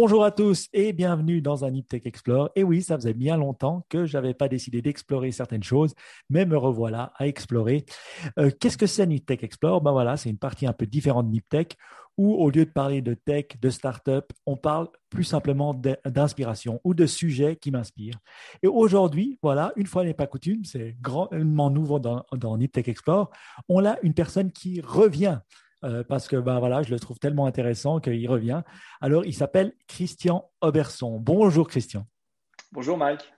Bonjour 0.00 0.22
à 0.22 0.30
tous 0.30 0.68
et 0.72 0.92
bienvenue 0.92 1.42
dans 1.42 1.64
un 1.64 1.72
Tech 1.80 2.02
Explore. 2.04 2.50
Et 2.54 2.62
oui, 2.62 2.82
ça 2.82 2.94
faisait 2.94 3.14
bien 3.14 3.36
longtemps 3.36 3.84
que 3.88 4.06
je 4.06 4.16
n'avais 4.16 4.32
pas 4.32 4.46
décidé 4.46 4.80
d'explorer 4.80 5.32
certaines 5.32 5.64
choses, 5.64 5.92
mais 6.30 6.46
me 6.46 6.56
revoilà 6.56 7.12
à 7.16 7.26
explorer. 7.26 7.84
Euh, 8.38 8.52
qu'est-ce 8.60 8.78
que 8.78 8.86
c'est 8.86 9.08
Tech 9.26 9.42
Explore? 9.42 9.80
Ben 9.80 9.90
voilà, 9.90 10.16
c'est 10.16 10.30
une 10.30 10.38
partie 10.38 10.68
un 10.68 10.72
peu 10.72 10.86
différente 10.86 11.28
de 11.32 11.40
Tech 11.40 11.70
où 12.16 12.32
au 12.32 12.48
lieu 12.48 12.64
de 12.64 12.70
parler 12.70 13.02
de 13.02 13.14
tech, 13.14 13.46
de 13.60 13.70
start-up, 13.70 14.32
on 14.46 14.56
parle 14.56 14.86
plus 15.10 15.24
simplement 15.24 15.74
d'inspiration 15.74 16.80
ou 16.84 16.94
de 16.94 17.06
sujets 17.06 17.56
qui 17.56 17.72
m'inspirent. 17.72 18.20
Et 18.62 18.68
aujourd'hui, 18.68 19.40
voilà, 19.42 19.72
une 19.74 19.88
fois 19.88 20.04
n'est 20.04 20.14
pas 20.14 20.28
coutume, 20.28 20.64
c'est 20.64 20.96
grandement 21.00 21.70
nouveau 21.70 21.98
dans, 21.98 22.24
dans 22.36 22.56
Tech 22.56 22.86
Explore, 22.86 23.30
on 23.68 23.84
a 23.84 23.98
une 24.04 24.14
personne 24.14 24.52
qui 24.52 24.80
revient. 24.80 25.40
Euh, 25.84 26.02
parce 26.02 26.26
que 26.26 26.36
ben 26.36 26.58
voilà, 26.58 26.82
je 26.82 26.90
le 26.90 26.98
trouve 26.98 27.18
tellement 27.18 27.46
intéressant 27.46 28.00
qu'il 28.00 28.28
revient. 28.28 28.62
Alors, 29.00 29.24
il 29.24 29.34
s'appelle 29.34 29.72
Christian 29.86 30.50
Oberson. 30.60 31.18
Bonjour 31.20 31.68
Christian. 31.68 32.06
Bonjour 32.72 32.98
Mike. 32.98 33.32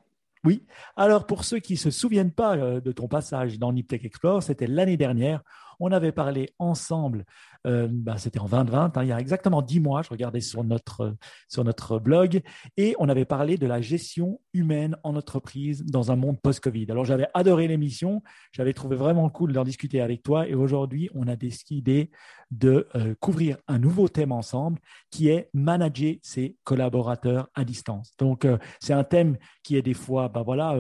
Oui. 0.44 0.64
Alors, 0.96 1.26
pour 1.26 1.44
ceux 1.44 1.58
qui 1.58 1.74
ne 1.74 1.78
se 1.78 1.90
souviennent 1.90 2.32
pas 2.32 2.56
euh, 2.56 2.80
de 2.80 2.92
ton 2.92 3.08
passage 3.08 3.58
dans 3.58 3.72
Niptech 3.72 4.04
Explore, 4.04 4.42
c'était 4.42 4.66
l'année 4.66 4.96
dernière. 4.96 5.42
On 5.80 5.92
avait 5.92 6.12
parlé 6.12 6.54
ensemble, 6.58 7.24
euh, 7.66 7.88
bah, 7.90 8.16
c'était 8.16 8.38
en 8.38 8.48
2020, 8.48 8.96
hein, 8.96 9.02
il 9.02 9.08
y 9.08 9.12
a 9.12 9.20
exactement 9.20 9.60
dix 9.60 9.80
mois, 9.80 10.02
je 10.02 10.08
regardais 10.08 10.40
sur 10.40 10.64
notre, 10.64 11.14
sur 11.48 11.62
notre 11.62 11.98
blog, 11.98 12.40
et 12.76 12.94
on 12.98 13.08
avait 13.08 13.26
parlé 13.26 13.58
de 13.58 13.66
la 13.66 13.80
gestion 13.82 14.40
humaine 14.54 14.96
en 15.02 15.14
entreprise 15.14 15.84
dans 15.84 16.10
un 16.10 16.16
monde 16.16 16.40
post-Covid. 16.40 16.86
Alors 16.90 17.04
j'avais 17.04 17.28
adoré 17.34 17.68
l'émission, 17.68 18.22
j'avais 18.52 18.72
trouvé 18.72 18.96
vraiment 18.96 19.28
cool 19.28 19.52
d'en 19.52 19.64
discuter 19.64 20.00
avec 20.00 20.22
toi, 20.22 20.48
et 20.48 20.54
aujourd'hui 20.54 21.10
on 21.14 21.28
a 21.28 21.36
décidé 21.36 22.10
de 22.50 22.88
euh, 22.96 23.14
couvrir 23.20 23.58
un 23.68 23.78
nouveau 23.78 24.08
thème 24.08 24.32
ensemble 24.32 24.80
qui 25.10 25.28
est 25.28 25.50
manager 25.52 26.16
ses 26.22 26.56
collaborateurs 26.64 27.48
à 27.54 27.64
distance. 27.64 28.12
Donc 28.18 28.44
euh, 28.44 28.58
c'est 28.80 28.92
un 28.92 29.04
thème 29.04 29.36
qui 29.62 29.76
est 29.76 29.82
des 29.82 29.94
fois, 29.94 30.28
bah 30.28 30.42
voilà, 30.44 30.76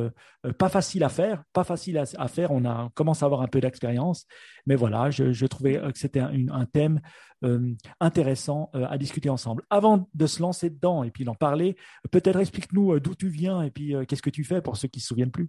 pas 0.58 0.68
facile 0.68 1.04
à 1.04 1.08
faire, 1.10 1.44
pas 1.52 1.64
facile 1.64 1.98
à, 1.98 2.28
faire. 2.28 2.50
On 2.50 2.64
a 2.64 2.90
commence 2.94 3.22
à 3.22 3.26
avoir 3.26 3.42
un 3.42 3.46
peu 3.46 3.60
d'expérience, 3.60 4.26
mais 4.66 4.74
voilà 4.74 5.10
je, 5.10 5.46
trouvais 5.46 5.74
que 5.74 5.98
c'était 5.98 6.20
un, 6.20 6.66
thème 6.70 7.00
euh, 7.42 7.74
intéressant 8.00 8.70
euh, 8.74 8.86
à 8.88 8.98
discuter 8.98 9.30
ensemble. 9.30 9.62
Avant 9.70 10.08
de 10.12 10.26
se 10.26 10.42
lancer 10.42 10.70
dedans 10.70 11.04
et 11.04 11.10
puis 11.10 11.24
d'en 11.24 11.34
parler, 11.34 11.76
peut-être 12.10 12.38
explique-nous 12.38 12.92
euh, 12.92 13.00
d'où 13.00 13.14
tu 13.14 13.28
viens 13.28 13.62
et 13.62 13.70
puis 13.70 13.94
qu'est-ce 14.06 14.22
que 14.22 14.30
tu 14.30 14.44
fais 14.44 14.60
pour 14.60 14.76
ceux 14.76 14.88
qui 14.88 14.98
ne 14.98 15.02
se 15.02 15.08
souviennent 15.08 15.30
plus. 15.30 15.48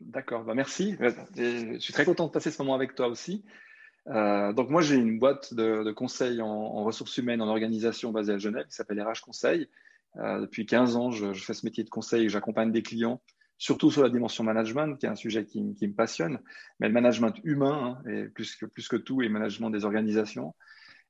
D'accord, 0.00 0.44
bah 0.44 0.54
merci. 0.54 0.96
Je 1.36 1.76
suis 1.78 1.92
très 1.92 2.04
content 2.04 2.26
de 2.26 2.32
passer 2.32 2.50
ce 2.50 2.60
moment 2.62 2.74
avec 2.74 2.94
toi 2.94 3.08
aussi. 3.08 3.44
donc 4.06 4.70
moi, 4.70 4.80
j'ai 4.80 4.96
une 4.96 5.18
boîte 5.18 5.52
de, 5.52 5.92
conseils 5.92 6.40
en, 6.40 6.84
ressources 6.84 7.18
humaines, 7.18 7.42
en 7.42 7.48
organisation 7.48 8.10
basée 8.10 8.32
à 8.32 8.38
Genève 8.38 8.66
qui 8.66 8.74
s'appelle 8.74 9.00
RH 9.00 9.20
Conseil. 9.22 9.68
depuis 10.16 10.64
15 10.64 10.96
ans, 10.96 11.10
je, 11.10 11.34
je, 11.34 11.44
fais 11.44 11.52
ce 11.52 11.66
métier 11.66 11.84
de 11.84 11.90
conseil 11.90 12.24
et 12.24 12.28
j'accompagne 12.30 12.72
des 12.72 12.82
clients 12.82 13.20
surtout 13.60 13.90
sur 13.90 14.02
la 14.02 14.08
dimension 14.08 14.42
management, 14.42 14.96
qui 14.96 15.04
est 15.04 15.10
un 15.10 15.14
sujet 15.14 15.44
qui, 15.44 15.62
me 15.62 15.92
passionne, 15.92 16.40
mais 16.80 16.88
le 16.88 16.94
management 16.94 17.34
humain, 17.44 18.00
hein, 18.04 18.10
et 18.10 18.24
plus, 18.24 18.56
que, 18.56 18.64
plus 18.64 18.88
que 18.88 18.96
tout, 18.96 19.20
et 19.20 19.28
management 19.28 19.68
des 19.68 19.84
organisations. 19.84 20.54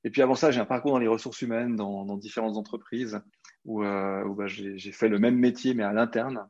Et 0.03 0.09
puis 0.09 0.21
avant 0.21 0.35
ça, 0.35 0.51
j'ai 0.51 0.59
un 0.59 0.65
parcours 0.65 0.91
dans 0.91 0.99
les 0.99 1.07
ressources 1.07 1.41
humaines, 1.41 1.77
dans, 1.77 2.17
différentes 2.17 2.57
entreprises, 2.57 3.21
où, 3.63 3.83
euh, 3.83 4.25
bah, 4.35 4.47
j'ai 4.47 4.91
fait 4.91 5.07
le 5.07 5.17
même 5.17 5.37
métier, 5.37 5.73
mais 5.73 5.83
à 5.83 5.93
l'interne. 5.93 6.45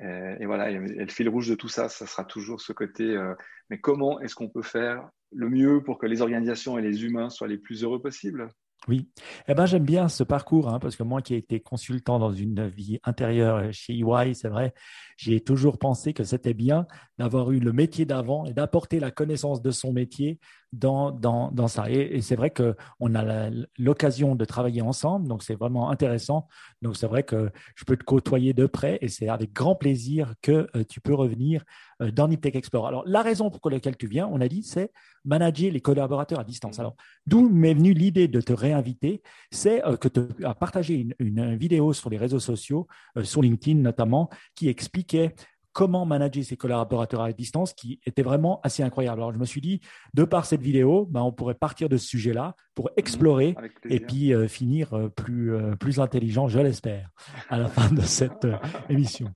Et, 0.00 0.46
voilà, 0.46 0.70
et, 0.70 0.78
le 0.78 1.08
fil 1.08 1.28
rouge 1.28 1.48
de 1.48 1.56
tout 1.56 1.68
ça, 1.68 1.90
ça 1.90 2.06
sera 2.06 2.24
toujours 2.24 2.62
ce 2.62 2.72
côté, 2.72 3.04
euh, 3.04 3.34
mais 3.68 3.78
comment 3.78 4.20
est-ce 4.20 4.34
qu'on 4.34 4.48
peut 4.48 4.62
faire 4.62 5.10
le 5.32 5.50
mieux 5.50 5.82
pour 5.82 5.98
que 5.98 6.06
les 6.06 6.22
organisations 6.22 6.78
et 6.78 6.82
les 6.82 7.04
humains 7.04 7.28
soient 7.28 7.48
les 7.48 7.58
plus 7.58 7.84
heureux 7.84 8.00
possibles? 8.00 8.48
Oui, 8.86 9.10
eh 9.48 9.54
ben, 9.54 9.66
j'aime 9.66 9.84
bien 9.84 10.08
ce 10.08 10.22
parcours, 10.22 10.68
hein, 10.68 10.78
parce 10.78 10.96
que 10.96 11.02
moi 11.02 11.20
qui 11.20 11.34
ai 11.34 11.38
été 11.38 11.60
consultant 11.60 12.18
dans 12.18 12.32
une 12.32 12.68
vie 12.68 12.98
intérieure 13.02 13.72
chez 13.72 13.98
EY, 13.98 14.34
c'est 14.34 14.48
vrai, 14.48 14.72
j'ai 15.16 15.40
toujours 15.40 15.78
pensé 15.78 16.12
que 16.12 16.22
c'était 16.22 16.54
bien 16.54 16.86
d'avoir 17.18 17.50
eu 17.50 17.58
le 17.58 17.72
métier 17.72 18.04
d'avant 18.04 18.44
et 18.46 18.52
d'apporter 18.54 19.00
la 19.00 19.10
connaissance 19.10 19.60
de 19.60 19.72
son 19.72 19.92
métier 19.92 20.38
dans, 20.72 21.10
dans, 21.10 21.50
dans 21.50 21.68
ça. 21.68 21.90
Et, 21.90 22.20
c'est 22.20 22.36
vrai 22.36 22.50
qu'on 22.50 23.14
a 23.14 23.50
l'occasion 23.78 24.34
de 24.34 24.44
travailler 24.44 24.80
ensemble, 24.80 25.28
donc 25.28 25.42
c'est 25.42 25.56
vraiment 25.56 25.90
intéressant. 25.90 26.46
Donc 26.80 26.96
c'est 26.96 27.06
vrai 27.06 27.24
que 27.24 27.50
je 27.74 27.84
peux 27.84 27.96
te 27.96 28.04
côtoyer 28.04 28.52
de 28.52 28.66
près 28.66 28.98
et 29.00 29.08
c'est 29.08 29.28
avec 29.28 29.52
grand 29.52 29.74
plaisir 29.74 30.34
que 30.40 30.68
euh, 30.76 30.84
tu 30.88 31.00
peux 31.00 31.14
revenir 31.14 31.64
dans 32.00 32.28
Niptech 32.28 32.56
Explorer. 32.56 32.88
Alors 32.88 33.04
la 33.06 33.22
raison 33.22 33.50
pour 33.50 33.70
laquelle 33.70 33.96
tu 33.96 34.06
viens, 34.06 34.28
on 34.30 34.40
a 34.40 34.48
dit, 34.48 34.62
c'est 34.62 34.92
manager 35.24 35.70
les 35.70 35.80
collaborateurs 35.80 36.40
à 36.40 36.44
distance. 36.44 36.78
Alors 36.78 36.96
d'où 37.26 37.48
m'est 37.48 37.74
venue 37.74 37.92
l'idée 37.92 38.28
de 38.28 38.40
te 38.40 38.52
réinviter, 38.52 39.22
c'est 39.50 39.84
euh, 39.84 39.96
que 39.96 40.08
tu 40.08 40.20
as 40.44 40.54
partagé 40.54 40.94
une, 40.94 41.14
une, 41.18 41.56
vidéo 41.56 41.92
sur 41.92 42.10
les 42.10 42.18
réseaux 42.18 42.40
sociaux, 42.40 42.86
sur 43.22 43.42
LinkedIn 43.42 43.80
notamment, 43.80 44.30
qui 44.54 44.68
expliquait 44.68 45.34
comment 45.78 46.04
manager 46.04 46.42
ses 46.42 46.56
collaborateurs 46.56 47.20
à 47.20 47.32
distance 47.32 47.72
qui 47.72 48.00
était 48.04 48.24
vraiment 48.24 48.60
assez 48.64 48.82
incroyable. 48.82 49.20
Alors 49.20 49.32
je 49.32 49.38
me 49.38 49.44
suis 49.44 49.60
dit, 49.60 49.80
de 50.12 50.24
par 50.24 50.44
cette 50.44 50.60
vidéo, 50.60 51.06
ben, 51.06 51.22
on 51.22 51.30
pourrait 51.30 51.54
partir 51.54 51.88
de 51.88 51.96
ce 51.96 52.04
sujet-là 52.08 52.56
pour 52.74 52.86
mhm. 52.86 52.94
explorer 52.96 53.54
et 53.88 54.00
puis 54.00 54.34
euh, 54.34 54.48
finir 54.48 54.92
euh, 54.94 55.08
plus, 55.08 55.54
euh, 55.54 55.76
plus 55.76 56.00
intelligent, 56.00 56.48
je 56.48 56.58
l'espère, 56.58 57.10
à 57.48 57.58
la 57.58 57.68
fin 57.68 57.94
de 57.94 58.00
cette 58.00 58.44
émission. 58.88 59.30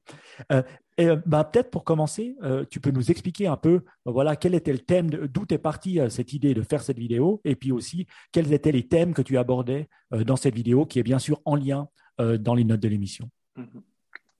et 0.98 1.10
ben, 1.26 1.44
peut-être 1.44 1.70
pour 1.70 1.84
commencer, 1.84 2.36
tu 2.70 2.80
peux 2.80 2.90
nous 2.90 3.12
expliquer 3.12 3.46
un 3.46 3.56
peu, 3.56 3.84
voilà, 4.04 4.34
quel 4.34 4.56
était 4.56 4.72
le 4.72 4.80
thème, 4.80 5.10
d'où 5.10 5.44
est 5.48 5.58
partie 5.58 6.00
cette 6.08 6.32
idée 6.32 6.54
de 6.54 6.62
faire 6.62 6.82
cette 6.82 6.98
vidéo, 6.98 7.40
et 7.44 7.54
puis 7.54 7.70
aussi 7.70 8.08
quels 8.32 8.52
étaient 8.52 8.72
les 8.72 8.88
thèmes 8.88 9.14
que 9.14 9.22
tu 9.22 9.38
abordais 9.38 9.88
dans 10.10 10.36
cette 10.36 10.56
vidéo, 10.56 10.86
qui 10.86 10.98
est 10.98 11.04
bien 11.04 11.20
sûr 11.20 11.40
en 11.44 11.54
lien 11.54 11.86
dans 12.18 12.56
les 12.56 12.64
notes 12.64 12.80
de 12.80 12.88
l'émission. 12.88 13.30
Mhm. 13.56 13.82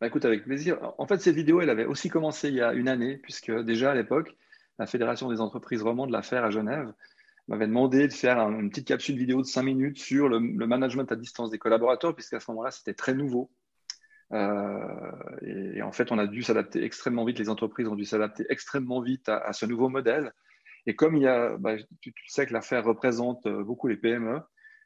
Bah, 0.03 0.09
écoute, 0.09 0.25
avec 0.25 0.43
plaisir. 0.43 0.81
En 0.99 1.07
fait, 1.07 1.19
cette 1.21 1.37
vidéo, 1.37 1.61
elle 1.61 1.71
avait 1.71 1.85
aussi 1.85 2.09
commencé 2.09 2.49
il 2.49 2.55
y 2.55 2.61
a 2.61 2.73
une 2.73 2.89
année, 2.89 3.19
puisque 3.19 3.53
déjà 3.53 3.93
à 3.93 3.95
l'époque, 3.95 4.37
la 4.81 4.87
Fédération 4.87 5.31
des 5.31 5.41
entreprises 5.41 5.81
romandes 5.81 6.09
de 6.09 6.13
l'affaire 6.13 6.43
à 6.43 6.51
Genève 6.51 6.93
m'avait 7.47 7.69
demandé 7.69 8.09
de 8.09 8.13
faire 8.13 8.41
une 8.41 8.69
petite 8.69 8.89
capsule 8.89 9.17
vidéo 9.17 9.43
de 9.43 9.47
5 9.47 9.63
minutes 9.63 10.01
sur 10.01 10.29
le, 10.29 10.41
management 10.41 11.13
à 11.13 11.15
distance 11.15 11.51
des 11.51 11.59
collaborateurs, 11.61 12.17
puisqu'à 12.17 12.41
ce 12.41 12.51
moment-là, 12.51 12.73
c'était 12.73 12.95
très 12.95 13.15
nouveau. 13.15 13.53
Euh, 14.33 15.13
et, 15.43 15.83
en 15.83 15.93
fait, 15.93 16.11
on 16.11 16.19
a 16.19 16.27
dû 16.27 16.43
s'adapter 16.43 16.83
extrêmement 16.83 17.25
vite, 17.25 17.39
les 17.39 17.49
entreprises 17.49 17.87
ont 17.87 17.95
dû 17.95 18.05
s'adapter 18.05 18.45
extrêmement 18.49 19.03
vite 19.03 19.29
à, 19.29 19.53
ce 19.53 19.67
nouveau 19.67 19.89
modèle. 19.89 20.33
Et 20.87 20.97
comme 20.97 21.15
il 21.15 21.23
y 21.23 21.29
a, 21.29 21.57
bah, 21.59 21.77
tu, 22.01 22.13
tu, 22.13 22.29
sais 22.29 22.45
que 22.45 22.53
l'affaire 22.53 22.85
représente 22.85 23.47
euh, 23.47 23.63
beaucoup 23.63 23.87
les 23.87 23.97
PME, 23.97 24.41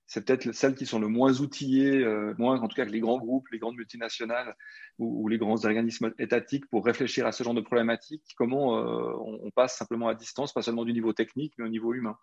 c'est 0.07 0.25
peut-être 0.25 0.53
celles 0.53 0.77
qui 0.77 0.87
sont 0.87 1.01
le 1.01 1.09
moins 1.09 1.41
outillées, 1.41 2.05
euh, 2.05 2.33
moins 2.39 2.61
en 2.61 2.69
tout 2.69 2.77
cas 2.77 2.87
que 2.87 2.93
les 2.93 3.01
grands 3.01 3.19
groupes, 3.19 3.49
les 3.51 3.59
grandes 3.59 3.77
multinationales 3.77 4.55
ou, 4.99 5.29
les 5.29 5.37
grands 5.37 5.65
organismes 5.65 6.13
étatiques 6.19 6.67
pour 6.67 6.85
réfléchir 6.85 7.27
à 7.27 7.33
ce 7.33 7.43
genre 7.43 7.55
de 7.55 7.61
problématiques, 7.61 8.23
comment 8.37 8.79
euh, 8.79 9.13
on, 9.19 9.51
passe 9.51 9.77
simplement 9.77 10.09
à 10.09 10.15
distance, 10.15 10.53
pas 10.53 10.63
seulement 10.63 10.85
du 10.85 10.93
niveau 10.93 11.13
technique, 11.13 11.55
mais 11.59 11.65
au 11.65 11.69
niveau 11.69 11.93
humain. 11.93 12.17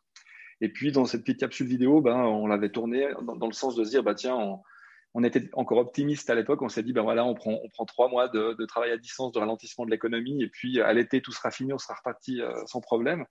Et 0.62 0.70
puis 0.70 0.92
dans 0.94 1.06
cette 1.06 1.22
petite 1.24 1.42
capsule 1.42 1.68
vidéo, 1.68 2.00
ben, 2.02 2.16
on 2.16 2.48
l'avait 2.48 2.70
tournée 2.70 3.10
dans, 3.22 3.48
le 3.48 3.54
sens 3.54 3.76
de 3.76 3.84
se 3.84 3.90
dire, 3.90 4.02
bah, 4.02 4.16
tiens, 4.16 4.62
on, 5.14 5.24
était 5.24 5.50
encore 5.54 5.78
optimiste 5.80 6.30
à 6.30 6.36
l'époque, 6.36 6.62
on 6.62 6.70
s'est 6.70 6.84
dit, 6.84 6.94
ben 6.94 7.02
voilà, 7.02 7.26
on 7.26 7.34
prend, 7.34 7.60
trois 7.86 8.08
mois 8.08 8.30
de, 8.30 8.66
travail 8.66 8.92
à 8.92 8.98
distance, 8.98 9.34
de 9.34 9.40
ralentissement 9.40 9.86
de 9.86 9.92
l'économie, 9.92 10.42
et 10.42 10.48
puis 10.48 10.80
à 10.80 10.94
l'été, 10.94 11.22
tout 11.22 11.34
sera 11.34 11.52
fini, 11.52 11.74
on 11.74 11.78
sera 11.78 11.96
reparti 11.96 12.42
euh, 12.42 12.54
sans 12.66 12.80
problème. 12.80 13.26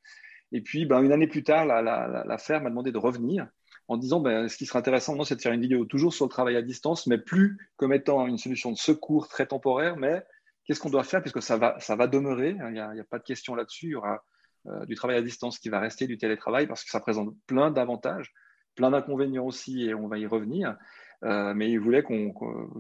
Et 0.53 0.61
puis, 0.61 0.84
ben, 0.84 1.03
une 1.03 1.13
année 1.13 1.27
plus 1.27 1.43
tard, 1.43 1.65
la, 1.65 1.81
la, 1.81 2.39
ferme 2.39 2.65
m'a 2.65 2.71
demandé 2.71 2.93
de 2.93 2.99
revenir 2.99 3.49
en 3.88 3.97
disant 3.97 4.20
ben, 4.20 4.48
ce 4.48 4.56
qui 4.56 4.66
serait 4.66 4.78
intéressant, 4.78 5.16
non, 5.16 5.25
c'est 5.25 5.37
de 5.37 5.41
faire 5.41 5.53
une 5.53 5.60
vidéo 5.60 5.84
toujours 5.84 6.15
sur 6.15 6.25
le 6.25 6.31
travail 6.31 6.56
à 6.56 6.62
distance, 6.62 7.06
mais 7.06 7.19
plus 7.19 7.59
comme 7.76 7.93
étant 7.93 8.26
une 8.26 8.38
solution 8.38 8.70
de 8.70 8.76
secours 8.76 9.28
très 9.28 9.47
temporaire, 9.47 9.97
mais 9.97 10.22
qu'est-ce 10.65 10.80
qu'on 10.80 10.91
doit 10.91 11.04
faire 11.04 11.21
puisque 11.21 11.42
ça 11.42 11.57
va, 11.57 11.78
ça 11.80 11.97
va 11.97 12.07
demeurer, 12.07 12.57
il 12.59 12.72
n'y 12.72 12.80
a, 12.80 13.04
pas 13.10 13.18
de 13.18 13.24
question 13.24 13.54
là-dessus, 13.54 13.86
il 13.86 13.91
y 13.91 13.95
aura 13.95 14.22
euh, 14.66 14.86
du 14.86 14.95
travail 14.95 15.16
à 15.16 15.22
distance 15.22 15.59
qui 15.59 15.68
va 15.68 15.80
rester, 15.80 16.07
du 16.07 16.18
télétravail, 16.18 16.66
parce 16.66 16.84
que 16.84 16.91
ça 16.91 17.01
présente 17.01 17.34
plein 17.47 17.71
d'avantages, 17.71 18.33
plein 18.77 18.91
d'inconvénients 18.91 19.47
aussi, 19.47 19.84
et 19.84 19.95
on 19.95 20.09
va 20.09 20.18
y 20.18 20.27
revenir. 20.27 20.77
Euh, 21.24 21.54
mais 21.54 21.71
ils 21.71 21.78
voulaient 21.78 22.03
qu'on, 22.03 22.33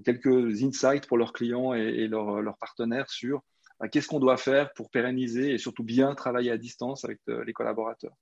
quelques 0.04 0.62
insights 0.62 1.06
pour 1.06 1.16
leurs 1.16 1.32
clients 1.32 1.74
et, 1.74 2.08
leurs, 2.08 2.56
partenaires 2.58 3.08
sur 3.08 3.42
euh, 3.82 3.88
qu'est-ce 3.88 4.08
qu'on 4.08 4.18
doit 4.18 4.36
faire 4.36 4.72
pour 4.74 4.90
pérenniser 4.90 5.52
et 5.52 5.58
surtout 5.58 5.84
bien 5.84 6.14
travailler 6.14 6.50
à 6.50 6.58
distance 6.58 7.04
avec 7.04 7.20
les 7.26 7.52
collaborateurs. 7.52 8.14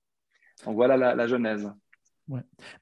Donc 0.65 0.75
voilà 0.75 0.97
la 0.97 1.27
genèse. 1.27 1.71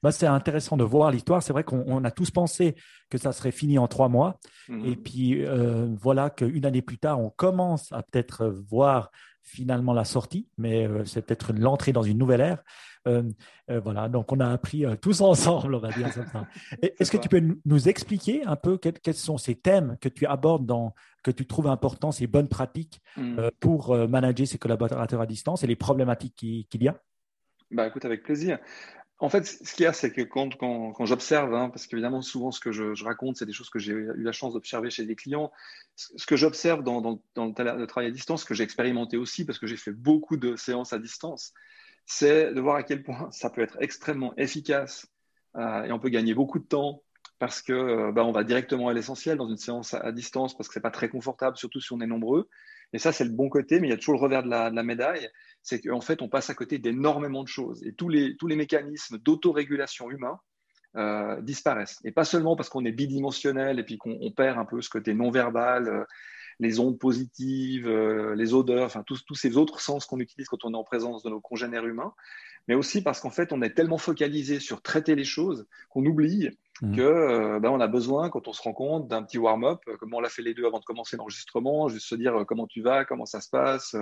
Bah, 0.02 0.12
c'est 0.12 0.26
intéressant 0.26 0.76
de 0.76 0.84
voir 0.84 1.10
l'histoire. 1.10 1.42
C'est 1.42 1.52
vrai 1.52 1.64
qu'on 1.64 2.04
a 2.04 2.10
tous 2.10 2.30
pensé 2.30 2.74
que 3.08 3.18
ça 3.18 3.32
serait 3.32 3.50
fini 3.50 3.78
en 3.78 3.88
trois 3.88 4.08
mois. 4.08 4.38
Mhm. 4.68 4.86
Et 4.86 4.96
puis 4.96 5.44
euh, 5.44 5.88
voilà 6.00 6.30
qu'une 6.30 6.64
année 6.64 6.82
plus 6.82 6.98
tard, 6.98 7.20
on 7.20 7.30
commence 7.30 7.92
à 7.92 8.02
peut-être 8.02 8.46
voir 8.46 9.10
finalement 9.42 9.92
la 9.92 10.04
sortie, 10.04 10.48
mais 10.58 10.86
euh, 10.86 11.04
c'est 11.04 11.22
peut-être 11.22 11.52
l'entrée 11.52 11.92
dans 11.92 12.02
une 12.02 12.18
nouvelle 12.18 12.40
ère. 12.40 12.62
Euh, 13.08 13.22
voilà, 13.82 14.10
donc 14.10 14.30
on 14.30 14.40
a 14.40 14.48
appris 14.48 14.84
tous 15.00 15.20
ensemble, 15.22 15.74
on 15.74 15.80
va 15.80 15.90
dire. 15.90 16.08
Est-ce 16.82 17.10
que 17.10 17.16
tu 17.16 17.28
peux 17.28 17.42
nous 17.64 17.88
expliquer 17.88 18.44
un 18.44 18.56
peu 18.56 18.76
quels, 18.76 19.14
sont 19.14 19.38
ces 19.38 19.54
thèmes 19.54 19.96
que 20.00 20.08
tu 20.08 20.26
abordes 20.26 20.66
dans, 20.66 20.94
que 21.22 21.30
tu 21.30 21.46
trouves 21.46 21.66
importants, 21.66 22.12
ces 22.12 22.26
bonnes 22.26 22.48
pratiques 22.48 23.00
mhm. 23.16 23.50
pour 23.58 23.96
manager 24.06 24.46
ses 24.46 24.58
collaborateurs 24.58 25.20
à 25.20 25.26
distance 25.26 25.64
et 25.64 25.66
les 25.66 25.76
problématiques 25.76 26.36
qu'il 26.36 26.82
y 26.82 26.88
a? 26.88 27.00
Bah, 27.70 27.86
écoute, 27.86 28.04
avec 28.04 28.24
plaisir. 28.24 28.58
En 29.22 29.28
fait, 29.28 29.44
ce 29.44 29.74
qu'il 29.74 29.84
y 29.84 29.86
a, 29.86 29.92
c'est 29.92 30.10
que 30.10 30.22
quand, 30.22 30.48
j'observe, 31.04 31.54
hein, 31.54 31.68
parce 31.68 31.86
qu'évidemment, 31.86 32.22
souvent, 32.22 32.50
ce 32.50 32.58
que 32.58 32.72
je, 32.72 33.04
raconte, 33.04 33.36
c'est 33.36 33.44
des 33.44 33.52
choses 33.52 33.68
que 33.68 33.78
j'ai 33.78 33.92
eu 33.92 34.12
la 34.16 34.32
chance 34.32 34.54
d'observer 34.54 34.88
chez 34.88 35.04
des 35.04 35.14
clients. 35.14 35.52
Ce 35.94 36.24
que 36.24 36.36
j'observe 36.36 36.82
dans, 36.82 37.20
le 37.36 37.84
travail 37.84 38.08
à 38.08 38.10
distance, 38.10 38.44
que 38.44 38.54
j'ai 38.54 38.64
expérimenté 38.64 39.18
aussi, 39.18 39.44
parce 39.44 39.58
que 39.58 39.66
j'ai 39.66 39.76
fait 39.76 39.92
beaucoup 39.92 40.38
de 40.38 40.56
séances 40.56 40.94
à 40.94 40.98
distance, 40.98 41.52
c'est 42.06 42.54
de 42.54 42.60
voir 42.60 42.76
à 42.76 42.82
quel 42.82 43.02
point 43.02 43.30
ça 43.30 43.50
peut 43.50 43.60
être 43.60 43.76
extrêmement 43.80 44.34
efficace 44.36 45.06
euh, 45.56 45.84
et 45.84 45.92
on 45.92 45.98
peut 45.98 46.08
gagner 46.08 46.32
beaucoup 46.32 46.58
de 46.58 46.64
temps 46.64 47.02
parce 47.38 47.60
que 47.60 47.72
euh, 47.72 48.12
bah, 48.12 48.24
on 48.24 48.32
va 48.32 48.42
directement 48.42 48.88
à 48.88 48.94
l'essentiel 48.94 49.36
dans 49.36 49.48
une 49.48 49.58
séance 49.58 49.94
à, 49.94 50.12
distance 50.12 50.56
parce 50.56 50.68
que 50.68 50.74
c'est 50.74 50.80
pas 50.80 50.90
très 50.90 51.10
confortable, 51.10 51.58
surtout 51.58 51.80
si 51.80 51.92
on 51.92 52.00
est 52.00 52.06
nombreux. 52.06 52.48
Et 52.92 52.98
ça, 52.98 53.12
c'est 53.12 53.24
le 53.24 53.30
bon 53.30 53.48
côté, 53.48 53.80
mais 53.80 53.88
il 53.88 53.90
y 53.90 53.94
a 53.94 53.96
toujours 53.96 54.14
le 54.14 54.20
revers 54.20 54.42
de 54.42 54.48
la 54.48 54.82
médaille 54.82 55.28
c'est 55.62 55.80
qu'en 55.80 56.00
fait, 56.00 56.22
on 56.22 56.28
passe 56.28 56.50
à 56.50 56.54
côté 56.54 56.78
d'énormément 56.78 57.42
de 57.42 57.48
choses. 57.48 57.82
Et 57.86 57.92
tous 57.92 58.08
les, 58.08 58.36
tous 58.36 58.46
les 58.46 58.56
mécanismes 58.56 59.18
d'autorégulation 59.18 60.10
humain 60.10 60.38
euh, 60.96 61.40
disparaissent. 61.42 62.00
Et 62.04 62.12
pas 62.12 62.24
seulement 62.24 62.56
parce 62.56 62.68
qu'on 62.68 62.84
est 62.84 62.92
bidimensionnel 62.92 63.78
et 63.78 63.84
puis 63.84 63.98
qu'on 63.98 64.18
perd 64.32 64.58
un 64.58 64.64
peu 64.64 64.80
ce 64.80 64.88
côté 64.88 65.14
non-verbal, 65.14 65.88
euh, 65.88 66.04
les 66.58 66.80
ondes 66.80 66.98
positives, 66.98 67.88
euh, 67.88 68.34
les 68.34 68.54
odeurs, 68.54 68.86
enfin 68.86 69.02
tous, 69.04 69.24
tous 69.24 69.34
ces 69.34 69.56
autres 69.56 69.80
sens 69.80 70.04
qu'on 70.04 70.18
utilise 70.18 70.48
quand 70.48 70.64
on 70.64 70.74
est 70.74 70.76
en 70.76 70.84
présence 70.84 71.22
de 71.22 71.30
nos 71.30 71.40
congénères 71.40 71.86
humains, 71.86 72.12
mais 72.68 72.74
aussi 72.74 73.02
parce 73.02 73.20
qu'en 73.20 73.30
fait, 73.30 73.52
on 73.52 73.62
est 73.62 73.70
tellement 73.70 73.98
focalisé 73.98 74.60
sur 74.60 74.82
traiter 74.82 75.14
les 75.14 75.24
choses 75.24 75.66
qu'on 75.88 76.04
oublie 76.04 76.50
Mmh. 76.82 76.96
que 76.96 77.02
euh, 77.02 77.60
ben, 77.60 77.68
on 77.68 77.80
a 77.80 77.86
besoin, 77.86 78.30
quand 78.30 78.48
on 78.48 78.54
se 78.54 78.62
rend 78.62 78.72
compte, 78.72 79.06
d'un 79.06 79.22
petit 79.22 79.36
warm-up, 79.36 79.80
euh, 79.88 79.96
comme 79.98 80.14
on 80.14 80.20
l'a 80.20 80.30
fait 80.30 80.40
les 80.40 80.54
deux 80.54 80.64
avant 80.64 80.78
de 80.78 80.84
commencer 80.84 81.16
l'enregistrement, 81.18 81.88
juste 81.88 82.06
se 82.06 82.14
dire 82.14 82.34
euh, 82.40 82.44
comment 82.44 82.66
tu 82.66 82.80
vas, 82.80 83.04
comment 83.04 83.26
ça 83.26 83.40
se 83.40 83.50
passe, 83.50 83.96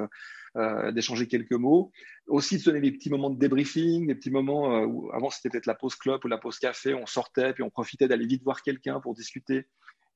d'échanger 0.93 1.29
quelques 1.29 1.53
mots. 1.53 1.93
Aussi 2.27 2.59
de 2.59 2.65
donner 2.65 2.81
des 2.81 2.91
petits 2.91 3.11
moments 3.11 3.31
de 3.31 3.39
débriefing, 3.39 4.07
des 4.07 4.15
petits 4.15 4.31
moments 4.31 4.83
où 4.83 5.11
avant 5.13 5.31
c'était 5.31 5.51
peut-être 5.51 5.67
la 5.67 5.75
pause 5.75 5.95
club 5.95 6.25
ou 6.25 6.29
la 6.29 6.39
pause 6.39 6.59
café, 6.59 6.95
on 6.95 7.07
sortait, 7.07 7.53
puis 7.53 7.63
on 7.63 7.71
profitait 7.71 8.09
d'aller 8.09 8.27
vite 8.27 8.43
voir 8.43 8.63
quelqu'un 8.63 8.99
pour 8.99 9.15
discuter 9.15 9.67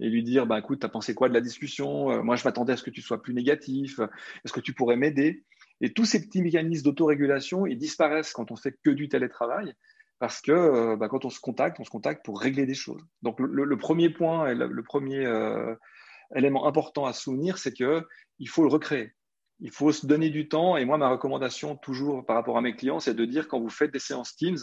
et 0.01 0.09
lui 0.09 0.23
dire 0.23 0.47
bah, 0.47 0.59
écoute, 0.59 0.81
tu 0.81 0.87
as 0.87 0.89
pensé 0.89 1.15
quoi 1.15 1.29
de 1.29 1.35
la 1.35 1.41
discussion 1.41 2.23
Moi, 2.25 2.37
je 2.37 2.45
m'attendais 2.45 2.73
à 2.73 2.77
ce 2.77 2.83
que 2.83 2.91
tu 2.91 3.03
sois 3.03 3.23
plus 3.23 3.35
négatif. 3.35 4.01
Est-ce 4.45 4.53
que 4.53 4.61
tu 4.61 4.73
pourrais 4.73 4.97
m'aider? 4.97 5.45
Et 5.81 5.93
tous 5.93 6.07
ces 6.07 6.25
petits 6.25 6.43
mécanismes 6.43 6.85
d'autorégulation, 6.85 7.67
ils 7.67 7.79
disparaissent 7.79 8.33
quand 8.33 8.51
on 8.51 8.57
fait 8.57 8.77
que 8.83 8.91
du 8.91 9.09
télétravail 9.09 9.75
parce 10.23 10.41
que 10.41 10.53
euh, 10.53 10.95
bah, 10.95 11.09
quand 11.09 11.25
on 11.25 11.31
se 11.31 11.41
contacte, 11.41 11.81
on 11.81 11.85
se 11.85 11.91
contacte 11.91 12.25
pour 12.25 12.39
régler 12.39 12.65
des 12.65 12.77
choses. 12.77 13.03
Donc 13.23 13.41
le, 13.41 13.77
premier 13.77 14.09
point 14.09 14.47
et 14.47 14.55
le, 14.55 14.83
premier 14.85 15.27
euh, 15.27 15.75
élément 16.37 16.69
important 16.69 17.07
à 17.07 17.13
souvenir, 17.13 17.59
c'est 17.59 17.77
que 17.77 18.07
il 18.39 18.49
faut 18.49 18.63
le 18.63 18.69
recréer. 18.69 19.15
Il 19.59 19.73
faut 19.73 19.91
se 19.91 20.07
donner 20.07 20.31
du 20.31 20.49
temps. 20.49 20.77
Et 20.77 20.85
moi, 20.85 20.97
ma 20.97 21.09
recommandation 21.09 21.75
toujours 21.75 22.25
par 22.25 22.37
rapport 22.37 22.57
à 22.57 22.61
mes 22.61 22.77
clients, 22.77 23.01
c'est 23.01 23.15
de 23.15 23.25
dire 23.25 23.49
quand 23.49 23.59
vous 23.59 23.69
faites 23.69 23.93
des 23.93 23.99
séances 23.99 24.37
Teams, 24.37 24.59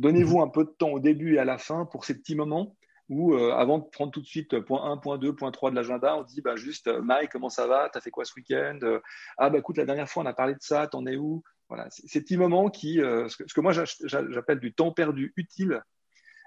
donnez-vous 0.00 0.40
un 0.40 0.48
peu 0.48 0.64
de 0.64 0.74
temps 0.76 0.90
au 0.90 0.98
début 0.98 1.36
et 1.36 1.38
à 1.38 1.44
la 1.44 1.58
fin 1.58 1.86
pour 1.86 2.04
ces 2.04 2.18
petits 2.18 2.34
moments 2.34 2.76
où, 3.08 3.34
euh, 3.34 3.52
avant 3.52 3.78
de 3.78 3.84
prendre 3.84 4.10
tout 4.10 4.20
de 4.20 4.26
suite 4.26 4.58
point 4.62 4.90
1, 4.90 4.96
point 4.96 5.18
2, 5.18 5.32
point 5.36 5.52
3 5.52 5.70
de 5.70 5.76
l'agenda, 5.76 6.16
on 6.16 6.24
dit 6.24 6.40
bah, 6.40 6.56
juste 6.56 6.88
Mike, 6.88 7.30
comment 7.30 7.50
ça 7.50 7.68
va? 7.68 7.88
Tu 7.88 7.98
as 7.98 8.00
fait 8.00 8.10
quoi 8.10 8.24
ce 8.24 8.34
week-end? 8.34 8.80
Ah, 9.38 9.48
bah 9.48 9.58
écoute, 9.58 9.76
la 9.76 9.84
dernière 9.84 10.08
fois, 10.08 10.24
on 10.24 10.26
a 10.26 10.34
parlé 10.34 10.54
de 10.54 10.60
ça, 10.60 10.88
t'en 10.88 11.06
es 11.06 11.14
où? 11.14 11.44
Voilà, 11.68 11.88
ces 11.90 12.20
petits 12.20 12.36
moments 12.36 12.68
qui, 12.68 13.00
euh, 13.00 13.28
ce, 13.28 13.36
que, 13.36 13.60
moi 13.60 13.72
j'appelle 13.72 14.60
du 14.60 14.72
temps 14.72 14.92
perdu 14.92 15.32
utile, 15.36 15.82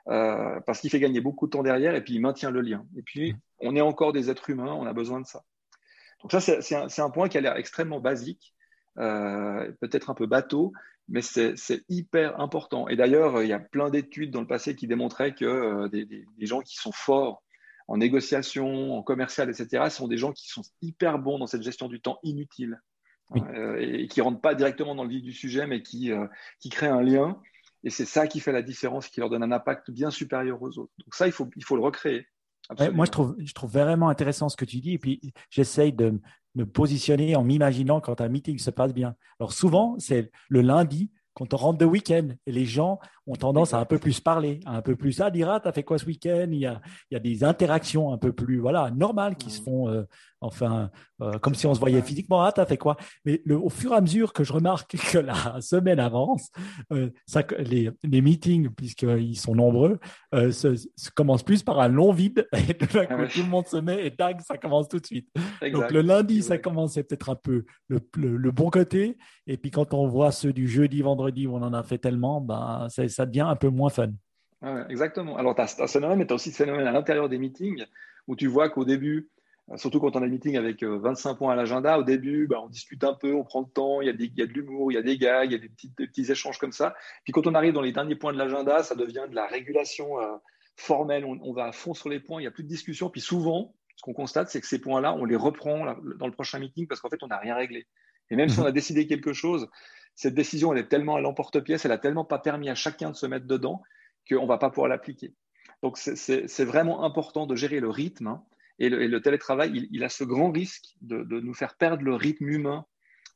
euh, 0.08 0.60
parce 0.66 0.80
qu'il 0.80 0.90
fait 0.90 1.00
gagner 1.00 1.22
beaucoup 1.22 1.48
de 1.48 1.52
temps 1.52 1.64
derrière 1.64 1.96
et 1.96 2.04
puis 2.04 2.14
il 2.14 2.22
maintient 2.22 2.52
le 2.52 2.62
lien. 2.62 2.86
Et 2.98 3.02
puis, 3.02 3.36
on 3.60 3.75
est 3.75 3.81
encore 3.81 4.14
des 4.14 4.30
êtres 4.30 4.50
humains, 4.50 4.74
on 4.74 4.86
a 4.86 4.94
besoin 4.94 5.19
de 5.19 5.25
ça. 5.25 5.44
Donc 6.22 6.31
ça, 6.31 6.40
c'est 6.40 6.75
un, 6.75 6.88
un, 7.06 7.10
point 7.10 7.30
qui 7.30 7.38
a 7.38 7.42
l'air 7.42 7.58
extrêmement 7.58 8.00
basique, 8.00 8.56
euh, 8.98 9.72
peut-être 9.81 10.10
un 10.10 10.14
peu 10.14 10.25
bateau, 10.25 10.72
mais 11.10 11.22
c'est 11.22 11.56
hyper 11.90 12.40
important. 12.40 12.88
Et 12.88 12.96
d'ailleurs, 12.96 13.42
il 13.44 13.50
y 13.50 13.54
a 13.54 13.60
plein 13.60 13.90
d'études 13.90 14.31
dans 14.31 14.42
le 14.42 14.48
passé 14.48 14.75
qui 14.75 14.88
démontraient 14.88 15.34
que 15.34 15.88
des, 15.90 16.06
des, 16.06 16.25
des, 16.38 16.46
gens 16.46 16.62
qui 16.62 16.75
sont 16.75 16.92
forts 16.92 17.44
en 17.88 17.98
négociation, 17.98 18.98
en 18.98 19.04
commercial, 19.04 19.50
etc., 19.50 19.90
sont 19.90 20.08
des 20.08 20.18
gens 20.18 20.34
qui 20.34 20.50
sont 20.50 20.64
hyper 20.81 21.19
bons 21.19 21.40
dans 21.40 21.48
cette 21.48 21.64
gestion 21.64 21.88
du 21.88 22.02
temps 22.02 22.19
inutile. 22.24 22.81
Euh, 23.36 23.78
et 23.80 24.08
qui 24.08 24.20
ne 24.20 24.26
rentrent 24.26 24.42
pas 24.42 24.56
directement 24.56 24.96
dans 24.96 25.04
le 25.04 25.10
vif 25.10 25.22
du 25.22 25.34
sujet, 25.34 25.68
mais 25.68 25.82
qui, 25.82 26.12
euh, 26.12 26.28
qui 26.60 26.70
créent 26.70 26.88
un 26.88 27.02
lien. 27.02 27.40
Et 27.84 27.90
c'est 27.90 28.06
ça 28.06 28.28
qui 28.28 28.40
fait 28.40 28.52
la 28.52 28.62
différence, 28.62 29.08
qui 29.08 29.20
leur 29.20 29.30
donne 29.30 29.44
un 29.44 29.52
impact 29.52 29.92
bien 29.92 30.12
supérieur 30.12 30.62
aux 30.62 30.80
autres. 30.80 30.94
Donc 31.00 31.14
ça, 31.14 31.28
il 31.28 31.34
faut, 31.34 31.50
il 31.56 31.64
faut 31.64 31.76
le 31.76 31.84
recréer. 31.84 32.26
moi, 32.94 33.06
je 33.06 33.12
trouve, 33.12 33.36
je 33.40 33.54
trouve 33.54 33.72
vraiment 33.72 34.10
intéressant 34.10 34.50
ce 34.50 34.56
que 34.56 34.66
tu 34.66 34.80
dis. 34.80 34.94
Et 34.94 34.98
puis, 34.98 35.22
j'essaye 35.50 35.94
de 35.94 36.20
me 36.56 36.66
positionner 36.66 37.36
en 37.36 37.44
m'imaginant 37.44 38.02
quand 38.02 38.22
un 38.22 38.30
meeting 38.30 38.58
se 38.58 38.72
passe 38.72 38.94
bien. 38.94 39.16
Alors 39.40 39.54
souvent, 39.54 39.96
c'est 40.00 40.32
le 40.50 40.62
lundi 40.62 41.12
quand 41.38 41.54
on 41.54 41.58
rentre 41.58 41.78
de 41.78 41.86
week-end 41.86 42.30
et 42.48 42.52
les 42.52 42.66
gens 42.66 43.00
ont 43.28 43.36
tendance 43.36 43.76
à 43.76 43.80
un 43.80 43.86
peu 43.86 44.00
plus 44.00 44.20
parler, 44.20 44.60
à 44.66 44.76
un 44.76 44.82
peu 44.82 44.96
plus 44.96 45.22
ah 45.22 45.30
Dira, 45.30 45.60
t'as 45.60 45.72
fait 45.72 45.84
quoi 45.84 46.00
ce 46.00 46.06
week-end? 46.08 46.48
Il 46.52 46.58
y, 46.58 46.66
a, 46.66 46.82
il 47.12 47.14
y 47.14 47.18
a 47.18 47.20
des 47.20 47.44
interactions 47.44 48.12
un 48.12 48.18
peu 48.18 48.34
plus 48.34 48.58
voilà 48.58 48.90
normales 48.90 49.36
qui 49.36 49.52
se 49.52 49.62
font 49.62 49.88
euh, 49.88 50.02
enfin 50.42 50.92
euh, 51.22 51.34
comme 51.39 51.56
si 51.56 51.66
on 51.66 51.74
se 51.74 51.80
voyait 51.80 52.01
physiquement 52.01 52.44
ah 52.44 52.51
t'as 52.51 52.66
fait 52.66 52.78
quoi? 52.78 52.98
Mais 53.25 53.42
le, 53.45 53.57
au 53.57 53.69
fur 53.69 53.94
et 53.94 53.95
à 53.95 54.01
mesure 54.01 54.34
que 54.34 54.44
je 54.44 54.54
remarque 54.54 54.95
que 55.12 55.18
la 55.18 55.60
semaine 55.62 56.00
avance 56.00 56.50
euh, 56.92 57.10
ça, 57.25 57.44
les, 57.60 57.89
les 58.04 58.22
meetings 58.22 58.69
puisqu'ils 58.69 59.38
sont 59.38 59.56
nombreux 59.56 60.00
se, 60.34 60.75
se, 60.75 61.12
commencent 61.12 61.44
plus 61.44 61.63
par 61.63 61.80
un 61.80 61.88
long 61.88 62.12
vide 62.12 62.48
et 62.54 62.74
tout 62.75 62.88
le 62.95 63.50
monde 63.50 63.68
se 63.68 63.78
met 63.78 64.06
et 64.06 64.16
tac 64.16 64.42
ça 64.42 64.57
commence 64.57 64.88
tout 64.88 65.00
de 65.00 65.06
suite. 65.06 65.30
Donc 65.74 65.92
le 65.92 66.01
lundi 66.01 66.44
ça 66.44 66.57
commence 66.57 66.95
peut-être 66.95 67.30
un 67.30 67.36
peu 67.36 67.66
le, 67.88 68.00
le, 68.16 68.38
le, 68.38 68.51
bon 68.51 68.69
côté. 68.69 69.18
Et 69.48 69.57
puis 69.57 69.72
quand 69.72 69.94
on 69.94 70.07
voit 70.07 70.31
ceux 70.31 70.54
du 70.54 70.68
jeudi 70.68 71.01
vendredi 71.01 71.48
où 71.48 71.56
on 71.56 71.62
en 71.62 71.74
a 71.74 71.83
fait 71.83 71.98
tellement 71.98 72.42
ben 72.42 72.88
ça 72.90 73.07
ça 73.07 73.25
devient 73.25 73.42
un 73.42 73.56
peu 73.56 73.69
moins 73.69 73.90
fun. 73.90 74.12
exactement. 74.90 75.38
Alors, 75.38 75.56
tu 75.56 75.62
as, 75.62 75.68
ce 75.68 75.88
phénomène, 75.88 76.19
mais 76.19 76.28
tu 76.28 76.33
as 76.33 76.36
aussi 76.36 76.51
ce 76.51 76.57
phénomène 76.57 76.88
à 76.88 76.92
l'intérieur 76.92 77.30
des 77.30 77.38
meetings 77.38 77.86
où 78.28 78.36
tu 78.36 78.48
vois 78.48 78.69
qu'au 78.69 78.86
début, 78.86 79.18
euh, 79.18 79.37
surtout 79.75 80.00
quand 80.00 80.16
on 80.16 80.22
a 80.22 80.25
un 80.25 80.30
meeting 80.30 80.58
avec 80.58 80.84
25 80.84 81.30
euh, 81.30 81.34
points 81.36 81.54
à 81.54 81.56
l'agenda, 81.56 82.00
au 82.00 82.04
début, 82.04 82.48
bah, 82.48 82.62
on 82.64 82.69
discute 82.69 83.04
un 83.04 83.14
peu, 83.14 83.34
on 83.34 83.44
prend 83.44 83.62
le 83.62 83.68
temps, 83.68 84.02
il 84.02 84.08
y 84.08 84.10
a, 84.10 84.14
des, 84.14 84.25
il 84.25 84.38
y 84.38 84.42
a 84.42 84.46
de 84.46 84.54
l'humour, 84.54 84.92
il 84.92 84.96
y 84.96 84.98
a 84.98 85.02
des 85.02 85.18
gags, 85.18 85.50
il 85.50 85.54
y 85.54 85.56
a 85.56 85.60
des 85.60 85.69
petits, 85.69 85.90
petits, 85.90 86.31
échanges 86.31 86.58
comme 86.58 86.72
ça. 86.72 86.96
Puis 87.24 87.34
quand 87.34 87.48
on 87.48 87.54
arrive 87.54 87.74
dans 87.74 87.81
les 87.81 87.92
derniers 87.92 88.16
points 88.16 88.34
de 88.34 88.38
l'agenda, 88.38 88.84
ça 88.84 88.96
devient 88.96 89.25
de 89.30 89.36
la 89.36 89.46
régulation 89.48 90.22
euh, 90.22 90.38
formelle, 90.75 91.25
on, 91.25 91.38
on, 91.42 91.54
va 91.54 91.66
à 91.66 91.72
fond 91.72 91.94
sur 91.94 92.10
les 92.10 92.19
points, 92.19 92.40
il 92.40 92.44
n'y 92.44 92.48
a 92.48 92.52
plus 92.52 92.64
de 92.64 92.69
discussion. 92.69 93.10
Puis 93.10 93.22
souvent, 93.22 93.74
ce 93.98 94.04
qu'on 94.04 94.14
constate, 94.14 94.50
c'est 94.50 94.62
que 94.62 94.68
ces 94.68 94.80
points-là, 94.80 95.14
on 95.14 95.25
les 95.25 95.36
reprend 95.36 95.96
dans 96.18 96.28
le 96.28 96.33
prochain 96.33 96.59
meeting 96.59 96.88
parce 96.88 97.02
qu'en 97.02 97.09
fait, 97.09 97.21
on 97.24 97.28
n'a 97.28 97.38
rien 97.38 97.56
réglé. 97.56 97.88
Et 98.30 98.36
même 98.36 98.50
si 98.50 98.59
on 98.59 98.66
a 98.66 98.71
décidé 98.71 99.07
quelque 99.07 99.33
chose, 99.33 99.68
cette 100.16 100.36
décision, 100.36 100.74
elle 100.74 100.80
est 100.80 100.88
tellement 100.88 101.16
à 101.16 101.21
l'emporte-pièce, 101.21 101.86
elle 101.86 101.92
a 101.92 101.97
tellement 101.97 102.26
pas 102.26 102.40
permis 102.40 102.69
à 102.69 102.76
chacun 102.76 103.09
de 103.09 103.16
se 103.16 103.26
mettre 103.26 103.47
dedans 103.47 103.81
qu'on 104.30 104.44
ne 104.44 104.47
va 104.47 104.57
pas 104.57 104.69
pouvoir 104.69 104.88
l'appliquer. 104.88 105.33
Donc, 105.83 105.97
c'est 105.97 106.66
vraiment 106.66 107.04
important 107.04 107.45
de 107.45 107.56
gérer 107.56 107.80
le 107.80 107.90
rythme. 107.90 108.28
Hein. 108.28 108.44
Et, 108.80 108.90
le, 108.90 109.22
télétravail, 109.22 109.88
il, 109.92 110.04
a 110.04 110.10
ce 110.10 110.24
grand 110.24 110.52
risque 110.52 110.96
de, 111.02 111.40
nous 111.40 111.54
faire 111.54 111.76
perdre 111.76 112.04
le 112.04 112.14
rythme 112.14 112.48
humain 112.48 112.86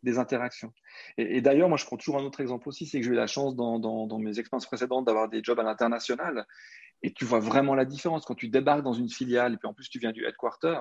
des 0.04 0.18
interactions. 0.18 0.74
Et, 1.18 1.42
d'ailleurs, 1.42 1.70
moi, 1.70 1.78
je 1.78 1.86
prends 1.86 1.98
toujours 1.98 2.18
un 2.18 2.24
autre 2.24 2.42
exemple 2.42 2.68
aussi, 2.68 2.86
c'est 2.86 3.00
que 3.00 3.06
j'ai 3.06 3.12
eu 3.12 3.16
la 3.16 3.28
chance 3.28 3.56
dans, 3.56 3.80
dans 3.80 4.20
mes 4.20 4.40
expériences 4.40 4.66
précédentes 4.66 5.06
d'avoir 5.06 5.30
des 5.30 5.42
jobs 5.44 5.60
à 5.60 5.64
l'international. 5.64 6.46
Et 7.04 7.14
tu 7.14 7.26
vois 7.26 7.40
vraiment 7.40 7.76
la 7.76 7.86
différence 7.86 8.26
quand 8.26 8.36
tu 8.36 8.48
débarques 8.48 8.84
dans 8.84 8.94
une 8.94 9.10
filiale, 9.10 9.54
et 9.54 9.58
puis 9.58 9.68
en 9.68 9.74
plus 9.74 9.90
tu 9.90 10.00
viens 10.00 10.12
du 10.12 10.26
headquarter, 10.26 10.80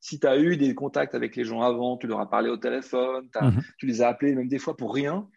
si 0.00 0.18
tu 0.18 0.26
as 0.26 0.38
eu 0.38 0.56
des 0.56 0.74
contacts 0.74 1.14
avec 1.14 1.36
les 1.36 1.44
gens 1.44 1.62
avant, 1.62 1.96
tu 1.96 2.06
leur 2.06 2.20
as 2.20 2.28
parlé 2.28 2.50
au 2.50 2.56
téléphone, 2.56 3.28
mhm. 3.40 3.62
tu 3.78 3.86
les 3.86 4.02
as 4.02 4.08
appelés 4.08 4.34
même 4.34 4.48
des 4.48 4.58
fois 4.58 4.76
pour 4.76 4.94
rien, 4.94 5.28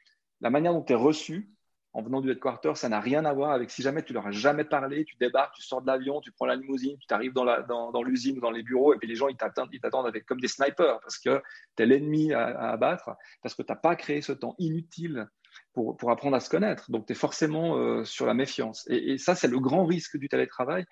la 0.41 0.49
manière 0.49 0.73
dont 0.73 0.81
tu 0.81 0.93
es 0.93 0.95
reçu 0.95 1.49
en 1.95 2.01
venant 2.01 2.19
du 2.19 2.29
headquarter, 2.29 2.73
ça 2.75 2.89
n'a 2.89 2.99
rien 2.99 3.23
à 3.23 3.31
voir 3.31 3.51
avec 3.51 3.71
si 3.71 3.81
jamais 3.81 4.03
tu 4.03 4.11
leur 4.11 4.27
as 4.27 4.31
jamais 4.31 4.65
parlé, 4.65 5.05
tu 5.05 5.15
débarques, 5.15 5.55
tu 5.55 5.61
sors 5.61 5.81
de 5.81 5.87
l'avion, 5.87 6.19
tu 6.19 6.29
prends 6.29 6.45
la 6.45 6.57
limousine, 6.57 6.97
tu 6.99 7.13
arrives 7.13 7.31
dans, 7.31 8.03
l'usine 8.03 8.37
ou 8.37 8.41
dans 8.41 8.51
les 8.51 8.63
bureaux, 8.63 8.93
et 8.93 8.97
puis 8.97 9.07
les 9.07 9.15
gens, 9.15 9.29
ils 9.29 9.37
t'attendent, 9.37 9.69
avec 10.05 10.25
comme 10.25 10.41
des 10.41 10.49
snipers 10.49 10.99
parce 10.99 11.17
que 11.17 11.41
tu 11.77 11.83
es 11.83 11.85
l'ennemi 11.85 12.33
à, 12.33 12.71
abattre, 12.71 13.11
parce 13.41 13.55
que 13.55 13.61
tu 13.61 13.71
n'as 13.71 13.77
pas 13.77 13.95
créé 13.95 14.21
ce 14.21 14.33
temps 14.33 14.55
inutile 14.59 15.29
pour, 15.73 16.11
apprendre 16.11 16.35
à 16.35 16.41
se 16.41 16.49
connaître. 16.49 16.91
Donc, 16.91 17.05
tu 17.05 17.13
es 17.13 17.15
forcément 17.15 17.77
euh, 17.77 18.03
sur 18.03 18.25
la 18.25 18.33
méfiance. 18.33 18.85
Et, 18.89 19.13
et 19.13 19.17
ça, 19.17 19.33
c'est 19.33 19.47
le 19.47 19.59
grand 19.61 19.85
risque 19.85 20.17
du 20.17 20.27
télétravail, 20.27 20.83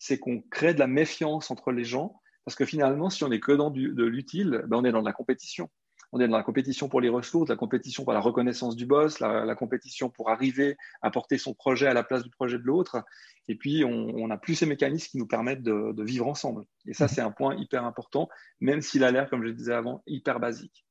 c'est 0.00 0.18
qu'on 0.18 0.40
crée 0.40 0.74
de 0.74 0.80
la 0.80 0.88
méfiance 0.88 1.52
entre 1.52 1.70
les 1.70 1.84
gens 1.84 2.20
parce 2.48 2.56
que 2.56 2.64
finalement, 2.64 3.10
si 3.10 3.22
on 3.24 3.30
est 3.30 3.40
que 3.40 3.52
dans 3.52 3.70
de 3.70 4.04
l'utile, 4.04 4.64
ben 4.68 4.78
on 4.78 4.84
est 4.86 4.90
dans 4.90 5.02
de 5.02 5.06
la 5.06 5.12
compétition. 5.12 5.68
On 6.12 6.20
est 6.20 6.28
dans 6.28 6.36
la 6.36 6.42
compétition 6.42 6.88
pour 6.88 7.00
les 7.00 7.08
ressources, 7.08 7.50
la 7.50 7.56
compétition 7.56 8.04
pour 8.04 8.12
la 8.12 8.20
reconnaissance 8.20 8.76
du 8.76 8.86
boss, 8.86 9.20
la, 9.20 9.54
compétition 9.54 10.08
pour 10.08 10.30
arriver 10.30 10.76
à 11.02 11.10
porter 11.10 11.36
son 11.38 11.54
projet 11.54 11.86
à 11.86 11.94
la 11.94 12.02
place 12.02 12.22
du 12.22 12.30
projet 12.30 12.58
de 12.58 12.62
l'autre. 12.62 13.04
Et 13.46 13.54
puis, 13.54 13.84
on 13.84 14.26
n'a 14.26 14.38
plus 14.38 14.54
ces 14.54 14.66
mécanismes 14.66 15.10
qui 15.10 15.18
nous 15.18 15.26
permettent 15.26 15.62
de, 15.62 15.92
de 15.92 16.02
vivre 16.02 16.26
ensemble. 16.26 16.64
Et 16.86 16.94
ça, 16.94 17.08
c'est 17.08 17.20
un 17.20 17.30
point 17.30 17.56
hyper 17.56 17.84
important, 17.84 18.28
même 18.60 18.80
s'il 18.80 19.04
a 19.04 19.10
l'air, 19.10 19.28
comme 19.28 19.44
je 19.44 19.50
disais 19.50 19.74
avant, 19.74 20.02
hyper 20.06 20.40
basique. 20.40 20.87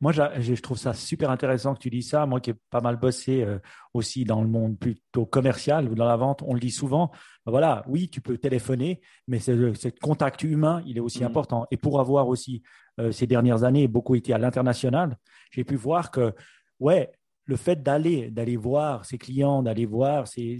Moi, 0.00 0.12
je 0.12 0.60
trouve 0.60 0.78
ça 0.78 0.94
super 0.94 1.30
intéressant 1.30 1.74
que 1.74 1.80
tu 1.80 1.90
dis 1.90 2.02
ça. 2.02 2.26
Moi 2.26 2.40
qui 2.40 2.50
ai 2.50 2.54
pas 2.70 2.80
mal 2.80 2.96
bossé 2.96 3.42
euh, 3.42 3.58
aussi 3.94 4.24
dans 4.24 4.42
le 4.42 4.48
monde 4.48 4.78
plutôt 4.78 5.26
commercial 5.26 5.88
ou 5.88 5.94
dans 5.94 6.06
la 6.06 6.16
vente, 6.16 6.42
on 6.46 6.54
le 6.54 6.60
dit 6.60 6.70
souvent. 6.70 7.10
Ben 7.44 7.52
voilà, 7.52 7.84
oui, 7.86 8.08
tu 8.08 8.20
peux 8.20 8.38
téléphoner, 8.38 9.00
mais 9.28 9.38
ce, 9.38 9.88
contact 10.00 10.42
humain, 10.42 10.82
il 10.86 10.96
est 10.96 11.00
aussi 11.00 11.22
mmh. 11.22 11.26
important. 11.26 11.66
Et 11.70 11.76
pour 11.76 12.00
avoir 12.00 12.28
aussi, 12.28 12.62
euh, 12.98 13.12
ces 13.12 13.26
dernières 13.26 13.64
années, 13.64 13.88
beaucoup 13.88 14.14
été 14.14 14.32
à 14.32 14.38
l'international, 14.38 15.16
j'ai 15.50 15.64
pu 15.64 15.76
voir 15.76 16.10
que, 16.10 16.34
ouais, 16.78 17.12
le 17.44 17.56
fait 17.56 17.82
d'aller, 17.82 18.30
d'aller 18.30 18.56
voir 18.56 19.04
ses 19.04 19.18
clients, 19.18 19.62
d'aller 19.62 19.86
voir 19.86 20.28
ces, 20.28 20.58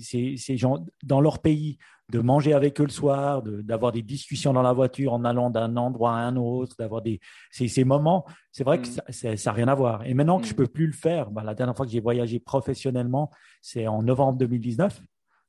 gens 0.56 0.84
dans 1.02 1.20
leur 1.20 1.38
pays, 1.38 1.78
de 2.10 2.18
manger 2.18 2.52
avec 2.52 2.80
eux 2.80 2.84
le 2.84 2.90
soir, 2.90 3.42
d'avoir 3.42 3.92
des 3.92 4.02
discussions 4.02 4.52
dans 4.52 4.62
la 4.62 4.72
voiture 4.72 5.12
en 5.12 5.24
allant 5.24 5.50
d'un 5.50 5.76
endroit 5.76 6.16
à 6.16 6.22
un 6.22 6.36
autre, 6.36 6.74
d'avoir 6.78 7.02
des 7.02 7.20
ces, 7.50 7.84
moments, 7.84 8.26
c'est 8.50 8.64
vrai 8.64 8.80
que 8.80 8.88
mm. 8.88 9.12
ça 9.12 9.50
n'a 9.50 9.52
rien 9.52 9.68
à 9.68 9.74
voir. 9.74 10.04
Et 10.04 10.14
maintenant 10.14 10.38
que 10.38 10.44
je 10.44 10.50
je 10.50 10.54
mm. 10.54 10.56
peux 10.56 10.66
plus 10.66 10.86
le 10.86 10.92
faire, 10.92 11.30
bah, 11.30 11.44
la 11.44 11.54
dernière 11.54 11.76
fois 11.76 11.86
que 11.86 11.92
j'ai 11.92 12.00
voyagé 12.00 12.40
professionnellement, 12.40 13.30
c'est 13.62 13.86
en 13.86 14.02
novembre 14.02 14.38
2019. 14.38 15.00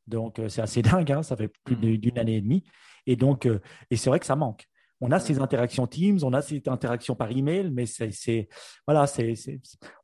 Donc, 0.08 0.38
euh, 0.40 0.50
c'est 0.50 0.62
assez 0.62 0.82
dingue, 0.84 1.12
hein, 1.12 1.24
ça 1.24 1.36
fait 1.36 1.52
plus 1.64 1.76
mm. 1.76 1.98
d'une 1.98 2.20
année 2.20 2.38
et 2.38 2.42
demie. 2.42 2.64
Et 3.08 3.16
donc, 3.16 3.48
euh, 3.48 3.60
et 3.90 3.96
c'est 3.96 4.10
vrai 4.10 4.20
que 4.20 4.28
ça 4.28 4.36
manque 4.36 4.68
on 5.02 5.12
a 5.12 5.20
ces 5.20 5.40
interactions 5.40 5.88
Teams, 5.88 6.20
on 6.24 6.32
a 6.34 6.42
ces 6.42 6.62
interactions 6.68 7.16
par 7.16 7.32
email, 7.32 7.72
mais 7.72 7.86
c'est 7.86 8.48
voilà, 8.88 9.08
c'est 9.08 9.34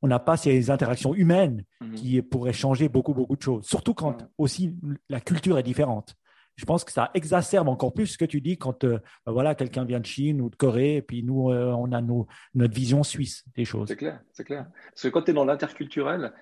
on 0.01 0.07
n'a 0.07 0.19
pas 0.19 0.35
ces 0.35 0.69
interactions 0.69 1.13
humaines 1.13 1.63
mhm. 1.81 1.95
qui 1.95 2.21
pourraient 2.21 2.53
changer 2.53 2.89
beaucoup 2.89 3.13
beaucoup 3.13 3.35
de 3.35 3.41
choses. 3.41 3.65
Surtout 3.65 3.93
quand 3.93 4.27
aussi 4.37 4.75
la 5.09 5.21
culture 5.21 5.57
est 5.57 5.63
différente. 5.63 6.15
Je 6.55 6.65
pense 6.65 6.83
que 6.83 6.91
ça 6.91 7.11
exacerbe 7.13 7.69
encore 7.69 7.93
plus 7.93 8.07
ce 8.07 8.17
que 8.17 8.25
tu 8.25 8.41
dis 8.41 8.57
quand 8.57 8.83
euh, 8.83 8.97
bah 9.27 9.31
voilà 9.31 9.53
quelqu'un 9.53 9.85
vient 9.85 9.99
de 9.99 10.05
Chine 10.07 10.41
ou 10.41 10.49
de 10.49 10.55
Corée 10.55 10.95
et 10.95 11.01
puis 11.03 11.21
nous 11.21 11.51
euh, 11.51 11.71
on 11.71 11.91
a 11.91 12.01
nos, 12.01 12.25
notre 12.55 12.73
vision 12.73 13.03
suisse 13.03 13.45
des 13.55 13.63
choses. 13.63 13.87
C'est 13.87 13.95
clair, 13.95 14.21
c'est 14.33 14.43
clair. 14.43 14.65
Parce 14.89 15.03
que 15.03 15.07
quand 15.09 15.21
tu 15.21 15.31
es 15.31 15.33
dans 15.35 15.45
l'interculturel, 15.45 16.33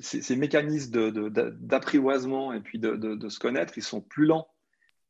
ces, 0.00 0.36
mécanismes 0.36 1.10
d'apprivoisement 1.60 2.52
et 2.52 2.60
puis 2.60 2.78
de, 2.78 2.94
de, 2.94 3.28
se 3.28 3.40
connaître, 3.40 3.76
ils 3.76 3.82
sont 3.82 4.00
plus 4.00 4.26
lents 4.26 4.48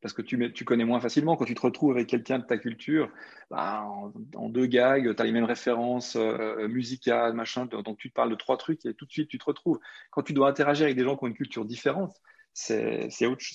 parce 0.05 0.13
que 0.13 0.21
tu, 0.21 0.65
connais 0.65 0.85
moins 0.85 0.99
facilement. 0.99 1.35
Quand 1.35 1.45
tu 1.45 1.55
te 1.55 1.61
retrouves 1.61 1.93
avec 1.93 2.05
quelqu'un 2.05 2.37
de 2.37 2.43
ta 2.43 2.59
culture, 2.59 3.09
bah, 3.49 3.87
en, 4.35 4.49
deux 4.49 4.67
gags, 4.67 5.15
tu 5.15 5.19
as 5.19 5.25
les 5.25 5.31
mêmes 5.31 5.45
références 5.45 6.15
euh, 6.15 6.67
musicales, 6.67 7.33
machin, 7.33 7.65
donc 7.65 7.97
tu 7.97 8.11
te 8.11 8.13
parles 8.13 8.29
de 8.29 8.35
trois 8.35 8.55
trucs 8.55 8.85
et 8.85 8.93
tout 8.93 9.07
de 9.07 9.11
suite 9.11 9.29
tu 9.29 9.39
te 9.39 9.45
retrouves. 9.45 9.79
Quand 10.11 10.21
tu 10.21 10.33
dois 10.33 10.47
interagir 10.47 10.83
avec 10.83 10.95
des 10.95 11.03
gens 11.03 11.17
qui 11.17 11.23
ont 11.23 11.27
une 11.27 11.33
culture 11.33 11.65
différente, 11.65 12.13
c'est 12.53 13.09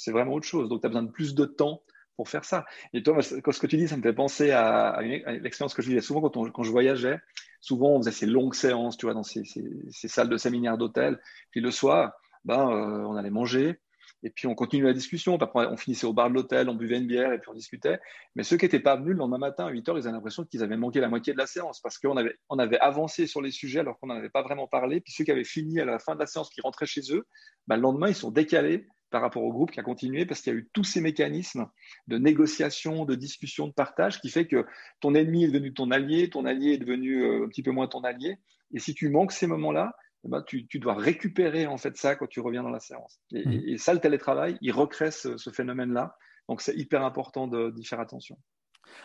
vraiment 0.08 0.32
autre 0.32 0.46
chose. 0.48 0.68
Donc 0.68 0.80
tu 0.80 0.86
as 0.86 0.88
besoin 0.88 1.04
de 1.04 1.12
plus 1.12 1.36
de 1.36 1.44
temps 1.44 1.82
pour 2.16 2.28
faire 2.28 2.44
ça. 2.44 2.64
Et 2.94 3.04
toi, 3.04 3.22
ce 3.22 3.38
que 3.38 3.66
tu 3.68 3.76
dis, 3.76 3.86
ça 3.86 3.96
me 3.96 4.02
fait 4.02 4.12
penser 4.12 4.50
à, 4.50 5.00
l'expérience 5.02 5.72
que 5.72 5.82
je 5.82 5.88
vivais 5.88 6.00
souvent 6.00 6.20
quand, 6.20 6.50
quand, 6.50 6.64
je 6.64 6.70
voyageais. 6.72 7.20
Souvent, 7.60 7.90
on 7.90 7.98
faisait 7.98 8.10
ces 8.10 8.26
longues 8.26 8.54
séances, 8.54 8.96
tu 8.96 9.06
vois, 9.06 9.14
dans 9.14 9.22
ces, 9.22 9.44
salles 9.92 10.28
de 10.28 10.36
séminaire 10.36 10.78
d'hôtel. 10.78 11.20
Puis 11.52 11.60
le 11.60 11.70
soir, 11.70 12.12
ben, 12.44 12.68
euh, 12.70 13.04
on 13.06 13.14
allait 13.14 13.30
manger. 13.30 13.78
Et 14.22 14.30
puis 14.30 14.46
on 14.46 14.54
continuait 14.54 14.88
la 14.88 14.94
discussion. 14.94 15.38
On 15.54 15.76
finissait 15.76 16.06
au 16.06 16.12
bar 16.12 16.28
de 16.28 16.34
l'hôtel, 16.34 16.68
on 16.68 16.74
buvait 16.74 16.98
une 16.98 17.06
bière 17.06 17.32
et 17.32 17.38
puis 17.38 17.50
on 17.50 17.54
discutait. 17.54 17.98
Mais 18.34 18.42
ceux 18.42 18.56
qui 18.56 18.64
n'étaient 18.64 18.80
pas 18.80 18.96
venus 18.96 19.12
le 19.12 19.18
lendemain 19.18 19.38
matin 19.38 19.66
à 19.66 19.70
8 19.70 19.88
heures, 19.88 19.98
ils 19.98 20.06
avaient 20.06 20.12
l'impression 20.12 20.44
qu'ils 20.44 20.62
avaient 20.62 20.76
manqué 20.76 21.00
la 21.00 21.08
moitié 21.08 21.32
de 21.32 21.38
la 21.38 21.46
séance 21.46 21.80
parce 21.80 21.98
qu'on 21.98 22.16
avait, 22.16 22.36
on 22.48 22.58
avait 22.58 22.78
avancé 22.78 23.26
sur 23.26 23.40
les 23.40 23.50
sujets 23.50 23.80
alors 23.80 23.98
qu'on 23.98 24.08
n'en 24.08 24.16
avait 24.16 24.30
pas 24.30 24.42
vraiment 24.42 24.66
parlé. 24.66 25.00
Puis 25.00 25.12
ceux 25.12 25.24
qui 25.24 25.30
avaient 25.30 25.44
fini 25.44 25.80
à 25.80 25.84
la 25.84 25.98
fin 25.98 26.14
de 26.14 26.20
la 26.20 26.26
séance, 26.26 26.50
qui 26.50 26.60
rentraient 26.60 26.86
chez 26.86 27.02
eux, 27.12 27.26
bah, 27.66 27.76
le 27.76 27.82
lendemain, 27.82 28.08
ils 28.08 28.14
sont 28.14 28.30
décalés 28.30 28.86
par 29.10 29.22
rapport 29.22 29.42
au 29.42 29.52
groupe 29.52 29.70
qui 29.72 29.80
a 29.80 29.82
continué 29.82 30.24
parce 30.24 30.40
qu'il 30.40 30.52
y 30.52 30.56
a 30.56 30.58
eu 30.58 30.68
tous 30.72 30.84
ces 30.84 31.00
mécanismes 31.00 31.68
de 32.06 32.16
négociation, 32.16 33.04
de 33.04 33.14
discussion, 33.14 33.66
de 33.66 33.72
partage 33.72 34.20
qui 34.20 34.30
fait 34.30 34.46
que 34.46 34.64
ton 35.00 35.14
ennemi 35.14 35.44
est 35.44 35.48
devenu 35.48 35.74
ton 35.74 35.90
allié, 35.90 36.30
ton 36.30 36.44
allié 36.44 36.74
est 36.74 36.78
devenu 36.78 37.24
euh, 37.24 37.44
un 37.44 37.48
petit 37.48 37.62
peu 37.62 37.72
moins 37.72 37.88
ton 37.88 38.02
allié. 38.02 38.38
Et 38.72 38.78
si 38.78 38.94
tu 38.94 39.08
manques 39.08 39.32
ces 39.32 39.48
moments-là, 39.48 39.94
eh 40.24 40.28
ben, 40.28 40.42
tu, 40.46 40.78
dois 40.78 40.94
récupérer 40.94 41.66
en 41.66 41.78
fait 41.78 41.96
ça 41.96 42.14
quand 42.14 42.26
tu 42.26 42.40
reviens 42.40 42.62
dans 42.62 42.70
la 42.70 42.80
séance. 42.80 43.20
Et, 43.32 43.74
mmh. 43.74 43.78
ça, 43.78 43.94
le 43.94 44.00
télétravail, 44.00 44.58
il 44.60 44.72
recrée 44.72 45.10
ce, 45.10 45.36
phénomène-là. 45.52 46.16
Donc, 46.48 46.60
c'est 46.60 46.76
hyper 46.76 47.04
important 47.04 47.46
d'y 47.46 47.84
faire 47.84 48.00
attention. 48.00 48.36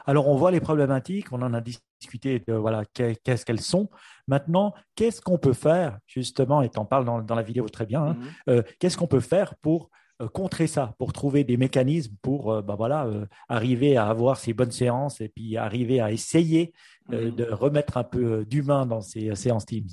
Alors, 0.06 0.28
on 0.28 0.36
voit 0.36 0.52
les 0.52 0.60
problématiques, 0.60 1.32
on 1.32 1.42
en 1.42 1.54
a 1.54 1.62
discuté 1.62 2.44
de 2.48 2.54
voilà, 2.54 2.84
qu'est-ce 2.94 3.46
qu'elles 3.46 3.62
sont. 3.62 3.90
Maintenant, 4.28 4.74
qu'est-ce 4.96 5.22
qu'on 5.22 5.38
peut 5.38 5.54
faire, 5.54 6.00
justement, 6.08 6.62
et 6.62 6.70
tu 6.70 6.80
en 6.80 6.86
parles 6.86 7.06
dans, 7.06 7.36
la 7.36 7.42
vidéo 7.44 7.70
très 7.70 7.86
bien, 7.86 8.04
hein, 8.04 8.14
mmh. 8.14 8.50
euh, 8.50 8.64
qu'est-ce 8.80 8.98
qu'on 8.98 9.08
peut 9.08 9.20
faire 9.20 9.56
pour 9.58 9.92
euh, 10.22 10.28
contrer 10.28 10.68
ça, 10.68 10.96
pour 10.98 11.14
trouver 11.14 11.44
des 11.44 11.56
mécanismes 11.56 12.16
pour 12.22 12.52
euh, 12.52 12.62
bah 12.62 12.76
voilà, 12.76 13.08
arriver 13.48 13.96
à 13.96 14.08
avoir 14.08 14.38
ces 14.38 14.54
bonnes 14.54 14.72
séances 14.72 15.22
et 15.22 15.30
puis 15.30 15.56
arriver 15.56 16.02
à 16.02 16.12
essayer 16.12 16.74
mmh. 17.10 17.30
de 17.30 17.44
remettre 17.46 17.98
un 17.98 18.04
peu 18.04 18.44
d'humain 18.46 18.86
dans 18.86 19.02
ces 19.02 19.34
séances 19.36 19.66
Teams? 19.66 19.88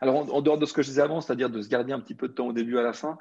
Alors, 0.00 0.34
en, 0.34 0.42
dehors 0.42 0.58
de 0.58 0.66
ce 0.66 0.72
que 0.72 0.82
je 0.82 0.88
disais 0.88 1.02
avant, 1.02 1.20
c'est-à-dire 1.20 1.50
de 1.50 1.62
se 1.62 1.68
garder 1.68 1.92
un 1.92 2.00
petit 2.00 2.14
peu 2.14 2.28
de 2.28 2.32
temps 2.34 2.48
au 2.48 2.52
début 2.52 2.78
à 2.78 2.82
la 2.82 2.92
fin, 2.92 3.18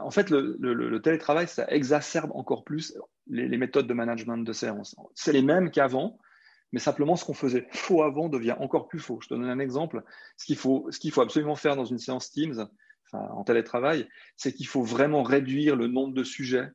en 0.00 0.10
fait, 0.10 0.30
le, 0.30 0.98
télétravail, 0.98 1.46
ça 1.46 1.66
exacerbe 1.68 2.30
encore 2.34 2.64
plus 2.64 2.96
les, 3.26 3.58
méthodes 3.58 3.86
de 3.86 3.94
management 3.94 4.38
de 4.38 4.52
séance. 4.52 4.96
C'est 5.14 5.32
les 5.32 5.42
mêmes 5.42 5.70
qu'avant, 5.70 6.18
mais 6.72 6.80
simplement 6.80 7.16
ce 7.16 7.24
qu'on 7.24 7.34
faisait 7.34 7.66
faux 7.70 8.02
avant 8.02 8.28
devient 8.28 8.56
encore 8.58 8.88
plus 8.88 8.98
faux. 8.98 9.18
Je 9.22 9.28
te 9.28 9.34
donne 9.34 9.44
un 9.44 9.58
exemple. 9.58 10.02
Ce 10.36 10.46
qu'il 10.46 10.56
faut, 10.56 10.88
faut 11.12 11.20
absolument 11.20 11.56
faire 11.56 11.76
dans 11.76 11.84
une 11.84 11.98
séance 11.98 12.30
Teams, 12.30 12.66
en 13.12 13.44
télétravail, 13.44 14.08
c'est 14.36 14.54
qu'il 14.54 14.66
faut 14.66 14.82
vraiment 14.82 15.22
réduire 15.22 15.76
le 15.76 15.86
nombre 15.86 16.14
de 16.14 16.24
sujets 16.24 16.70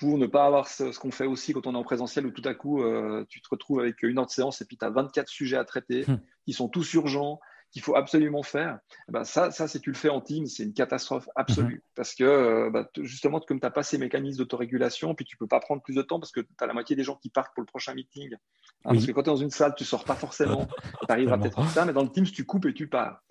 pour 0.00 0.16
ne 0.16 0.26
pas 0.26 0.46
avoir 0.46 0.66
ce, 0.66 0.98
qu'on 0.98 1.10
fait 1.10 1.26
aussi 1.26 1.52
quand 1.52 1.66
on 1.66 1.74
est 1.74 1.78
en 1.78 1.84
présentiel 1.84 2.26
où 2.26 2.30
tout 2.30 2.46
à 2.48 2.54
coup 2.54 2.82
euh, 2.82 3.26
tu 3.28 3.42
te 3.42 3.48
retrouves 3.50 3.80
avec 3.80 4.02
une 4.02 4.18
heure 4.18 4.24
de 4.24 4.30
séance 4.30 4.62
et 4.62 4.64
puis 4.64 4.78
tu 4.78 4.84
as 4.84 4.90
24 4.90 5.28
sujets 5.28 5.58
à 5.58 5.64
traiter 5.64 6.06
hmm. 6.08 6.18
qui 6.46 6.54
sont 6.54 6.68
tous 6.68 6.94
urgents, 6.94 7.38
qu'il 7.70 7.82
faut 7.82 7.94
absolument 7.94 8.42
faire, 8.42 8.78
eh 9.08 9.12
ben 9.12 9.24
ça, 9.24 9.50
ça, 9.50 9.68
si 9.68 9.78
tu 9.78 9.90
le 9.90 9.96
fais 9.96 10.08
en 10.08 10.22
team, 10.22 10.46
c'est 10.46 10.64
une 10.64 10.72
catastrophe 10.72 11.28
absolue. 11.36 11.74
Mhm. 11.74 11.80
Parce 11.94 12.14
que 12.14 12.24
euh, 12.24 12.70
bah, 12.70 12.88
justement, 12.98 13.38
comme 13.40 13.60
tu 13.60 13.66
n'as 13.66 13.70
pas 13.70 13.84
ces 13.84 13.96
mécanismes 13.96 14.38
d'autorégulation, 14.38 15.14
puis 15.14 15.24
tu 15.24 15.36
peux 15.36 15.46
pas 15.46 15.60
prendre 15.60 15.80
plus 15.82 15.94
de 15.94 16.02
temps 16.02 16.18
parce 16.18 16.32
que 16.32 16.40
tu 16.40 16.48
as 16.60 16.66
la 16.66 16.72
moitié 16.72 16.96
des 16.96 17.04
gens 17.04 17.14
qui 17.16 17.28
partent 17.28 17.54
pour 17.54 17.60
le 17.60 17.66
prochain 17.66 17.94
meeting. 17.94 18.34
Hein, 18.34 18.38
parce 18.82 19.06
que 19.06 19.12
quand 19.12 19.22
tu 19.22 19.30
es 19.30 19.32
dans 19.32 19.36
une 19.36 19.50
salle, 19.50 19.74
tu 19.76 19.84
sors 19.84 20.04
pas 20.04 20.16
forcément. 20.16 20.66
tu 21.06 21.12
arriveras 21.12 21.38
peut-être 21.38 21.64
ça, 21.68 21.84
mais 21.84 21.92
dans 21.92 22.02
le 22.02 22.08
Teams, 22.08 22.26
tu 22.26 22.44
coupes 22.44 22.66
et 22.66 22.74
tu 22.74 22.88
pars. 22.88 23.22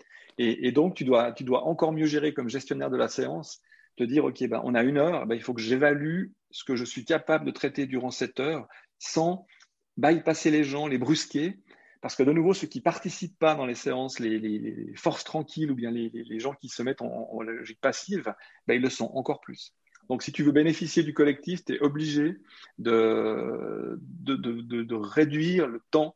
Et, 0.42 0.72
donc, 0.72 0.96
tu 0.96 1.04
dois, 1.04 1.34
tu 1.34 1.44
dois 1.44 1.66
encore 1.66 1.92
mieux 1.92 2.06
gérer 2.06 2.34
comme 2.34 2.48
gestionnaire 2.48 2.90
de 2.90 2.96
la 2.96 3.10
séance, 3.10 3.60
dire, 4.03 4.25
OK, 4.25 4.44
ben, 4.48 4.62
on 4.63 4.75
a 4.75 4.84
une 4.84 4.98
heure, 4.98 5.25
ben, 5.25 5.36
il 5.36 5.41
faut 5.41 5.53
que 5.53 5.62
j'évalue 5.62 6.27
ce 6.51 6.63
que 6.63 6.75
je 6.75 6.86
suis 6.86 7.06
capable 7.06 7.46
de 7.46 7.51
traiter 7.51 7.86
durant 7.86 8.12
cette 8.12 8.39
heure 8.39 8.68
sans 8.98 9.46
bypasser 9.98 10.51
les 10.51 10.63
gens, 10.63 10.88
les 10.88 10.98
brusquer, 10.98 11.60
parce 12.01 12.15
que 12.15 12.24
de 12.24 12.32
nouveau, 12.32 12.53
ceux 12.53 12.68
qui 12.68 12.82
participent 12.82 13.38
pas 13.38 13.56
dans 13.56 13.65
les 13.65 13.75
séances, 13.75 14.20
les, 14.20 14.94
forces 14.96 15.24
tranquilles 15.24 15.72
ou 15.72 15.75
bien 15.75 15.91
les, 15.91 16.39
gens 16.39 16.53
qui 16.53 16.70
se 16.70 16.82
mettent 16.82 17.01
en, 17.01 17.41
logique 17.41 17.82
passive, 17.82 18.34
ben, 18.68 18.75
ils 18.75 18.82
le 18.82 18.89
sont 18.89 19.12
encore 19.13 19.41
plus. 19.41 19.74
Donc, 20.08 20.24
si 20.24 20.32
tu 20.32 20.44
veux 20.44 20.51
bénéficier 20.51 21.03
du 21.03 21.13
collectif, 21.13 21.63
tu 21.65 21.75
es 21.75 21.79
obligé 21.82 22.38
de, 22.77 24.00
de, 24.00 24.96
réduire 24.96 25.68
le 25.68 25.82
temps 25.91 26.15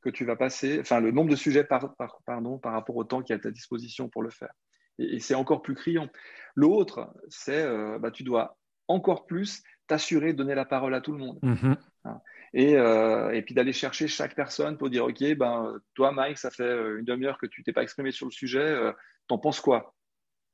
que 0.00 0.10
tu 0.10 0.24
vas 0.24 0.36
passer, 0.36 0.80
enfin 0.80 1.00
le 1.00 1.10
nombre 1.10 1.30
de 1.30 1.36
sujets 1.36 1.64
par, 1.64 1.94
pardon, 2.26 2.58
par 2.58 2.72
rapport 2.72 2.96
au 2.96 3.04
temps 3.04 3.22
qui 3.22 3.32
est 3.32 3.36
à 3.36 3.38
ta 3.38 3.50
disposition 3.50 4.08
pour 4.08 4.22
le 4.22 4.30
faire. 4.30 4.52
Et, 4.98 5.20
c'est 5.20 5.34
encore 5.34 5.62
plus 5.62 5.74
criant. 5.74 6.08
L'autre, 6.54 7.12
c'est 7.28 7.62
euh, 7.62 7.98
bah, 7.98 8.10
tu 8.10 8.22
dois 8.22 8.58
encore 8.88 9.26
plus 9.26 9.62
t'assurer 9.86 10.32
de 10.32 10.38
donner 10.38 10.54
la 10.54 10.64
parole 10.64 10.94
à 10.94 11.00
tout 11.00 11.12
le 11.12 11.18
monde. 11.18 11.38
Mm-hmm. 11.42 11.76
Hein. 12.04 12.20
Euh, 12.56 13.30
et, 13.32 13.42
puis 13.42 13.54
d'aller 13.54 13.72
chercher 13.72 14.06
chaque 14.06 14.34
personne 14.34 14.78
pour 14.78 14.88
dire, 14.88 15.04
OK, 15.04 15.22
ben, 15.36 15.76
toi, 15.94 16.12
Mike, 16.12 16.38
ça 16.38 16.50
fait 16.50 16.62
euh, 16.62 16.98
une 16.98 17.04
demi-heure 17.04 17.38
que 17.38 17.46
tu 17.46 17.62
t'es 17.64 17.72
pas 17.72 17.82
exprimé 17.82 18.12
sur 18.12 18.26
le 18.26 18.32
sujet, 18.32 18.60
euh, 18.60 18.92
t'en 19.26 19.38
penses 19.38 19.60
quoi? 19.60 19.94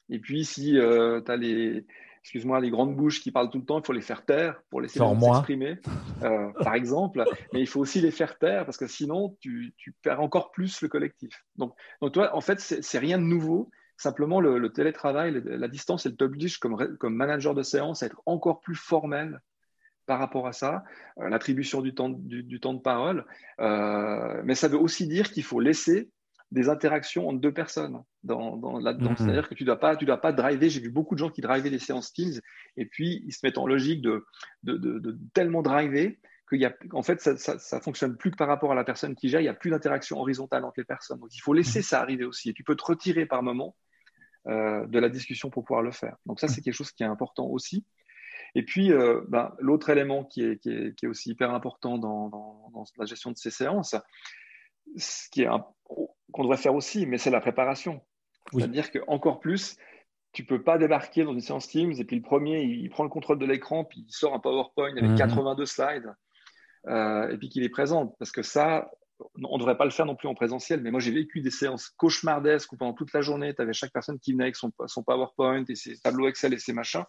Et 0.09 0.19
puis, 0.19 0.45
si 0.45 0.73
tu 0.73 0.81
as 0.81 1.37
les, 1.37 1.87
excuse-moi, 2.23 2.59
les 2.61 2.71
grandes 2.71 2.97
bouches 2.97 3.21
qui 3.21 3.31
parlent 3.31 3.51
tout 3.51 3.59
le 3.59 3.65
temps, 3.65 3.79
il 3.79 3.87
faut 3.87 3.93
les 3.93 4.01
faire 4.01 4.25
taire 4.25 4.61
pour 4.71 4.81
laisser 4.81 4.99
les 4.99 5.21
s'exprimer, 5.21 5.77
par 6.21 6.75
exemple. 6.75 7.23
Mais 7.53 7.61
il 7.61 7.69
faut 7.69 7.79
aussi 7.79 8.01
les 8.01 8.11
faire 8.11 8.37
taire 8.39 8.65
parce 8.65 8.77
que 8.77 8.89
sinon, 8.89 9.37
tu, 9.41 9.73
perds 10.03 10.21
encore 10.21 10.51
plus 10.51 10.83
le 10.83 10.89
collectif. 10.89 11.45
Donc, 11.57 11.75
donc 12.01 12.13
toi, 12.13 12.35
en 12.35 12.41
fait, 12.41 12.59
c'est 12.59 12.99
rien 12.99 13.19
de 13.19 13.23
nouveau. 13.23 13.71
Simplement, 14.01 14.41
le, 14.41 14.67
télétravail, 14.73 15.43
la 15.45 15.69
distance, 15.69 16.07
elle 16.07 16.17
t'oblige 16.17 16.57
comme, 16.57 16.97
comme 16.97 17.15
manager 17.15 17.55
de 17.55 17.63
séance 17.63 18.03
à 18.03 18.07
être 18.07 18.23
encore 18.25 18.63
plus 18.63 18.75
formel 18.75 19.43
par 20.07 20.19
rapport 20.19 20.47
à 20.47 20.55
ça, 20.55 20.85
euh, 21.19 21.29
l'attribution 21.29 21.83
du 21.83 21.95
temps, 21.95 22.09
du, 22.09 22.61
temps 22.61 22.73
de 22.73 22.81
parole. 22.81 23.27
Euh, 23.61 24.41
mais 24.43 24.55
ça 24.55 24.69
veut 24.69 24.79
aussi 24.79 25.07
dire 25.07 25.31
qu'il 25.31 25.45
faut 25.45 25.61
laisser 25.61 26.11
des 26.51 26.71
interactions 26.71 27.29
entre 27.29 27.41
deux 27.41 27.53
personnes 27.53 28.03
dans, 28.23 28.57
dans 28.57 28.79
là-dedans. 28.79 29.11
Mhm. 29.11 29.17
C'est-à-dire 29.19 29.51
que 29.51 29.55
tu 29.55 29.65
ne 29.65 29.67
dois, 29.67 29.79
pas, 29.79 29.97
tu 29.97 30.07
dois 30.07 30.19
pas 30.19 30.33
driver. 30.33 30.71
J'ai 30.71 30.81
vu 30.81 30.89
beaucoup 30.89 31.15
de 31.15 31.19
gens 31.19 31.29
qui 31.29 31.43
drivaient 31.43 31.69
des 31.69 31.79
séances 31.79 32.11
Teams 32.15 32.41
et 32.79 32.87
puis 32.87 33.23
ils 33.27 33.33
se 33.33 33.41
mettent 33.43 33.59
en 33.59 33.67
logique 33.67 34.01
de, 34.01 34.25
de, 34.63 34.79
de, 34.79 35.19
tellement 35.35 35.61
driver 35.61 36.19
qu'il 36.49 36.61
y 36.63 36.65
a, 36.65 36.75
en 36.93 37.03
fait, 37.03 37.21
ça, 37.21 37.37
ça, 37.37 37.81
fonctionne 37.83 38.17
plus 38.17 38.31
que 38.31 38.37
par 38.37 38.49
rapport 38.49 38.73
à 38.73 38.75
la 38.75 38.83
personne 38.83 39.15
qui 39.15 39.29
gère. 39.29 39.41
Il 39.41 39.45
n'y 39.45 39.51
a 39.51 39.55
plus 39.55 39.71
d'interaction 39.71 40.19
horizontale 40.19 40.65
entre 40.65 40.81
les 40.81 40.85
personnes. 40.85 41.21
Donc, 41.21 41.37
il 41.37 41.41
faut 41.41 41.53
laisser 41.53 41.81
mhm. 41.81 41.85
ça 41.85 42.01
arriver 42.01 42.25
aussi. 42.25 42.49
Et 42.49 42.55
tu 42.55 42.65
peux 42.65 42.77
te 42.77 42.85
retirer 42.85 43.27
par 43.27 43.43
moment 43.43 43.77
euh, 44.47 44.87
de 44.87 44.99
la 44.99 45.09
discussion 45.09 45.51
pour 45.51 45.65
pouvoir 45.65 45.83
le 45.83 45.93
faire. 45.93 46.17
Donc, 46.27 46.41
ça, 46.41 46.49
c'est 46.49 46.63
quelque 46.63 46.75
chose 46.75 46.93
qui 46.93 47.03
est 47.03 47.07
important 47.07 47.47
aussi. 47.47 47.85
Et 48.55 48.65
puis, 48.65 48.93
euh, 48.93 49.21
ben, 49.29 49.55
l'autre 49.59 49.91
élément 49.91 50.25
qui 50.25 50.43
est, 50.43 50.59
qui, 50.59 50.71
est, 50.71 50.95
qui 50.97 51.07
est, 51.07 51.09
aussi 51.09 51.31
hyper 51.31 51.53
important 51.53 51.99
dans, 51.99 52.29
dans, 52.29 52.71
dans, 52.73 52.85
la 52.99 53.05
gestion 53.05 53.31
de 53.31 53.37
ces 53.37 53.51
séances, 53.51 53.95
ce 54.97 55.29
qui 55.31 55.43
est 55.43 55.49
qu'on 56.33 56.43
devrait 56.43 56.57
faire 56.57 56.75
aussi, 56.75 57.07
mais 57.07 57.19
c'est 57.19 57.31
la 57.31 57.41
préparation. 57.41 58.01
C'est-à-dire 58.53 58.91
qu'encore 58.91 59.41
plus, 59.41 59.77
tu 60.33 60.45
peux 60.45 60.63
pas 60.63 60.79
débarquer 60.79 61.25
dans 61.25 61.33
une 61.33 61.41
séance 61.41 61.69
Teams 61.69 61.93
et 61.99 62.05
puis 62.05 62.17
le 62.17 62.23
premier, 62.23 62.63
il, 62.63 62.89
prend 62.89 63.03
le 63.03 63.11
contrôle 63.11 63.39
de 63.39 63.47
l'écran, 63.47 63.85
puis 63.85 64.05
il 64.07 64.13
sort 64.13 64.35
un 64.35 64.39
PowerPoint 64.39 64.97
avec 64.97 65.17
82 65.17 65.63
mhm. 65.63 65.67
slides, 65.67 66.15
euh, 66.87 67.31
et 67.31 67.37
puis 67.37 67.49
qu'il 67.49 67.63
est 67.63 67.69
présent. 67.69 68.07
Parce 68.19 68.31
que 68.33 68.43
ça, 68.43 68.91
on 69.43 69.55
ne 69.55 69.59
devrait 69.59 69.77
pas 69.77 69.85
le 69.85 69.91
faire 69.91 70.07
non 70.07 70.17
plus 70.17 70.29
en 70.29 70.35
présentiel, 70.35 70.81
mais 70.83 70.91
moi 70.91 71.01
j'ai 71.01 71.11
vécu 71.11 71.41
des 71.41 71.51
séances 71.51 71.89
cauchemardesques 71.89 72.73
où 72.73 72.77
pendant 72.77 72.95
toute 72.95 73.13
la 73.13 73.21
journée, 73.21 73.55
tu 73.55 73.63
avais 73.63 73.73
chaque 73.73 73.93
personne 73.93 74.19
qui 74.19 74.33
venait 74.33 74.45
avec 74.45 74.57
son, 74.57 74.73
son 74.87 75.03
PowerPoint 75.03 75.65
et 75.69 75.75
ses 75.75 75.99
tableaux 75.99 76.29
Excel 76.29 76.53
et 76.55 76.59
ses 76.59 76.73
machins. 76.73 77.05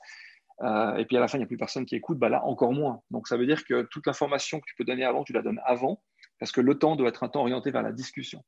Euh, 0.62 0.96
et 0.98 1.06
puis 1.06 1.18
à 1.18 1.20
la 1.20 1.28
fin, 1.28 1.38
il 1.38 1.42
n'y 1.42 1.46
a 1.46 1.48
plus 1.48 1.58
personne 1.58 1.86
qui 1.86 1.96
écoute, 1.96 2.20
bah 2.20 2.30
là, 2.30 2.44
encore 2.46 2.74
moins. 2.74 3.02
Donc 3.10 3.28
ça 3.28 3.38
veut 3.38 3.46
dire 3.46 3.66
que 3.66 3.84
toute 3.84 4.06
l'information 4.06 4.60
que 4.60 4.66
tu 4.68 4.76
peux 4.76 4.84
donner 4.84 5.04
avant, 5.04 5.24
tu 5.24 5.34
la 5.34 5.42
donnes 5.42 5.62
avant, 5.66 6.04
parce 6.40 6.52
que 6.52 6.62
le 6.62 6.78
temps 6.78 6.96
doit 6.96 7.10
être 7.10 7.24
un 7.24 7.30
temps 7.30 7.42
orienté 7.42 7.72
vers 7.72 7.82
la 7.82 7.92
discussion 7.92 8.44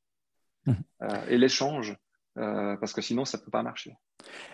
mmh. 0.65 0.74
euh, 1.03 1.27
et 1.27 1.38
l'échange, 1.38 1.96
euh, 2.38 2.75
parce 2.78 2.94
que 2.94 3.02
sinon, 3.02 3.25
ça 3.25 3.38
ne 3.38 3.44
peut 3.44 3.52
pas 3.52 3.63
marcher. 3.63 3.96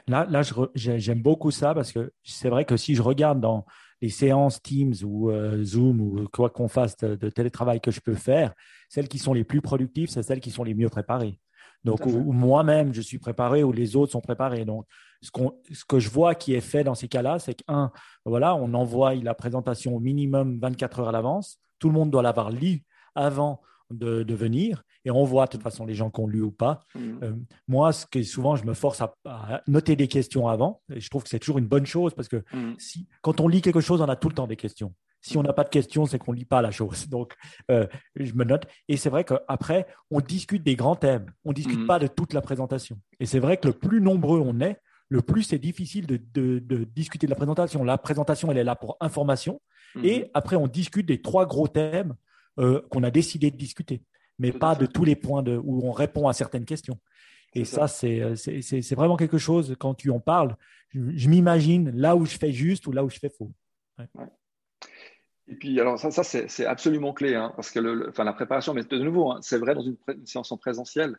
Là, 0.08 0.26
là 0.30 0.42
j'aime 0.76 1.22
beaucoup 1.22 1.52
ça, 1.52 1.74
parce 1.74 1.92
que 1.92 2.12
c'est 2.24 2.50
vrai 2.50 2.66
que 2.66 2.78
si 2.78 2.96
je 2.96 3.02
regarde 3.02 3.40
dans 3.40 3.66
les 4.02 4.10
séances 4.10 4.62
Teams 4.62 4.94
ou 5.04 5.32
Zoom 5.64 6.00
ou 6.00 6.28
quoi 6.32 6.50
qu'on 6.50 6.68
fasse 6.68 6.96
de, 6.98 7.30
télétravail 7.30 7.82
que 7.82 7.92
je 7.92 8.00
peux 8.00 8.16
faire, 8.16 8.54
celles 8.88 9.08
qui 9.08 9.20
sont 9.20 9.34
les 9.34 9.44
plus 9.44 9.62
productives, 9.62 10.10
c'est 10.10 10.24
celles 10.24 10.40
qui 10.40 10.52
sont 10.52 10.64
les 10.64 10.74
mieux 10.74 10.90
préparées. 10.90 11.40
Donc, 11.84 12.06
où, 12.06 12.34
moi-même, 12.34 12.94
je 12.94 13.02
suis 13.02 13.20
préparé, 13.20 13.64
ou 13.64 13.72
les 13.72 13.96
autres 13.96 14.12
sont 14.12 14.22
préparés. 14.22 14.66
Donc, 14.66 14.86
ce, 15.22 15.30
ce, 15.72 15.86
que 15.86 16.00
je 16.00 16.10
vois 16.10 16.36
qui 16.36 16.54
est 16.54 16.62
fait 16.62 16.84
dans 16.84 16.96
ces 16.96 17.08
cas-là, 17.08 17.40
c'est 17.40 17.54
qu'un, 17.54 17.92
voilà, 18.26 18.56
on 18.56 18.74
envoie 18.74 19.16
la 19.16 19.34
présentation 19.34 19.96
au 19.96 20.00
minimum 20.00 20.60
24 20.60 21.00
heures 21.00 21.10
à 21.10 21.12
l'avance. 21.14 21.60
Tout 21.80 21.88
le 21.88 21.94
monde 21.94 22.12
doit 22.12 22.22
l'avoir 22.22 22.52
lu 22.52 22.84
avant 23.16 23.62
de, 23.90 24.34
venir 24.34 24.84
et 25.06 25.12
on 25.12 25.24
voit 25.24 25.46
de 25.46 25.52
toute 25.52 25.64
façon 25.64 25.86
les 25.86 25.94
gens 25.94 26.10
qui 26.10 26.20
ont 26.20 26.28
lu 26.28 26.42
ou 26.42 26.52
pas. 26.52 26.82
Mmh. 26.96 27.00
Euh, 27.24 27.34
moi, 27.68 27.92
ce 27.94 28.06
que 28.06 28.22
souvent, 28.24 28.56
je 28.56 28.66
me 28.66 28.74
force 28.74 29.02
à, 29.02 29.62
noter 29.68 29.96
des 29.96 30.08
questions 30.08 30.48
avant 30.48 30.82
et 30.94 31.00
je 31.00 31.10
trouve 31.10 31.24
que 31.24 31.30
c'est 31.30 31.40
toujours 31.40 31.58
une 31.58 31.68
bonne 31.68 31.86
chose 31.86 32.14
parce 32.14 32.28
que 32.28 32.44
mmh. 32.54 32.74
si, 32.78 33.08
quand 33.22 33.40
on 33.40 33.48
lit 33.48 33.62
quelque 33.62 33.82
chose, 33.82 34.02
on 34.02 34.10
a 34.10 34.16
tout 34.16 34.30
le 34.30 34.36
temps 34.36 34.48
des 34.48 34.56
questions. 34.56 34.94
Si 35.22 35.38
on 35.38 35.44
n'a 35.44 35.52
pas 35.52 35.66
de 35.66 35.70
questions, 35.70 36.06
c'est 36.06 36.18
qu'on 36.18 36.32
ne 36.32 36.38
lit 36.38 36.46
pas 36.46 36.62
la 36.62 36.72
chose. 36.72 37.08
Donc, 37.10 37.36
euh, 37.72 37.88
je 38.16 38.34
me 38.34 38.44
note. 38.44 38.66
Et 38.88 38.98
c'est 38.98 39.10
vrai 39.10 39.24
qu'après, 39.24 39.88
on 40.12 40.22
discute 40.22 40.64
des 40.64 40.76
grands 40.76 40.96
thèmes. 40.96 41.32
On 41.46 41.50
ne 41.50 41.56
discute 41.56 41.80
mmh. 41.80 41.88
pas 41.88 42.00
de 42.00 42.08
toute 42.08 42.34
la 42.34 42.42
présentation. 42.42 42.98
Et 43.20 43.26
c'est 43.26 43.40
vrai 43.40 43.58
que 43.58 43.68
le 43.68 43.74
plus 43.74 44.02
nombreux 44.02 44.40
on 44.40 44.60
est, 44.62 44.78
le 45.12 45.22
plus 45.22 45.42
c'est 45.42 45.58
difficile 45.58 46.06
de, 46.06 46.86
discuter 46.96 47.26
de 47.26 47.32
la 47.32 47.36
présentation. 47.36 47.84
La 47.84 47.98
présentation, 47.98 48.52
elle 48.52 48.58
est 48.58 48.64
là 48.64 48.76
pour 48.76 48.98
information. 49.00 49.62
Mmh. 49.96 50.06
Et 50.06 50.32
après, 50.34 50.56
on 50.56 50.68
discute 50.68 51.08
des 51.08 51.22
trois 51.22 51.48
gros 51.48 51.68
thèmes 51.68 52.16
euh, 52.60 52.82
qu'on 52.90 53.04
a 53.04 53.12
décidé 53.12 53.52
de 53.52 53.56
discuter, 53.56 54.04
mais 54.40 54.52
pas 54.52 54.76
de 54.76 54.86
tous 54.86 55.06
les 55.06 55.16
points 55.16 55.44
de, 55.44 55.58
où 55.58 55.86
on 55.86 55.92
répond 55.92 56.28
à 56.28 56.34
certaines 56.34 56.66
questions. 56.66 56.98
Et 57.54 57.66
ça, 57.66 57.88
euh, 58.04 58.36
c'est 58.36 58.96
vraiment 58.96 59.18
quelque 59.18 59.38
chose, 59.38 59.76
quand 59.80 59.94
tu 59.94 60.12
en 60.12 60.20
parles, 60.20 60.56
je, 60.94 61.30
m'imagine 61.30 61.92
là 61.92 62.16
où 62.16 62.26
je 62.26 62.38
fais 62.38 62.52
juste 62.52 62.88
ou 62.88 62.92
là 62.92 63.04
où 63.04 63.10
je 63.10 63.20
fais 63.20 63.30
faux. 63.30 63.52
Et 65.48 65.56
puis, 65.56 65.80
alors 65.80 65.98
ça, 66.00 66.12
ça 66.12 66.24
c'est 66.24 66.66
absolument 66.66 67.12
clé, 67.12 67.36
hein, 67.36 67.52
parce 67.56 67.72
que 67.72 67.80
le, 67.80 68.10
enfin, 68.10 68.24
la 68.24 68.34
préparation, 68.34 68.74
mais 68.74 68.84
de 68.84 68.98
nouveau, 69.00 69.32
hein, 69.32 69.40
c'est 69.42 69.58
vrai 69.58 69.74
dans 69.74 69.82
une, 69.82 69.98
séance 70.26 70.52
en 70.52 70.58
présentiel, 70.58 71.18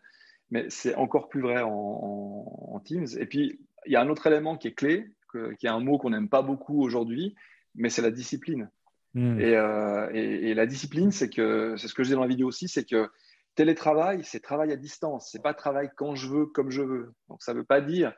mais 0.51 0.67
c'est 0.71 0.95
encore 0.95 1.29
plus 1.29 1.41
vrai 1.41 1.63
en, 1.63 2.81
Teams. 2.85 3.07
Et 3.19 3.27
puis, 3.27 3.61
il 3.87 3.93
y 3.93 3.97
a 3.97 4.01
un 4.01 4.09
autre 4.09 4.27
élément 4.27 4.57
qui 4.57 4.69
est 4.69 4.73
clé, 4.73 5.11
qui 5.59 5.67
est 5.67 5.71
un 5.71 5.81
mot 5.81 5.99
qu'on 5.99 6.11
n'aime 6.11 6.29
pas 6.29 6.43
beaucoup 6.43 6.83
aujourd'hui, 6.83 7.35
mais 7.75 7.91
c'est 7.91 8.03
la 8.03 8.11
discipline. 8.11 8.71
Hmm. 9.15 9.39
Euh, 9.41 10.09
et, 10.13 10.55
la 10.55 10.67
discipline, 10.67 11.11
c'est 11.11 11.31
que, 11.31 11.75
c'est 11.77 11.89
ce 11.89 11.95
que 11.95 12.03
je 12.03 12.09
dis 12.09 12.15
dans 12.15 12.21
la 12.21 12.29
vidéo 12.29 12.49
aussi, 12.49 12.69
c'est 12.69 12.85
que 12.85 13.11
télétravail, 13.55 14.21
c'est 14.25 14.41
travail 14.41 14.73
à 14.73 14.77
distance, 14.77 15.31
c'est 15.33 15.43
pas 15.43 15.55
travail 15.55 15.91
quand 15.97 16.15
je 16.15 16.29
veux, 16.29 16.47
comme 16.47 16.71
je 16.71 16.83
veux. 16.83 17.13
Donc, 17.29 17.43
ça 17.43 17.53
ne 17.53 17.59
veut 17.59 17.65
pas 17.65 17.81
dire 17.81 18.13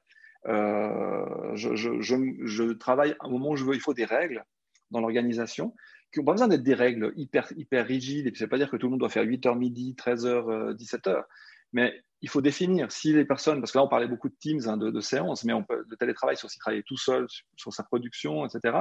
euh, 0.46 1.54
je, 1.54 2.72
travaille 2.72 3.14
au 3.24 3.30
moment 3.30 3.50
où 3.50 3.56
je 3.56 3.64
veux. 3.64 3.74
Il 3.74 3.80
faut 3.80 3.94
des 3.94 4.04
règles 4.04 4.44
dans 4.90 5.00
l'organisation 5.00 5.74
qui 6.12 6.18
n'ont 6.18 6.26
pas 6.26 6.32
besoin 6.32 6.48
d'être 6.48 6.62
des 6.62 6.74
règles 6.74 7.12
hyper, 7.16 7.50
hyper 7.56 7.86
rigides. 7.86 8.26
Et 8.26 8.30
puis, 8.30 8.38
ça 8.38 8.44
ne 8.44 8.46
veut 8.46 8.50
pas 8.50 8.58
dire 8.58 8.70
que 8.70 8.76
tout 8.76 8.86
le 8.86 8.90
monde 8.90 9.00
doit 9.00 9.08
faire 9.08 9.24
8h 9.24 9.56
midi, 9.56 9.94
13h, 9.98 10.76
17h. 10.76 11.24
Mais 11.72 12.02
il 12.22 12.28
faut 12.28 12.40
définir 12.40 12.90
si 12.92 13.12
les 13.12 13.24
personnes, 13.24 13.60
parce 13.60 13.72
que 13.72 13.78
là, 13.78 13.84
on 13.84 13.88
parlait 13.88 14.06
beaucoup 14.06 14.28
de 14.28 14.36
teams, 14.38 14.60
hein, 14.66 14.76
de, 14.76 15.00
séances, 15.00 15.44
mais 15.44 15.52
on 15.52 15.64
le 15.68 15.96
télétravail, 15.96 16.36
c'est 16.36 16.44
aussi 16.44 16.58
travailler 16.58 16.84
tout 16.84 16.96
seul 16.96 17.26
sur, 17.56 17.72
sa 17.72 17.82
production, 17.82 18.46
etc. 18.46 18.78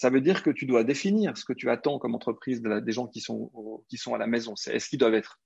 Ça 0.00 0.08
veut 0.08 0.22
dire 0.22 0.42
que 0.42 0.48
tu 0.48 0.64
dois 0.64 0.82
définir 0.82 1.36
ce 1.36 1.44
que 1.44 1.52
tu 1.52 1.68
attends 1.68 1.98
comme 1.98 2.14
entreprise 2.14 2.62
des 2.62 2.92
gens 2.92 3.06
qui 3.06 3.20
sont, 3.20 3.50
à 4.14 4.16
la 4.16 4.26
maison. 4.26 4.54
Est-ce 4.54 4.88
qu'ils 4.88 4.98
doivent 4.98 5.12
être 5.12 5.38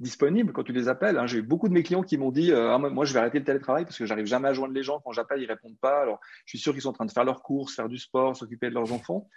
disponibles? 0.00 0.52
Quand 0.52 0.64
tu 0.64 0.72
les 0.72 0.88
appelles 0.88 1.18
hein? 1.18 1.28
J'ai 1.28 1.38
eu 1.38 1.42
beaucoup 1.42 1.68
de 1.68 1.72
mes 1.72 1.84
clients 1.84 2.02
qui 2.02 2.18
m'ont 2.18 2.32
dit 2.32 2.50
euh, 2.50 2.72
ah, 2.72 2.78
Moi, 2.78 3.04
je 3.04 3.12
vais 3.12 3.20
arrêter 3.20 3.38
le 3.38 3.44
télétravail 3.44 3.84
parce 3.84 3.96
que 3.96 4.04
j'arrive 4.04 4.26
jamais 4.26 4.48
à 4.48 4.54
joindre 4.54 4.74
les 4.74 4.82
gens. 4.82 5.00
Quand 5.04 5.12
j'appelle, 5.12 5.40
ils 5.40 5.46
répondent 5.46 5.78
pas. 5.80 6.02
Alors, 6.02 6.18
je 6.46 6.50
suis 6.50 6.58
sûr 6.58 6.72
qu'ils 6.72 6.82
sont 6.82 6.88
en 6.88 6.94
train 6.94 7.04
de 7.04 7.12
faire 7.12 7.24
leurs 7.24 7.44
courses, 7.44 7.76
faire 7.76 7.88
du 7.88 7.96
sport, 7.96 8.34
s'occuper 8.34 8.70
de 8.70 8.74
leurs 8.74 8.92
enfants 8.92 9.28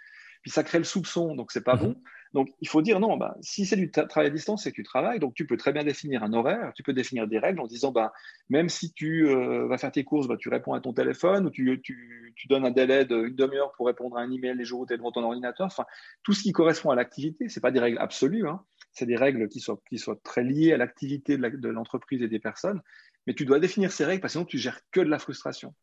puis 0.46 0.52
ça 0.52 0.62
crée 0.62 0.78
le 0.78 0.84
soupçon, 0.84 1.34
donc 1.34 1.50
c'est 1.50 1.64
pas 1.64 1.74
mhm. 1.74 1.80
bon. 1.80 1.96
Donc 2.32 2.50
il 2.60 2.68
faut 2.68 2.80
dire 2.80 3.00
non, 3.00 3.16
bah, 3.16 3.36
si 3.40 3.66
c'est 3.66 3.74
du 3.74 3.90
travail 3.90 4.28
à 4.28 4.30
distance, 4.30 4.62
c'est 4.62 4.70
que 4.70 4.76
tu 4.76 4.84
travailles, 4.84 5.18
donc 5.18 5.34
tu 5.34 5.44
peux 5.44 5.56
très 5.56 5.72
bien 5.72 5.82
définir 5.82 6.22
un 6.22 6.32
horaire, 6.34 6.70
tu 6.76 6.84
peux 6.84 6.92
définir 6.92 7.26
des 7.26 7.40
règles 7.40 7.58
en 7.58 7.66
disant 7.66 7.90
bah, 7.90 8.12
même 8.48 8.68
si 8.68 8.92
tu 8.92 9.26
euh, 9.28 9.66
vas 9.66 9.76
faire 9.76 9.90
tes 9.90 10.04
courses, 10.04 10.28
bah, 10.28 10.36
tu 10.38 10.48
réponds 10.48 10.74
à 10.74 10.80
ton 10.80 10.92
téléphone 10.92 11.46
ou 11.46 11.50
tu, 11.50 11.80
tu, 11.82 12.32
tu 12.36 12.46
donnes 12.46 12.64
un 12.64 12.70
délai 12.70 13.04
d'une 13.06 13.34
demi-heure 13.34 13.72
pour 13.72 13.88
répondre 13.88 14.18
à 14.18 14.20
un 14.20 14.30
email 14.30 14.56
les 14.56 14.64
jours 14.64 14.82
où 14.82 14.86
tu 14.86 14.94
es 14.94 14.96
devant 14.96 15.10
ton 15.10 15.24
ordinateur. 15.24 15.66
Enfin, 15.66 15.84
tout 16.22 16.32
ce 16.32 16.44
qui 16.44 16.52
correspond 16.52 16.90
à 16.90 16.94
l'activité, 16.94 17.48
c'est 17.48 17.60
pas 17.60 17.72
des 17.72 17.80
règles 17.80 17.98
absolues, 17.98 18.46
hein. 18.46 18.62
c'est 18.92 19.06
des 19.06 19.16
règles 19.16 19.48
qui 19.48 19.58
soient, 19.58 19.80
qui 19.88 19.98
soient 19.98 20.20
très 20.22 20.44
liées 20.44 20.72
à 20.72 20.76
l'activité 20.76 21.38
de 21.38 21.68
l'entreprise 21.68 22.22
et 22.22 22.28
des 22.28 22.38
personnes, 22.38 22.80
mais 23.26 23.34
tu 23.34 23.46
dois 23.46 23.58
définir 23.58 23.90
ces 23.90 24.04
règles 24.04 24.20
parce 24.20 24.34
que 24.34 24.38
sinon 24.38 24.46
tu 24.46 24.58
gères 24.58 24.78
que 24.92 25.00
de 25.00 25.10
la 25.10 25.18
frustration. 25.18 25.74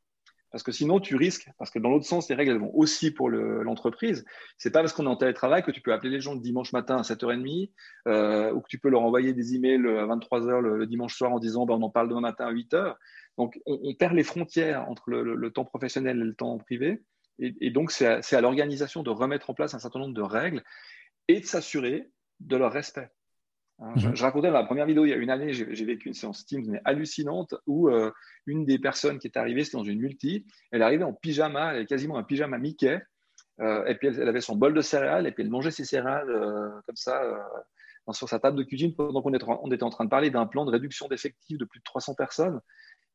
Parce 0.54 0.62
que 0.62 0.72
sinon, 0.72 1.00
tu 1.00 1.16
risques, 1.16 1.50
parce 1.58 1.72
que 1.72 1.80
dans 1.80 1.90
l'autre 1.90 2.06
sens, 2.06 2.30
les 2.30 2.36
règles 2.36 2.60
vont 2.60 2.70
aussi 2.76 3.10
pour 3.10 3.28
l'entreprise. 3.32 4.20
Ce 4.20 4.24
c'est 4.60 4.72
pas 4.72 4.82
parce 4.82 4.94
qu'on 4.94 5.06
est 5.06 5.10
en 5.10 5.16
télétravail 5.16 5.64
que 5.64 5.72
tu 5.72 5.82
peux 5.82 5.92
appeler 5.92 6.12
les 6.12 6.22
gens 6.22 6.36
le 6.36 6.42
dimanche 6.42 6.74
matin 6.74 6.98
à 6.98 7.02
7h30 7.02 7.72
euh, 8.08 8.54
ou 8.54 8.62
que 8.62 8.68
tu 8.70 8.78
peux 8.78 8.90
leur 8.90 9.02
envoyer 9.02 9.34
des 9.34 9.56
emails 9.56 9.82
à 9.88 10.06
23h 10.06 10.60
le, 10.60 10.86
dimanche 10.86 11.16
soir 11.16 11.34
en 11.34 11.40
disant 11.40 11.66
ben, 11.66 11.74
on 11.74 11.82
en 11.82 11.90
parle 11.90 12.08
demain 12.08 12.22
matin 12.22 12.46
à 12.46 12.54
8h. 12.54 12.94
Donc, 13.40 13.60
on, 13.66 13.96
perd 13.96 14.14
les 14.14 14.24
frontières 14.24 14.88
entre 14.88 15.10
le, 15.10 15.50
temps 15.50 15.66
professionnel 15.66 16.18
et 16.18 16.24
le 16.24 16.36
temps 16.36 16.56
privé. 16.60 17.02
Et, 17.40 17.72
donc, 17.72 17.90
c'est 17.90 18.36
à 18.36 18.42
l'organisation 18.42 19.02
de 19.02 19.10
remettre 19.10 19.50
en 19.50 19.56
place 19.56 19.74
un 19.74 19.80
certain 19.80 19.98
nombre 19.98 20.14
de 20.14 20.22
règles 20.22 20.64
et 21.28 21.40
de 21.40 21.46
s'assurer 21.46 22.12
de 22.42 22.58
leur 22.58 22.72
respect. 22.72 23.10
Hein, 23.80 23.94
mhm. 23.96 24.16
je, 24.16 24.24
racontais 24.24 24.48
dans 24.48 24.54
la 24.54 24.64
première 24.64 24.86
vidéo, 24.86 25.06
il 25.06 25.10
y 25.10 25.14
a 25.14 25.18
une 25.18 25.30
année, 25.30 25.54
j'ai 25.54 25.86
vécu 25.86 26.08
une 26.08 26.14
séance 26.14 26.46
Teams 26.46 26.66
mais 26.68 26.82
hallucinante 26.86 27.56
où 27.66 27.90
euh, 27.90 28.12
une 28.46 28.66
des 28.66 28.78
personnes 28.78 29.20
qui 29.20 29.28
est 29.28 29.38
arrivée, 29.38 29.64
c'était 29.64 29.78
dans 29.78 29.84
une 29.84 30.00
multi, 30.00 30.46
elle 30.72 30.84
arrivait 30.84 31.04
en 31.04 31.14
pyjama, 31.14 31.72
elle 31.72 31.78
avait 31.78 31.86
quasiment 31.86 32.18
un 32.18 32.24
pyjama 32.24 32.58
Mickey, 32.58 33.02
euh, 33.60 33.86
et 33.86 33.96
puis 33.96 34.08
elle, 34.08 34.28
avait 34.28 34.42
son 34.42 34.56
bol 34.56 34.74
de 34.74 34.82
céréales, 34.82 35.28
et 35.28 35.32
puis 35.32 35.44
elle 35.44 35.50
mangeait 35.50 35.72
ses 35.72 35.86
céréales 35.86 36.30
euh, 36.30 36.70
comme 36.86 36.96
ça 36.96 37.22
sur 38.12 38.28
sa 38.28 38.38
table 38.38 38.58
de 38.58 38.64
cuisine 38.64 38.94
pendant 38.94 39.22
qu'on 39.22 39.34
était, 39.34 39.46
on 39.48 39.72
était 39.72 39.84
en 39.84 39.90
train 39.90 40.04
de 40.04 40.10
parler 40.10 40.30
d'un 40.30 40.46
plan 40.46 40.66
de 40.66 40.72
réduction 40.72 41.08
d'effectifs 41.08 41.58
de 41.58 41.64
plus 41.64 41.80
de 41.80 41.86
300 41.86 42.16
personnes. 42.16 42.60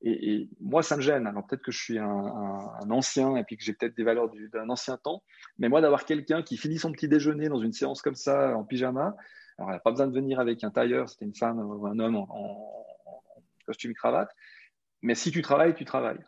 Et, 0.00 0.48
moi, 0.60 0.82
ça 0.82 0.96
me 0.96 1.02
gêne. 1.02 1.26
Alors 1.26 1.44
peut-être 1.46 1.62
que 1.62 1.72
je 1.72 1.78
suis 1.78 1.98
un, 1.98 2.06
un 2.06 2.90
ancien 2.90 3.36
et 3.36 3.44
puis 3.44 3.58
que 3.58 3.64
j'ai 3.64 3.74
peut-être 3.74 3.96
des 3.96 4.04
valeurs 4.04 4.30
d'un 4.52 4.70
ancien 4.70 4.96
temps, 4.96 5.22
mais 5.58 5.68
moi, 5.68 5.82
d'avoir 5.82 6.06
quelqu'un 6.06 6.42
qui 6.42 6.56
finit 6.56 6.78
son 6.78 6.92
petit 6.92 7.08
déjeuner 7.08 7.48
dans 7.48 7.60
une 7.60 7.72
séance 7.72 8.00
comme 8.00 8.14
ça 8.14 8.56
en 8.56 8.64
pyjama, 8.64 9.14
alors, 9.58 9.70
elle 9.70 9.76
n'a 9.76 9.80
pas 9.80 9.90
besoin 9.90 10.06
de 10.06 10.14
venir 10.14 10.38
avec 10.38 10.62
un 10.62 10.70
tailleur, 10.70 11.08
c'était 11.08 11.24
une 11.24 11.34
femme 11.34 11.58
ou 11.58 11.86
un 11.86 11.98
homme 11.98 12.16
en, 12.16 12.74
costume 13.66 13.92
cravate. 13.92 14.30
Mais 15.02 15.14
si 15.14 15.30
tu 15.30 15.42
travailles, 15.42 15.74
tu 15.74 15.84
travailles. 15.84 16.24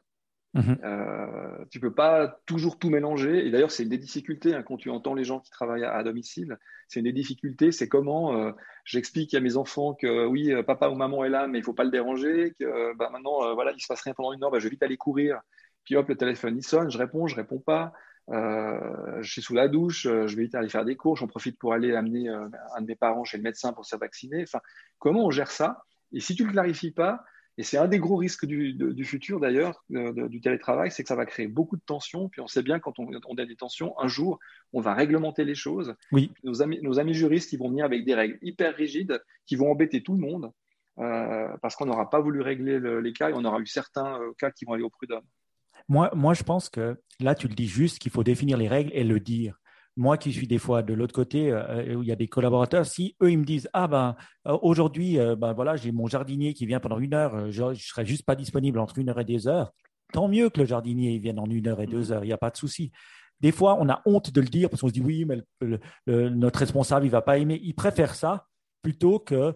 Mhm. 0.53 0.79
Euh, 0.83 1.65
tu 1.71 1.79
peux 1.79 1.95
pas 1.95 2.41
toujours 2.45 2.79
tout 2.79 2.91
mélanger. 2.91 3.47
Et 3.47 3.51
d'ailleurs, 3.51 3.71
c'est 3.71 3.85
une 3.85 3.89
des 3.89 3.99
difficultés 3.99 4.55
hein, 4.55 4.63
quand 4.63 4.77
tu 4.77 4.91
entends 4.91 5.15
les 5.15 5.25
gens 5.25 5.41
qui 5.41 5.51
travaillent 5.51 5.85
à, 5.85 6.03
domicile. 6.03 6.59
C'est 6.89 7.01
une 7.01 7.05
des 7.05 7.13
difficultés. 7.13 7.73
C'est 7.73 7.89
comment 7.89 8.35
euh, 8.37 8.53
j'explique 8.85 9.33
à 9.35 9.41
mes 9.41 9.57
enfants 9.57 9.95
que 9.95 10.27
oui, 10.27 10.53
euh, 10.53 10.63
papa 10.63 10.89
ou 10.89 10.97
maman 10.97 11.25
est 11.25 11.31
là, 11.31 11.47
mais 11.47 11.59
il 11.59 11.65
faut 11.65 11.73
pas 11.73 11.85
le 11.85 11.91
déranger. 11.91 12.53
Que 12.59 12.95
bah, 12.97 13.11
maintenant, 13.11 13.45
euh, 13.45 13.55
voilà, 13.55 13.73
il 13.73 13.81
se 13.81 13.87
passe 13.87 14.03
rien 14.03 14.13
pendant 14.13 14.33
une 14.33 14.43
heure. 14.45 14.51
Bah, 14.51 14.59
je 14.59 14.65
vais 14.65 14.71
vite 14.71 14.83
aller 14.83 14.97
courir. 14.97 15.41
Puis 15.85 15.97
hop, 15.97 16.09
le 16.09 16.17
téléphone 16.17 16.57
il 16.59 16.65
sonne. 16.65 16.91
Je 16.91 16.99
réponds, 16.99 17.27
je 17.27 17.37
réponds 17.37 17.61
pas. 17.61 17.93
Euh, 18.31 19.23
je 19.23 19.31
suis 19.31 19.43
sous 19.43 19.55
la 19.55 19.69
douche, 19.69 20.07
euh, 20.07 20.27
je 20.27 20.37
vais 20.37 20.45
vite 20.45 20.55
aller 20.55 20.69
faire 20.69 20.85
des 20.85 20.97
cours, 20.97 21.17
j'en 21.17 21.27
profite 21.27 21.59
pour 21.59 21.73
aller 21.73 21.95
amener 21.95 22.29
euh, 22.29 22.47
un 22.77 22.81
de 22.81 22.87
mes 22.87 22.95
parents 22.95 23.25
chez 23.25 23.37
le 23.37 23.43
médecin 23.43 23.73
pour 23.73 23.85
se 23.85 23.91
faire 23.91 23.99
vacciner. 23.99 24.43
Enfin, 24.43 24.61
comment 24.99 25.25
on 25.27 25.31
gère 25.31 25.51
ça? 25.51 25.83
Et 26.13 26.21
si 26.21 26.35
tu 26.35 26.43
ne 26.43 26.49
le 26.49 26.53
clarifies 26.53 26.93
pas, 26.93 27.25
et 27.59 27.63
c'est 27.63 27.77
un 27.77 27.89
des 27.89 27.99
gros 27.99 28.17
risques 28.17 28.47
du, 28.47 28.73
du 28.73 29.05
futur 29.05 29.39
d'ailleurs, 29.39 29.85
du 29.91 30.41
télétravail, 30.41 30.91
c'est 30.91 31.03
que 31.03 31.09
ça 31.09 31.17
va 31.17 31.27
créer 31.27 31.47
beaucoup 31.47 31.77
de 31.77 31.83
tensions. 31.85 32.29
Puis 32.29 32.41
on 32.41 32.47
sait 32.47 32.63
bien 32.63 32.79
quand 32.79 32.99
on, 32.99 33.11
on, 33.29 33.35
a 33.35 33.45
des 33.45 33.57
tensions, 33.57 33.99
un 33.99 34.09
jour, 34.09 34.39
on 34.73 34.81
va 34.81 34.95
réglementer 34.95 35.45
les 35.45 35.57
choses. 35.57 35.95
Oui. 36.11 36.33
Nos, 36.43 36.63
amis, 36.63 36.81
nos 36.81 36.99
amis 36.99 37.13
juristes, 37.13 37.53
ils 37.53 37.59
vont 37.59 37.69
venir 37.69 37.85
avec 37.85 38.07
des 38.07 38.15
règles 38.15 38.39
hyper 38.41 38.75
rigides 38.75 39.23
qui 39.45 39.57
vont 39.57 39.71
embêter 39.71 40.03
tout 40.03 40.15
le 40.15 40.21
monde 40.21 40.53
euh, 41.01 41.55
parce 41.61 41.77
qu'on 41.77 41.85
n'aura 41.85 42.09
pas 42.09 42.21
voulu 42.21 42.41
régler 42.41 42.81
les 42.81 43.13
cas 43.13 43.29
et 43.29 43.35
on 43.35 43.45
aura 43.45 43.61
eu 43.61 43.67
certains 43.67 44.19
cas 44.39 44.51
qui 44.51 44.65
vont 44.65 44.73
aller 44.73 44.85
au 44.85 44.91
prud'homme. 44.91 45.27
Moi, 45.89 46.11
moi, 46.15 46.35
je 46.35 46.43
pense 46.43 46.69
que 46.69 47.01
là, 47.21 47.35
tu 47.35 47.49
le 47.49 47.55
dis 47.55 47.67
juste 47.67 47.99
qu'il 47.99 48.11
faut 48.11 48.25
définir 48.25 48.57
les 48.57 48.69
règles 48.69 48.91
et 48.95 49.05
le 49.05 49.21
dire. 49.21 49.61
Moi 49.97 50.17
qui 50.17 50.33
suis 50.33 50.47
des 50.47 50.59
fois 50.59 50.83
de 50.83 50.95
l'autre 50.95 51.13
côté, 51.13 51.51
euh, 51.51 51.95
où 51.97 52.03
il 52.03 52.09
y 52.09 52.13
a 52.13 52.17
des 52.17 52.29
collaborateurs, 52.29 52.87
si 52.87 53.17
eux, 53.23 53.31
ils 53.31 53.39
me 53.39 53.45
disent 53.45 53.69
Ah 53.73 53.89
ben, 53.89 54.17
euh, 54.47 54.57
aujourd'hui, 54.63 55.19
euh, 55.19 55.35
ben, 55.37 55.53
voilà, 55.53 55.77
j'ai 55.77 55.93
mon 55.93 56.07
jardinier 56.07 56.55
qui 56.55 56.65
vient 56.65 56.81
pendant 56.81 56.99
une 56.99 57.13
heure, 57.13 57.51
je 57.51 57.65
ne 57.65 57.75
serai 57.75 58.07
juste 58.07 58.25
pas 58.25 58.37
disponible 58.37 58.79
entre 58.79 58.99
une 58.99 59.11
heure 59.11 59.21
et 59.21 59.25
deux 59.25 59.49
heures, 59.49 59.73
tant 60.13 60.29
mieux 60.29 60.49
que 60.49 60.61
le 60.61 60.67
jardinier 60.67 61.19
vienne 61.19 61.39
en 61.39 61.47
une 61.47 61.67
heure 61.67 61.81
et 61.81 61.87
deux 61.87 62.13
heures, 62.13 62.25
il 62.25 62.29
n'y 62.29 62.33
a 62.33 62.39
pas 62.39 62.51
de 62.51 62.57
souci. 62.57 62.93
Des 63.41 63.53
fois, 63.53 63.77
on 63.81 63.89
a 63.89 64.01
honte 64.07 64.31
de 64.31 64.41
le 64.41 64.49
dire 64.49 64.71
parce 64.71 64.81
qu'on 64.81 64.89
se 64.89 64.93
dit 64.93 65.03
Oui, 65.03 65.27
mais 65.27 65.43
notre 66.07 66.61
responsable, 66.61 67.05
il 67.07 67.09
ne 67.09 67.13
va 67.13 67.23
pas 67.23 67.39
aimer. 67.39 67.61
Il 67.63 67.75
préfère 67.75 68.15
ça 68.15 68.47
plutôt 68.83 69.19
que 69.19 69.55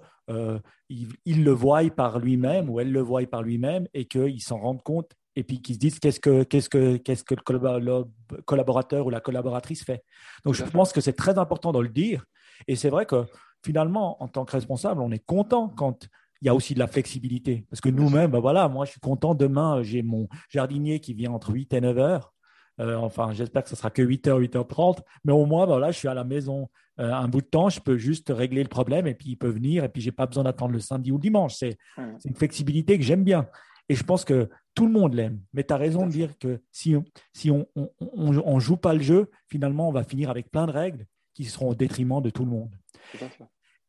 il, 0.89 1.45
le 1.45 1.51
voie 1.53 1.89
par 1.91 2.19
lui-même 2.19 2.69
ou 2.71 2.81
elle 2.81 2.93
le 2.93 3.01
voie 3.01 3.25
par 3.27 3.43
lui-même 3.43 3.87
et 3.95 4.07
qu'il 4.07 4.43
s'en 4.43 4.59
rende 4.59 4.83
compte 4.83 5.13
et 5.37 5.45
puis 5.45 5.61
qu'ils 5.61 5.77
se 5.77 5.81
disent 5.81 5.99
qu'est-ce 5.99 6.21
que, 6.21 6.43
qu'est-ce 6.45 6.69
que, 6.69 6.97
qu'est-ce 6.97 7.25
que 7.25 7.35
le 7.35 8.05
collaborateur 8.43 9.07
ou 9.07 9.11
la 9.11 9.21
collaboratrice 9.21 9.85
fait. 9.85 10.05
Donc, 10.45 10.55
je 10.55 10.65
pense 10.65 10.93
que 10.93 11.01
c'est 11.01 11.13
très 11.13 11.39
important 11.39 11.73
de 11.73 11.81
le 11.81 11.89
dire. 11.89 12.25
Et 12.69 12.77
c'est 12.77 12.91
vrai 12.91 13.07
que 13.07 13.25
finalement, 13.65 14.23
en 14.23 14.29
tant 14.29 14.45
que 14.45 14.53
responsable, 14.53 15.01
on 15.01 15.11
est 15.11 15.25
content 15.25 15.69
quand 15.69 16.09
il 16.41 16.47
y 16.47 16.49
a 16.49 16.55
aussi 16.55 16.75
de 16.75 16.79
la 16.79 16.87
flexibilité. 16.87 17.67
Parce 17.71 17.81
que 17.81 17.89
nous-mêmes, 17.89 18.31
ben 18.31 18.39
voilà, 18.39 18.69
moi, 18.69 18.85
je 18.85 18.93
suis 18.93 19.01
content. 19.01 19.35
Demain, 19.35 19.83
j'ai 19.83 20.03
mon 20.03 20.29
jardinier 20.51 21.01
qui 21.01 21.15
vient 21.15 21.33
entre 21.33 21.53
8 21.53 21.73
et 21.73 21.81
9 21.81 21.99
heures. 21.99 22.33
Euh, 22.81 22.97
enfin, 22.97 23.33
j'espère 23.33 23.63
que 23.63 23.71
ce 23.71 23.77
sera 23.77 23.91
que 23.91 24.03
8h, 24.03 24.41
8h30. 24.41 24.99
Mais 25.25 25.33
au 25.33 25.47
moins, 25.47 25.65
ben 25.65 25.73
voilà, 25.73 25.91
je 25.91 25.99
suis 25.99 26.09
à 26.09 26.15
la 26.15 26.25
maison 26.25 26.69
euh, 27.01 27.13
un 27.13 27.29
bout 27.29 27.41
de 27.41 27.47
temps. 27.47 27.71
Je 27.71 27.81
peux 27.81 27.97
juste 27.97 28.31
régler 28.35 28.63
le 28.63 28.69
problème 28.69 29.07
et 29.07 29.15
puis 29.15 29.31
il 29.31 29.37
peut 29.37 29.49
venir. 29.49 29.85
Et 29.85 29.89
puis, 29.89 30.03
j'ai 30.03 30.13
pas 30.13 30.27
besoin 30.27 30.45
d'attendre 30.45 30.73
le 30.73 30.81
samedi 30.81 31.11
ou 31.13 31.17
le 31.17 31.23
dimanche. 31.23 31.55
C'est 31.55 31.79
une 32.25 32.35
flexibilité 32.35 32.99
que 32.99 33.05
j'aime 33.05 33.25
bien. 33.25 33.49
Et 33.89 33.95
je 33.95 34.03
pense 34.03 34.25
que 34.25 34.49
tout 34.75 34.87
le 34.87 34.93
monde 34.93 35.15
l'aime. 35.15 35.41
Mais 35.53 35.65
tu 35.65 35.73
as 35.73 35.77
raison 35.77 36.07
de 36.07 36.11
dire 36.11 36.39
que 36.39 36.61
si, 36.73 36.95
si 37.33 37.51
on 37.51 37.67
ne 37.77 37.87
on, 37.99 38.59
joue 38.59 38.77
pas 38.77 38.95
le 38.95 39.01
jeu, 39.01 39.31
finalement, 39.49 39.89
on 39.89 39.93
va 39.93 40.05
finir 40.05 40.31
avec 40.31 40.51
plein 40.51 40.67
de 40.67 40.73
règles 40.73 41.07
qui 41.35 41.45
seront 41.45 41.71
au 41.71 41.75
détriment 41.75 42.23
de 42.23 42.31
tout 42.31 42.45
le 42.45 42.51
monde. 42.51 42.75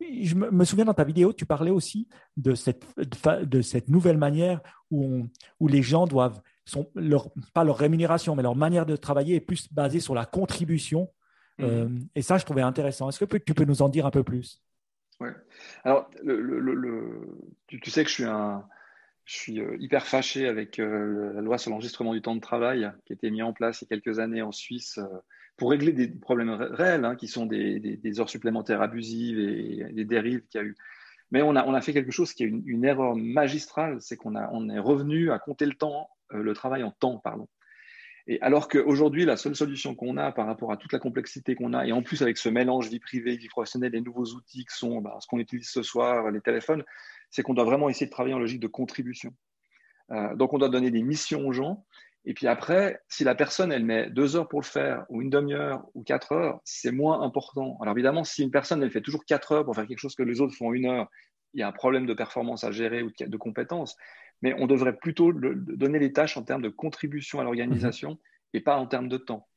Je 0.01 0.35
me 0.35 0.65
souviens 0.65 0.85
dans 0.85 0.93
ta 0.93 1.05
vidéo, 1.05 1.31
tu 1.31 1.45
parlais 1.45 1.71
aussi 1.71 2.07
de 2.35 2.53
cette, 2.53 2.85
de 2.97 3.61
cette 3.61 3.87
nouvelle 3.87 4.17
manière 4.17 4.61
où, 4.91 5.23
où 5.59 5.67
les 5.67 5.81
gens 5.81 6.05
doivent, 6.05 6.41
sont 6.65 6.89
leur, 6.95 7.29
pas 7.53 7.63
leur 7.63 7.77
rémunération, 7.77 8.35
mais 8.35 8.43
leur 8.43 8.55
manière 8.55 8.85
de 8.85 8.95
travailler 8.95 9.35
est 9.35 9.41
plus 9.41 9.71
basée 9.71 10.01
sur 10.01 10.13
la 10.13 10.25
contribution. 10.25 11.09
Mhm. 11.59 11.65
Euh, 11.65 11.89
et 12.15 12.21
ça, 12.21 12.37
je 12.37 12.45
trouvais 12.45 12.61
intéressant. 12.61 13.07
Est-ce 13.09 13.23
que 13.23 13.37
tu 13.37 13.53
peux 13.53 13.63
nous 13.63 13.81
en 13.81 13.89
dire 13.89 14.05
un 14.05 14.11
peu 14.11 14.23
plus? 14.23 14.61
Oui. 15.21 15.29
Alors, 15.85 16.09
le, 16.23 17.39
tu, 17.67 17.89
sais 17.89 18.03
que 18.03 18.09
je 18.09 18.15
suis 18.15 18.25
un, 18.25 18.65
je 19.25 19.37
suis 19.37 19.59
euh, 19.59 19.75
hyper 19.79 20.05
fâché 20.05 20.47
avec 20.47 20.79
euh, 20.79 21.33
la 21.33 21.41
loi 21.41 21.57
sur 21.57 21.71
l'enregistrement 21.71 22.13
du 22.13 22.21
temps 22.21 22.35
de 22.35 22.41
travail 22.41 22.91
qui 23.05 23.13
a 23.13 23.15
été 23.15 23.31
mise 23.31 23.41
en 23.41 23.53
place 23.53 23.81
il 23.81 23.85
y 23.85 23.87
a 23.87 23.97
quelques 23.97 24.19
années 24.19 24.43
en 24.43 24.51
Suisse 24.51 24.99
euh, 24.99 25.07
pour 25.57 25.71
régler 25.71 25.93
des 25.93 26.07
problèmes 26.07 26.51
réels, 26.51 27.05
hein, 27.05 27.15
qui 27.15 27.27
sont 27.27 27.45
des, 27.45 28.19
heures 28.19 28.29
supplémentaires 28.29 28.81
abusives 28.81 29.39
et, 29.39 29.87
des 29.93 30.05
dérives 30.05 30.43
qu'il 30.47 30.61
y 30.61 30.63
a 30.63 30.67
eu. 30.67 30.75
Mais 31.31 31.41
on 31.41 31.55
a, 31.55 31.81
fait 31.81 31.93
quelque 31.93 32.11
chose 32.11 32.33
qui 32.33 32.43
est 32.43 32.47
une, 32.47 32.85
erreur 32.85 33.15
magistrale, 33.15 33.97
c'est 33.99 34.17
qu'on 34.17 34.35
on 34.35 34.69
est 34.69 34.79
revenu 34.79 35.31
à 35.31 35.39
compter 35.39 35.65
le 35.65 35.73
temps, 35.73 36.09
le 36.29 36.53
travail 36.53 36.83
en 36.83 36.91
temps, 36.91 37.17
pardon. 37.17 37.47
Et 38.27 38.41
alors 38.41 38.67
qu'aujourd'hui, 38.67 39.23
la 39.23 39.37
seule 39.37 39.55
solution 39.55 39.95
qu'on 39.95 40.17
a 40.17 40.31
par 40.31 40.45
rapport 40.45 40.71
à 40.71 40.77
toute 40.77 40.91
la 40.91 40.99
complexité 40.99 41.55
qu'on 41.55 41.73
a, 41.73 41.85
et 41.85 41.91
en 41.91 42.01
plus 42.01 42.21
avec 42.21 42.37
ce 42.37 42.49
mélange 42.49 42.89
vie 42.89 42.99
privée, 42.99 43.37
vie 43.37 43.47
professionnelle, 43.47 43.93
les 43.93 44.01
nouveaux 44.01 44.25
outils 44.25 44.65
qui 44.65 44.75
sont 44.75 44.99
bah, 44.99 45.15
ce 45.19 45.27
qu'on 45.27 45.39
utilise 45.39 45.69
ce 45.69 45.83
soir, 45.83 46.31
les 46.31 46.41
téléphones, 46.41 46.83
c'est 47.35 47.43
qu'on 47.43 47.53
doit 47.53 47.65
vraiment 47.65 47.89
essayer 47.89 48.05
de 48.05 48.11
travailler 48.11 48.33
en 48.33 48.39
logique 48.39 48.61
de 48.61 48.67
contribution. 48.67 49.33
Euh, 50.11 50.33
donc, 50.37 50.53
on 50.53 50.57
doit 50.57 50.69
donner 50.69 50.89
des 50.89 51.03
missions 51.03 51.45
aux 51.45 51.51
gens. 51.51 51.85
Et 52.23 52.33
puis 52.33 52.47
après, 52.47 53.01
si 53.09 53.25
la 53.25 53.35
personne, 53.35 53.73
elle 53.73 53.83
met 53.83 54.09
deux 54.09 54.37
heures 54.37 54.47
pour 54.47 54.61
le 54.61 54.65
faire, 54.65 55.05
ou 55.09 55.21
une 55.21 55.29
demi-heure, 55.29 55.85
ou 55.95 56.03
quatre 56.03 56.31
heures, 56.31 56.61
c'est 56.63 56.93
moins 56.93 57.21
important. 57.21 57.77
Alors 57.81 57.93
évidemment, 57.93 58.23
si 58.23 58.41
une 58.41 58.51
personne, 58.51 58.81
elle 58.81 58.89
fait 58.89 59.01
toujours 59.01 59.25
quatre 59.25 59.51
heures 59.51 59.65
pour 59.65 59.75
faire 59.75 59.85
quelque 59.85 59.99
chose 59.99 60.15
que 60.15 60.23
les 60.23 60.39
autres 60.39 60.55
font 60.55 60.71
une 60.73 60.85
heure, 60.85 61.09
il 61.53 61.59
y 61.59 61.63
a 61.63 61.67
un 61.67 61.73
problème 61.73 62.05
de 62.05 62.13
performance 62.13 62.63
à 62.63 62.71
gérer 62.71 63.03
ou 63.03 63.11
de 63.19 63.37
compétences. 63.37 63.95
Mais 64.41 64.55
on 64.57 64.65
devrait 64.65 64.95
plutôt 64.95 65.33
donner 65.33 65.99
les 65.99 66.13
tâches 66.13 66.37
en 66.37 66.43
termes 66.43 66.61
de 66.61 66.69
contribution 66.69 67.41
à 67.41 67.43
l'organisation 67.43 68.11
mhm. 68.11 68.17
et 68.53 68.61
pas 68.61 68.77
en 68.77 68.87
termes 68.87 69.09
de 69.09 69.17
temps. 69.17 69.47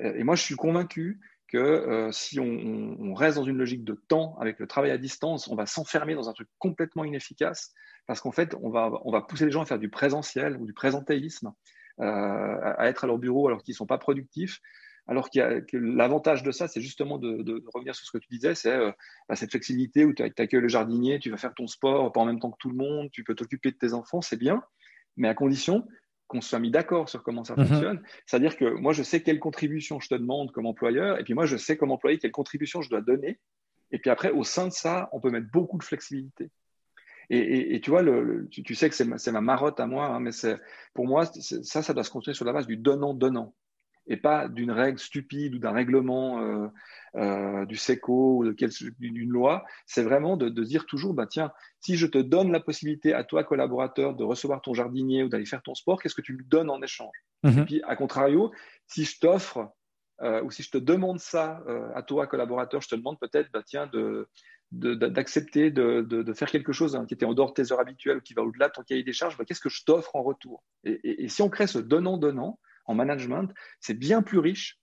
Euh, 0.00 0.14
et 0.14 0.24
moi, 0.24 0.34
je 0.34 0.42
suis 0.42 0.56
convaincu 0.56 1.20
que 1.50 1.58
euh, 1.58 2.12
si 2.12 2.38
on, 2.38 3.14
reste 3.14 3.36
dans 3.36 3.44
une 3.44 3.58
logique 3.58 3.84
de 3.84 4.00
temps 4.08 4.36
avec 4.40 4.58
le 4.58 4.66
travail 4.66 4.90
à 4.90 4.98
distance, 4.98 5.48
on 5.48 5.56
va 5.56 5.66
s'enfermer 5.66 6.14
dans 6.14 6.28
un 6.28 6.32
truc 6.32 6.48
complètement 6.58 7.04
inefficace 7.04 7.74
parce 8.06 8.20
qu'en 8.20 8.32
fait, 8.32 8.56
on 8.62 8.70
va, 8.70 8.90
on 9.04 9.12
va 9.12 9.20
pousser 9.20 9.44
les 9.44 9.50
gens 9.50 9.62
à 9.62 9.66
faire 9.66 9.78
du 9.78 9.90
présentiel 9.90 10.56
ou 10.56 10.64
du 10.64 10.72
présentéisme, 10.72 11.52
euh, 12.00 12.04
à 12.04 12.88
être 12.88 13.04
à 13.04 13.06
leur 13.06 13.18
bureau 13.18 13.48
alors 13.48 13.62
qu'ils 13.62 13.72
ne 13.72 13.76
sont 13.76 13.86
pas 13.86 13.98
productifs. 13.98 14.60
Alors 15.06 15.28
que 15.30 15.76
l'avantage 15.76 16.44
de 16.44 16.52
ça, 16.52 16.68
c'est 16.68 16.80
justement 16.80 17.18
de, 17.18 17.64
revenir 17.74 17.94
sur 17.96 18.06
ce 18.06 18.12
que 18.12 18.18
tu 18.18 18.28
disais, 18.30 18.54
c'est 18.54 18.70
euh, 18.70 18.92
bah, 19.28 19.34
cette 19.34 19.50
flexibilité 19.50 20.04
où 20.04 20.14
tu 20.14 20.22
accueilles 20.22 20.60
le 20.60 20.68
jardinier, 20.68 21.18
tu 21.18 21.30
vas 21.30 21.36
faire 21.36 21.54
ton 21.54 21.66
sport 21.66 22.12
pas 22.12 22.20
en 22.20 22.26
même 22.26 22.38
temps 22.38 22.52
que 22.52 22.58
tout 22.60 22.70
le 22.70 22.76
monde, 22.76 23.10
tu 23.10 23.24
peux 23.24 23.34
t'occuper 23.34 23.72
de 23.72 23.76
tes 23.76 23.92
enfants, 23.92 24.20
c'est 24.20 24.38
bien, 24.38 24.62
mais 25.16 25.28
à 25.28 25.34
condition 25.34 25.84
qu'on 26.30 26.40
soit 26.40 26.60
mis 26.60 26.70
d'accord 26.70 27.08
sur 27.08 27.22
comment 27.24 27.44
ça 27.44 27.54
mhm. 27.56 27.66
fonctionne. 27.66 28.02
C'est-à-dire 28.24 28.56
que 28.56 28.64
moi, 28.64 28.92
je 28.92 29.02
sais 29.02 29.22
quelle 29.22 29.40
contribution 29.40 29.98
je 29.98 30.08
te 30.08 30.14
demande 30.14 30.52
comme 30.52 30.66
employeur, 30.66 31.18
et 31.18 31.24
puis 31.24 31.34
moi, 31.34 31.44
je 31.44 31.56
sais 31.56 31.76
comme 31.76 31.90
employé 31.90 32.18
quelle 32.18 32.30
contribution 32.30 32.80
je 32.80 32.88
dois 32.88 33.00
donner. 33.00 33.40
Et 33.90 33.98
puis 33.98 34.10
après, 34.10 34.30
au 34.30 34.44
sein 34.44 34.68
de 34.68 34.72
ça, 34.72 35.08
on 35.12 35.20
peut 35.20 35.30
mettre 35.30 35.50
beaucoup 35.52 35.76
de 35.76 35.82
flexibilité. 35.82 36.50
Et, 37.32 37.80
tu 37.80 37.90
vois, 37.90 38.02
le, 38.02 38.48
tu, 38.50 38.74
sais 38.74 38.88
que 38.88 38.94
c'est 38.96 39.32
ma, 39.32 39.40
marotte 39.40 39.78
à 39.78 39.86
moi, 39.86 40.06
hein, 40.06 40.18
mais 40.18 40.30
pour 40.94 41.06
moi, 41.06 41.26
ça, 41.26 41.80
ça 41.80 41.94
doit 41.94 42.02
se 42.02 42.10
construire 42.10 42.34
sur 42.34 42.44
la 42.44 42.52
base 42.52 42.66
du 42.66 42.76
donnant-donnant 42.76 43.54
et 44.06 44.16
pas 44.16 44.48
d'une 44.48 44.70
règle 44.70 44.98
stupide 44.98 45.54
ou 45.54 45.58
d'un 45.58 45.72
règlement 45.72 46.40
euh, 46.40 46.68
euh, 47.16 47.64
du 47.66 47.76
SECO 47.76 48.38
ou 48.38 48.52
d'une 48.52 49.30
loi. 49.30 49.64
C'est 49.86 50.02
vraiment 50.02 50.36
de, 50.36 50.48
dire 50.48 50.86
toujours, 50.86 51.14
bah, 51.14 51.26
tiens, 51.26 51.52
si 51.80 51.96
je 51.96 52.06
te 52.06 52.18
donne 52.18 52.50
la 52.52 52.60
possibilité 52.60 53.14
à 53.14 53.24
toi, 53.24 53.44
collaborateur, 53.44 54.14
de 54.14 54.24
recevoir 54.24 54.62
ton 54.62 54.74
jardinier 54.74 55.22
ou 55.22 55.28
d'aller 55.28 55.46
faire 55.46 55.62
ton 55.62 55.74
sport, 55.74 56.02
qu'est-ce 56.02 56.14
que 56.14 56.22
tu 56.22 56.34
me 56.34 56.42
donnes 56.42 56.70
en 56.70 56.82
échange? 56.82 57.14
Et 57.44 57.48
mhm. 57.48 57.64
puis, 57.64 57.82
à 57.86 57.96
contrario, 57.96 58.52
si 58.86 59.04
je 59.04 59.18
t'offre 59.18 59.70
euh, 60.22 60.42
ou 60.42 60.50
si 60.50 60.62
je 60.62 60.70
te 60.70 60.78
demande 60.78 61.18
ça 61.18 61.62
à 61.94 62.02
toi, 62.02 62.26
collaborateur, 62.26 62.80
je 62.82 62.88
te 62.88 62.94
demande 62.94 63.18
peut-être, 63.18 63.50
bah, 63.52 63.62
tiens, 63.64 63.86
de 63.86 64.28
d'accepter 64.72 65.72
de, 65.72 66.32
faire 66.32 66.48
quelque 66.48 66.72
chose 66.72 66.94
hein, 66.94 67.04
qui 67.04 67.14
était 67.14 67.26
en 67.26 67.34
dehors 67.34 67.48
de 67.48 67.54
tes 67.54 67.72
heures 67.72 67.80
habituelles, 67.80 68.22
qui 68.22 68.34
va 68.34 68.42
au-delà 68.42 68.68
de 68.68 68.72
ton 68.72 68.82
cahier 68.82 69.02
des 69.02 69.12
charges, 69.12 69.36
bah, 69.36 69.44
qu'est-ce 69.44 69.60
que 69.60 69.68
je 69.68 69.84
t'offre 69.84 70.14
en 70.14 70.22
retour? 70.22 70.62
Et, 70.84 71.24
et, 71.24 71.28
si 71.28 71.42
on 71.42 71.48
crée 71.48 71.66
ce 71.66 71.78
donnant-donnant, 71.78 72.60
en 72.86 72.94
management, 72.94 73.52
c'est 73.80 73.94
bien 73.94 74.22
plus 74.22 74.38
riche 74.38 74.78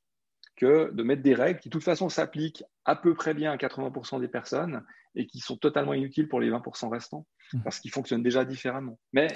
que 0.56 0.92
de 0.92 1.04
mettre 1.04 1.22
des 1.22 1.36
règles 1.36 1.60
qui, 1.60 1.70
de 1.70 1.74
toute 1.74 1.84
façon, 1.84 2.10
s'appliquent 2.10 2.64
à 2.86 2.96
peu 2.96 3.14
près 3.14 3.34
bien 3.34 3.52
à 3.52 3.58
80% 3.58 4.20
des 4.20 4.28
personnes 4.28 4.84
et 5.16 5.28
qui 5.28 5.40
sont 5.40 5.58
totalement 5.58 5.94
inutiles 5.94 6.28
pour 6.28 6.40
les 6.40 6.50
20% 6.50 6.90
restants 6.90 7.28
mmh. 7.54 7.62
parce 7.64 7.80
qu'ils 7.80 7.92
fonctionnent 7.92 8.24
déjà 8.24 8.44
différemment. 8.44 9.00
Mais 9.14 9.28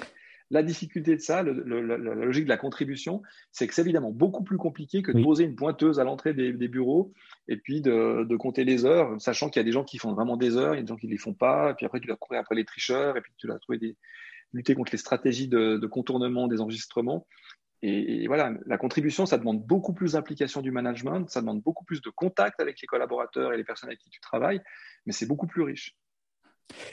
la 0.52 0.62
difficulté 0.62 1.16
de 1.16 1.20
ça, 1.20 1.42
la, 1.42 1.52
logique 1.52 2.44
de 2.44 2.48
la 2.50 2.58
contribution, 2.58 3.22
c'est 3.52 3.66
que 3.66 3.74
c'est 3.74 3.80
évidemment 3.80 4.10
beaucoup 4.10 4.44
plus 4.44 4.58
compliqué 4.58 5.00
que 5.02 5.10
de 5.10 5.22
poser 5.22 5.44
une 5.44 5.56
pointeuse 5.56 5.98
à 5.98 6.04
l'entrée 6.04 6.34
des, 6.34 6.68
bureaux 6.68 7.14
et 7.48 7.56
puis 7.56 7.80
de, 7.80 8.36
compter 8.36 8.64
les 8.64 8.84
heures, 8.84 9.18
sachant 9.18 9.48
qu'il 9.48 9.60
y 9.60 9.62
a 9.62 9.64
des 9.64 9.72
gens 9.72 9.82
qui 9.82 9.96
font 9.96 10.12
vraiment 10.12 10.36
des 10.36 10.58
heures, 10.58 10.74
il 10.74 10.78
y 10.78 10.80
a 10.80 10.82
des 10.82 10.88
gens 10.88 10.96
qui 10.96 11.06
ne 11.06 11.12
les 11.12 11.18
font 11.18 11.32
pas, 11.32 11.70
et 11.70 11.74
puis 11.74 11.86
après 11.86 12.00
tu 12.00 12.06
dois 12.06 12.16
courir 12.16 12.40
après 12.42 12.54
les 12.54 12.66
tricheurs, 12.66 13.16
et 13.16 13.22
puis 13.22 13.32
tu 13.38 13.46
dois 13.46 13.58
trouver 13.60 13.78
des, 13.78 13.96
lutter 14.52 14.74
contre 14.74 14.92
les 14.92 14.98
stratégies 14.98 15.48
de, 15.48 15.78
de 15.78 15.86
contournement 15.86 16.48
des 16.48 16.60
enregistrements. 16.60 17.26
Et, 17.84 18.28
voilà, 18.28 18.52
la 18.66 18.78
contribution, 18.78 19.26
ça 19.26 19.38
demande 19.38 19.66
beaucoup 19.66 19.92
plus 19.92 20.12
d'implication 20.12 20.60
du 20.60 20.70
management, 20.70 21.28
ça 21.28 21.40
demande 21.40 21.62
beaucoup 21.62 21.84
plus 21.84 22.00
de 22.00 22.10
contact 22.10 22.60
avec 22.60 22.80
les 22.80 22.86
collaborateurs 22.86 23.52
et 23.52 23.56
les 23.56 23.64
personnes 23.64 23.88
avec 23.88 23.98
qui 23.98 24.08
tu 24.08 24.20
travailles, 24.20 24.60
mais 25.04 25.12
c'est 25.12 25.26
beaucoup 25.26 25.48
plus 25.48 25.62
riche. 25.62 25.96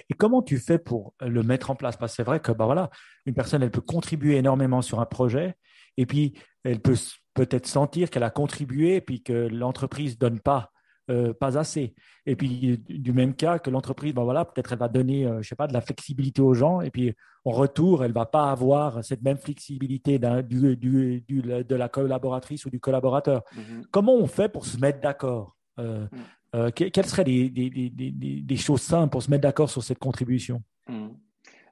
Et 0.10 0.16
comment 0.16 0.42
tu 0.42 0.58
fais 0.58 0.80
pour 0.80 1.14
le 1.22 1.44
mettre 1.44 1.70
en 1.70 1.76
place? 1.76 1.96
Parce 1.96 2.14
que 2.14 2.16
c'est 2.18 2.24
vrai 2.24 2.40
que 2.40 2.52
bah 2.52 2.66
voilà, 2.66 2.90
une 3.28 3.36
personne, 3.36 3.62
elle 3.62 3.70
peut 3.70 3.82
contribuer 3.82 4.38
énormément 4.38 4.82
sur 4.82 5.00
un 5.00 5.06
projet, 5.06 5.56
et 5.96 6.08
puis 6.08 6.34
elle 6.64 6.82
peut 6.82 6.98
peut-être 7.36 7.68
sentir 7.68 8.10
qu'elle 8.10 8.24
a 8.24 8.32
contribué, 8.32 8.96
et 8.96 9.02
puis 9.02 9.22
que 9.22 9.48
l'entreprise 9.48 10.16
ne 10.16 10.20
donne 10.20 10.40
pas 10.40 10.72
euh, 11.10 11.34
pas 11.34 11.58
assez. 11.58 11.96
Et 12.26 12.36
puis, 12.36 12.78
du 12.88 13.14
même 13.14 13.34
cas 13.34 13.60
que 13.60 13.70
l'entreprise, 13.70 14.14
ben 14.14 14.24
voilà, 14.24 14.46
peut-être 14.46 14.74
elle 14.74 14.80
va 14.80 14.88
donner, 14.88 15.26
euh, 15.26 15.42
je 15.42 15.48
sais 15.48 15.56
pas, 15.56 15.68
de 15.68 15.74
la 15.74 15.82
flexibilité 15.82 16.42
aux 16.42 16.54
gens, 16.54 16.82
et 16.82 16.92
puis 16.92 17.14
en 17.46 17.52
retour, 17.52 18.04
elle 18.04 18.12
va 18.12 18.26
pas 18.26 18.52
avoir 18.52 19.04
cette 19.04 19.22
même 19.22 19.38
flexibilité 19.38 20.20
du, 20.44 20.78
du, 20.78 21.24
de 21.42 21.76
la 21.76 21.90
collaboratrice 21.90 22.66
ou 22.66 22.70
du 22.70 22.80
collaborateur. 22.80 23.44
Mm-hmm. 23.56 23.86
Comment 23.92 24.16
on 24.16 24.28
fait 24.28 24.50
pour 24.50 24.66
se 24.66 24.78
mettre 24.78 25.00
d'accord 25.00 25.56
euh, 25.80 26.06
mm. 26.54 26.72
Quelles 26.72 27.06
seraient 27.06 27.24
des, 27.24 27.50
des, 27.50 27.70
des, 27.70 28.12
des, 28.12 28.58
choses 28.58 28.82
simples 28.82 29.12
pour 29.12 29.24
se 29.24 29.30
mettre 29.30 29.44
d'accord 29.44 29.70
sur 29.70 29.84
cette 29.84 30.00
contribution? 30.00 30.62
Mm. 30.88 31.10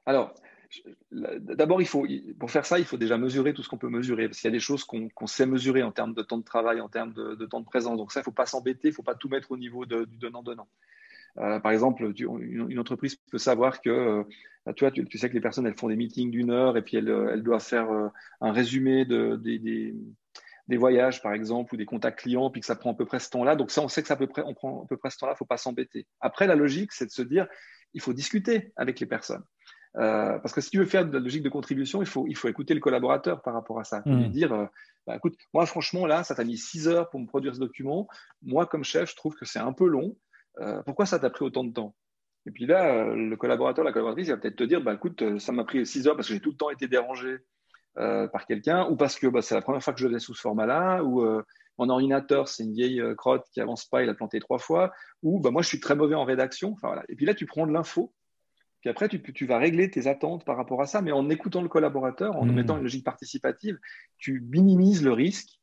Alors, 0.06 0.32
D'abord, 1.10 1.80
il 1.80 1.86
faut, 1.86 2.06
pour 2.38 2.50
faire 2.50 2.66
ça, 2.66 2.78
il 2.78 2.84
faut 2.84 2.98
déjà 2.98 3.16
mesurer 3.16 3.54
tout 3.54 3.62
ce 3.62 3.68
qu'on 3.68 3.78
peut 3.78 3.88
mesurer, 3.88 4.28
parce 4.28 4.40
qu'il 4.40 4.48
y 4.48 4.52
a 4.52 4.56
des 4.56 4.60
choses 4.60 4.84
qu'on 4.84 5.26
sait 5.26 5.46
mesurer 5.46 5.82
en 5.82 5.92
termes 5.92 6.14
de 6.14 6.22
temps 6.22 6.38
de 6.38 6.44
travail, 6.44 6.80
en 6.80 6.88
termes 6.88 7.12
de, 7.14 7.46
temps 7.46 7.60
de 7.60 7.64
présence. 7.64 7.96
Donc 7.96 8.12
ça, 8.12 8.20
il 8.20 8.22
ne 8.22 8.24
faut 8.24 8.32
pas 8.32 8.46
s'embêter, 8.46 8.88
il 8.88 8.90
ne 8.90 8.94
faut 8.94 9.02
pas 9.02 9.14
tout 9.14 9.28
mettre 9.28 9.50
au 9.50 9.56
niveau 9.56 9.86
du 9.86 10.16
donnant-donnant. 10.18 10.68
Euh, 11.38 11.60
par 11.60 11.72
exemple, 11.72 12.12
une, 12.18 12.78
entreprise 12.78 13.16
peut 13.30 13.38
savoir 13.38 13.80
que, 13.80 13.90
euh, 13.90 14.24
bah, 14.66 14.72
tu, 14.72 14.84
vois, 14.84 14.90
tu, 14.90 15.18
sais 15.18 15.28
que 15.28 15.34
les 15.34 15.40
personnes, 15.40 15.66
elles 15.66 15.78
font 15.78 15.88
des 15.88 15.96
meetings 15.96 16.30
d'une 16.30 16.50
heure 16.50 16.76
et 16.76 16.82
puis 16.82 16.96
elles, 16.96 17.42
doivent 17.42 17.64
faire 17.64 17.90
euh, 17.90 18.08
un 18.40 18.52
résumé 18.52 19.04
de, 19.04 19.36
des, 19.36 20.76
voyages, 20.76 21.22
par 21.22 21.32
exemple, 21.32 21.74
ou 21.74 21.76
des 21.78 21.86
contacts 21.86 22.20
clients, 22.20 22.50
puis 22.50 22.60
que 22.60 22.66
ça 22.66 22.76
prend 22.76 22.92
à 22.92 22.94
peu 22.94 23.06
près 23.06 23.20
ce 23.20 23.30
temps-là. 23.30 23.56
Donc 23.56 23.70
ça, 23.70 23.82
on 23.82 23.88
sait 23.88 24.02
que 24.02 24.08
ça 24.08 24.16
peut 24.16 24.26
près, 24.26 24.42
on 24.44 24.54
prend 24.54 24.82
à 24.82 24.86
peu 24.86 24.96
près 24.96 25.10
ce 25.10 25.18
temps-là, 25.18 25.32
il 25.32 25.34
ne 25.34 25.38
faut 25.38 25.44
pas 25.44 25.56
s'embêter. 25.56 26.06
Après, 26.20 26.46
la 26.46 26.56
logique, 26.56 26.92
c'est 26.92 27.06
de 27.06 27.10
se 27.10 27.22
dire, 27.22 27.46
il 27.94 28.00
faut 28.00 28.12
discuter 28.12 28.72
avec 28.76 29.00
les 29.00 29.06
personnes. 29.06 29.44
Euh, 29.98 30.38
parce 30.38 30.54
que 30.54 30.60
si 30.60 30.70
tu 30.70 30.78
veux 30.78 30.86
faire 30.86 31.04
de 31.04 31.12
la 31.12 31.18
logique 31.18 31.42
de 31.42 31.48
contribution, 31.48 32.02
il 32.02 32.08
faut, 32.08 32.26
il 32.28 32.36
faut 32.36 32.48
écouter 32.48 32.74
le 32.74 32.80
collaborateur 32.80 33.42
par 33.42 33.54
rapport 33.54 33.80
à 33.80 33.84
ça. 33.84 34.02
Mmh. 34.06 34.16
Lui 34.16 34.28
dire, 34.30 34.52
euh, 34.52 34.66
bah, 35.06 35.16
écoute, 35.16 35.34
moi 35.52 35.66
franchement, 35.66 36.06
là, 36.06 36.22
ça 36.22 36.34
t'a 36.34 36.44
mis 36.44 36.56
six 36.56 36.86
heures 36.88 37.10
pour 37.10 37.20
me 37.20 37.26
produire 37.26 37.54
ce 37.54 37.60
document. 37.60 38.06
Moi, 38.42 38.66
comme 38.66 38.84
chef, 38.84 39.10
je 39.10 39.16
trouve 39.16 39.34
que 39.34 39.44
c'est 39.44 39.58
un 39.58 39.72
peu 39.72 39.86
long. 39.86 40.16
Euh, 40.60 40.82
pourquoi 40.84 41.06
ça 41.06 41.18
t'a 41.18 41.30
pris 41.30 41.44
autant 41.44 41.64
de 41.64 41.72
temps? 41.72 41.96
Et 42.46 42.50
puis 42.50 42.66
là, 42.66 43.04
le 43.14 43.36
collaborateur, 43.36 43.84
la 43.84 43.92
collaboratrice, 43.92 44.28
il 44.28 44.30
va 44.30 44.36
peut-être 44.36 44.56
te 44.56 44.64
dire, 44.64 44.80
bah, 44.80 44.94
écoute, 44.94 45.38
ça 45.38 45.52
m'a 45.52 45.64
pris 45.64 45.84
6 45.84 46.06
heures 46.06 46.16
parce 46.16 46.28
que 46.28 46.34
j'ai 46.34 46.40
tout 46.40 46.52
le 46.52 46.56
temps 46.56 46.70
été 46.70 46.88
dérangé 46.88 47.38
par 47.94 48.46
quelqu'un, 48.46 48.86
ou 48.88 48.94
parce 48.94 49.18
que 49.18 49.26
bah, 49.26 49.42
c'est 49.42 49.56
la 49.56 49.60
première 49.60 49.82
fois 49.82 49.92
que 49.92 49.98
je 49.98 50.06
le 50.06 50.14
fais 50.14 50.20
sous 50.20 50.32
ce 50.32 50.40
format-là, 50.40 51.02
ou 51.02 51.42
mon 51.78 51.88
ordinateur, 51.88 52.48
c'est 52.48 52.64
une 52.64 52.72
vieille 52.72 53.00
euh, 53.00 53.14
crotte 53.14 53.46
qui 53.52 53.60
avance 53.60 53.86
pas, 53.86 54.02
il 54.02 54.08
a 54.08 54.14
planté 54.14 54.40
trois 54.40 54.58
fois, 54.58 54.92
ou 55.22 55.40
bah, 55.40 55.50
moi, 55.50 55.62
je 55.62 55.68
suis 55.68 55.80
très 55.80 55.94
mauvais 55.94 56.16
en 56.16 56.24
rédaction. 56.24 56.72
Enfin, 56.72 56.88
voilà. 56.88 57.04
Et 57.08 57.14
puis 57.14 57.24
là, 57.24 57.34
tu 57.34 57.46
prends 57.46 57.66
de 57.66 57.72
l'info, 57.72 58.12
puis 58.80 58.90
après, 58.90 59.08
tu, 59.08 59.20
tu, 59.20 59.46
vas 59.46 59.58
régler 59.58 59.90
tes 59.90 60.06
attentes 60.06 60.44
par 60.44 60.56
rapport 60.56 60.80
à 60.80 60.86
ça, 60.86 61.02
mais 61.02 61.12
en 61.12 61.28
écoutant 61.30 61.62
le 61.62 61.68
collaborateur, 61.68 62.36
en 62.36 62.44
mmh. 62.44 62.52
mettant 62.52 62.76
une 62.76 62.84
logique 62.84 63.04
participative, 63.04 63.78
tu 64.18 64.40
minimises 64.40 65.02
le 65.02 65.12
risque 65.12 65.58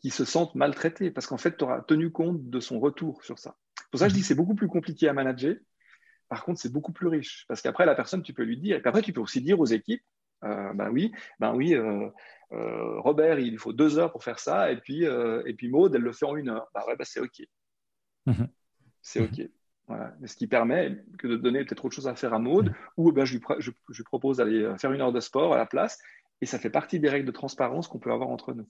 qu'il 0.00 0.12
se 0.12 0.24
sente 0.24 0.54
maltraité, 0.54 1.10
parce 1.10 1.26
qu'en 1.26 1.38
fait, 1.38 1.56
tu 1.56 1.64
auras 1.64 1.80
tenu 1.80 2.10
compte 2.10 2.48
de 2.50 2.60
son 2.60 2.80
retour 2.80 3.24
sur 3.24 3.38
ça. 3.38 3.56
Pour 3.90 4.00
ça, 4.00 4.08
je 4.08 4.14
dis 4.14 4.20
que 4.20 4.26
c'est 4.26 4.34
beaucoup 4.34 4.54
plus 4.54 4.68
compliqué 4.68 5.08
à 5.08 5.12
manager. 5.12 5.56
Par 6.28 6.44
contre, 6.44 6.60
c'est 6.60 6.72
beaucoup 6.72 6.92
plus 6.92 7.08
riche, 7.08 7.44
parce 7.48 7.62
qu'après, 7.62 7.86
la 7.86 7.94
personne, 7.94 8.22
tu 8.22 8.32
peux 8.32 8.44
lui 8.44 8.58
dire, 8.58 8.76
et 8.76 8.80
puis 8.80 8.88
après, 8.88 9.02
tu 9.02 9.12
peux 9.12 9.20
aussi 9.20 9.40
dire 9.40 9.58
aux 9.60 9.66
équipes, 9.66 10.02
euh, 10.44 10.72
ben 10.74 10.90
oui, 10.90 11.12
ben 11.38 11.54
oui, 11.54 11.74
euh, 11.74 12.08
euh, 12.52 13.00
Robert, 13.00 13.38
il 13.38 13.58
faut 13.58 13.72
deux 13.72 13.98
heures 13.98 14.10
pour 14.10 14.24
faire 14.24 14.38
ça, 14.38 14.72
et 14.72 14.76
puis, 14.76 15.04
et 15.04 15.54
puis 15.54 15.68
Maud, 15.68 15.94
elle 15.94 16.02
le 16.02 16.12
fait 16.12 16.26
en 16.26 16.36
une 16.36 16.48
heure. 16.48 16.68
Bah 16.74 16.84
ouais, 16.86 16.96
bah 16.96 17.04
c'est 17.04 17.20
OK. 17.20 17.42
Mhm. 18.26 18.48
C'est 19.00 19.20
OK. 19.20 19.48
Voilà. 19.88 20.14
Ce 20.24 20.36
qui 20.36 20.46
permet 20.46 21.04
que 21.18 21.26
de 21.26 21.36
donner 21.36 21.64
peut-être 21.64 21.84
autre 21.84 21.94
chose 21.94 22.08
à 22.08 22.14
faire 22.14 22.34
à 22.34 22.38
Maud, 22.38 22.66
mhm. 22.66 22.74
ou 22.96 23.12
ben, 23.12 23.24
je, 23.24 23.34
lui, 23.36 23.42
je, 23.58 23.70
je 23.90 24.02
propose 24.02 24.38
d'aller 24.38 24.62
euh, 24.62 24.76
faire 24.78 24.92
une 24.92 25.00
heure 25.00 25.12
de 25.12 25.20
sport 25.20 25.54
à 25.54 25.58
la 25.58 25.66
place, 25.66 25.98
et 26.40 26.46
ça 26.46 26.58
fait 26.58 26.70
partie 26.70 27.00
des 27.00 27.08
règles 27.08 27.26
de 27.26 27.32
transparence 27.32 27.88
qu'on 27.88 27.98
peut 27.98 28.12
avoir 28.12 28.30
entre 28.30 28.52
nous. 28.52 28.68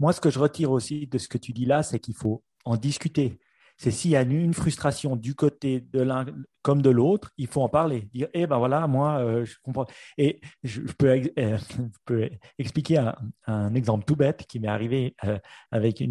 Moi, 0.00 0.12
ce 0.12 0.20
que 0.20 0.30
je 0.30 0.38
retire 0.38 0.70
aussi 0.70 1.06
de 1.06 1.18
ce 1.18 1.28
que 1.28 1.38
tu 1.38 1.52
dis 1.52 1.64
là, 1.64 1.82
c'est 1.82 1.98
qu'il 1.98 2.14
faut 2.14 2.44
en 2.64 2.76
discuter 2.76 3.40
c'est 3.78 3.92
s'il 3.92 4.10
y 4.10 4.16
a 4.16 4.22
une 4.22 4.54
frustration 4.54 5.14
du 5.14 5.34
côté 5.36 5.80
de 5.80 6.00
l'un 6.00 6.26
comme 6.62 6.82
de 6.82 6.90
l'autre, 6.90 7.30
il 7.38 7.46
faut 7.46 7.62
en 7.62 7.68
parler. 7.68 8.10
Dire, 8.12 8.28
eh 8.34 8.46
ben 8.46 8.58
voilà, 8.58 8.86
moi, 8.88 9.20
euh, 9.20 9.44
je 9.44 9.54
comprends. 9.62 9.86
Et 10.18 10.40
je, 10.64 10.80
peux, 10.98 11.22
euh, 11.38 12.28
expliquer 12.58 12.98
un, 13.46 13.74
exemple 13.74 14.04
tout 14.04 14.16
bête 14.16 14.44
qui 14.46 14.58
m'est 14.58 14.68
arrivé 14.68 15.14
euh, 15.24 15.38
avec 15.70 16.02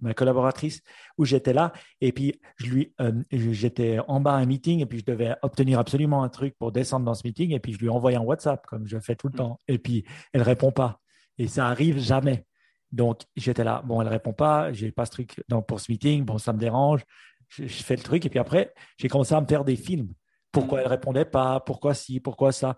ma 0.00 0.14
collaboratrice 0.14 0.80
où 1.18 1.24
j'étais 1.24 1.52
là 1.52 1.72
et 2.00 2.12
puis 2.12 2.40
je 2.56 2.66
lui, 2.66 2.94
j'étais 3.32 3.98
en 4.06 4.20
bas 4.20 4.34
à 4.34 4.36
un 4.36 4.46
meeting 4.46 4.80
et 4.80 4.86
puis 4.86 5.00
je 5.00 5.04
devais 5.04 5.34
obtenir 5.42 5.78
absolument 5.78 6.22
un 6.22 6.28
truc 6.28 6.54
pour 6.58 6.72
descendre 6.72 7.04
dans 7.04 7.14
ce 7.14 7.26
meeting 7.26 7.52
et 7.52 7.60
puis 7.60 7.72
je 7.72 7.78
lui 7.78 7.88
envoie 7.88 8.12
un 8.12 8.20
WhatsApp 8.20 8.64
comme 8.66 8.86
je 8.86 8.98
fais 8.98 9.16
tout 9.16 9.28
le 9.28 9.32
mmh. 9.32 9.36
temps 9.36 9.60
et 9.66 9.78
puis 9.78 10.04
elle 10.32 10.42
répond 10.42 10.72
pas 10.72 11.00
et 11.38 11.48
ça 11.48 11.66
arrive 11.66 11.98
jamais. 11.98 12.46
Donc, 12.92 13.22
j'étais 13.36 13.64
là. 13.64 13.82
Bon, 13.84 14.00
elle 14.00 14.08
répond 14.08 14.32
pas. 14.32 14.72
J'ai 14.72 14.92
pas 14.92 15.06
ce 15.06 15.10
truc 15.10 15.42
pour 15.66 15.80
ce 15.80 15.90
meeting. 15.90 16.24
Bon, 16.24 16.38
ça 16.38 16.52
me 16.52 16.58
dérange. 16.58 17.02
Je, 17.48 17.66
fais 17.66 17.96
le 17.96 18.02
truc. 18.02 18.24
Et 18.26 18.30
puis 18.30 18.38
après, 18.38 18.72
j'ai 18.96 19.08
commencé 19.08 19.34
à 19.34 19.40
me 19.40 19.46
faire 19.46 19.64
des 19.64 19.76
films. 19.76 20.12
Pourquoi 20.52 20.80
elle 20.80 20.88
répondait 20.88 21.24
pas? 21.24 21.60
Pourquoi 21.60 21.94
si? 21.94 22.20
Pourquoi 22.20 22.52
ça? 22.52 22.76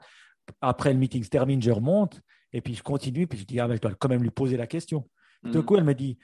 Après, 0.60 0.92
le 0.92 0.98
meeting 0.98 1.22
se 1.22 1.28
termine, 1.28 1.62
je 1.62 1.70
remonte. 1.70 2.20
Et 2.52 2.60
puis, 2.60 2.74
je 2.74 2.82
continue. 2.82 3.26
Puis, 3.26 3.38
je 3.38 3.44
dis, 3.44 3.60
ah, 3.60 3.68
mais 3.68 3.76
je 3.76 3.80
dois 3.80 3.94
quand 3.94 4.08
même 4.08 4.22
lui 4.22 4.30
poser 4.30 4.56
la 4.56 4.66
question. 4.66 5.08
Du 5.44 5.58
mm. 5.58 5.62
coup, 5.62 5.76
elle 5.76 5.84
me 5.84 5.94
dit, 5.94 6.18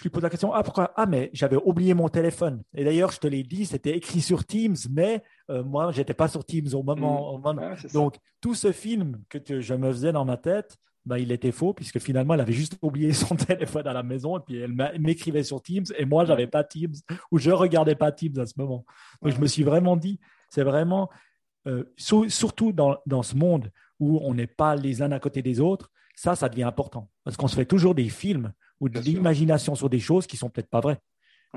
je 0.00 0.04
lui 0.04 0.10
pose 0.10 0.22
la 0.22 0.30
question, 0.30 0.52
ah, 0.54 0.62
pourquoi? 0.62 0.92
Ah, 0.96 1.04
mais 1.04 1.28
j'avais 1.34 1.56
oublié 1.56 1.92
mon 1.92 2.08
téléphone. 2.08 2.62
Et 2.74 2.84
d'ailleurs, 2.84 3.12
je 3.12 3.18
te 3.18 3.26
l'ai 3.26 3.42
dit, 3.42 3.66
c'était 3.66 3.94
écrit 3.94 4.22
sur 4.22 4.46
Teams, 4.46 4.76
mais 4.90 5.22
euh, 5.50 5.62
moi, 5.62 5.92
je 5.92 5.98
n'étais 5.98 6.14
pas 6.14 6.26
sur 6.26 6.42
Teams 6.42 6.68
au 6.72 6.82
moment. 6.82 7.38
Mm. 7.38 7.92
Donc, 7.92 8.16
tout 8.40 8.54
ce 8.54 8.72
film 8.72 9.22
que 9.28 9.60
je 9.60 9.74
me 9.74 9.92
faisais 9.92 10.12
dans 10.12 10.24
ma 10.24 10.38
tête, 10.38 10.78
bah, 11.10 11.18
il 11.18 11.32
était 11.32 11.50
faux, 11.50 11.74
puisque 11.74 11.98
finalement, 11.98 12.34
elle 12.34 12.40
avait 12.40 12.52
juste 12.52 12.78
oublié 12.82 13.12
son 13.12 13.34
téléphone 13.34 13.84
à 13.88 13.92
la 13.92 14.04
maison, 14.04 14.38
et 14.38 14.40
puis 14.46 14.58
elle 14.58 14.72
m'écrivait 15.00 15.42
sur 15.42 15.60
Teams, 15.60 15.86
et 15.98 16.04
moi, 16.04 16.24
je 16.24 16.30
n'avais 16.30 16.46
pas 16.46 16.62
Teams, 16.62 16.94
ou 17.32 17.38
je 17.38 17.50
ne 17.50 17.54
regardais 17.56 17.96
pas 17.96 18.12
Teams 18.12 18.38
à 18.38 18.46
ce 18.46 18.54
moment. 18.56 18.86
Donc, 19.20 19.32
je 19.34 19.40
me 19.40 19.48
suis 19.48 19.64
vraiment 19.64 19.96
dit, 19.96 20.20
c'est 20.50 20.62
vraiment, 20.62 21.10
euh, 21.66 21.82
surtout 21.96 22.70
dans, 22.70 22.96
dans, 23.06 23.24
ce 23.24 23.34
monde 23.34 23.72
où 23.98 24.20
on 24.22 24.34
n'est 24.34 24.46
pas 24.46 24.76
les 24.76 25.02
uns 25.02 25.10
à 25.10 25.18
côté 25.18 25.42
des 25.42 25.58
autres, 25.58 25.90
ça, 26.14 26.36
ça 26.36 26.48
devient 26.48 26.62
important. 26.62 27.10
Parce 27.24 27.36
qu'on 27.36 27.48
se 27.48 27.56
fait 27.56 27.66
toujours 27.66 27.96
des 27.96 28.08
films 28.08 28.52
ou 28.78 28.88
de 28.88 29.00
l'imagination 29.00 29.74
sur 29.74 29.90
des 29.90 29.98
choses 29.98 30.28
qui 30.28 30.36
sont 30.36 30.48
peut-être 30.48 30.70
pas 30.70 30.80
vraies. 30.80 31.00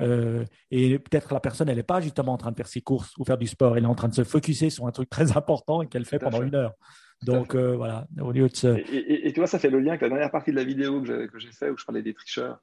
Euh, 0.02 0.44
et 0.72 0.98
peut-être 0.98 1.34
la 1.34 1.40
personne, 1.40 1.70
elle 1.70 1.78
n'est 1.78 1.84
pas 1.84 2.02
justement 2.02 2.34
en 2.34 2.38
train 2.38 2.52
de 2.52 2.56
faire 2.56 2.68
ses 2.68 2.82
courses 2.82 3.16
ou 3.18 3.26
faire 3.26 3.38
du 3.38 3.48
sport, 3.48 3.78
elle 3.78 3.84
est 3.84 3.88
en 3.88 3.96
train 3.96 4.08
de 4.08 4.16
se 4.16 4.24
focuser 4.24 4.70
sur 4.70 4.88
un 4.88 4.92
truc 4.92 5.10
très 5.10 5.38
important 5.38 5.82
et 5.82 5.88
qu'elle 5.88 6.06
fait 6.06 6.20
pendant 6.20 6.42
une 6.42 6.56
heure. 6.56 6.74
Donc 7.24 7.56
euh, 7.56 7.76
voilà, 7.76 8.08
au 8.20 8.32
lieu 8.32 8.50
de 8.50 8.84
et, 8.92 9.32
tu 9.32 9.40
vois, 9.40 9.48
ça 9.48 9.60
fait 9.60 9.70
le 9.70 9.80
lien 9.80 9.90
avec 9.90 10.02
la 10.02 10.10
dernière 10.10 10.32
partie 10.32 10.52
de 10.52 10.56
la 10.56 10.64
vidéo 10.64 11.02
que 11.02 11.40
j'ai 11.40 11.52
fait 11.52 11.70
où 11.70 11.78
je 11.78 11.86
parlais 11.86 12.02
des 12.02 12.14
tricheurs. 12.14 12.60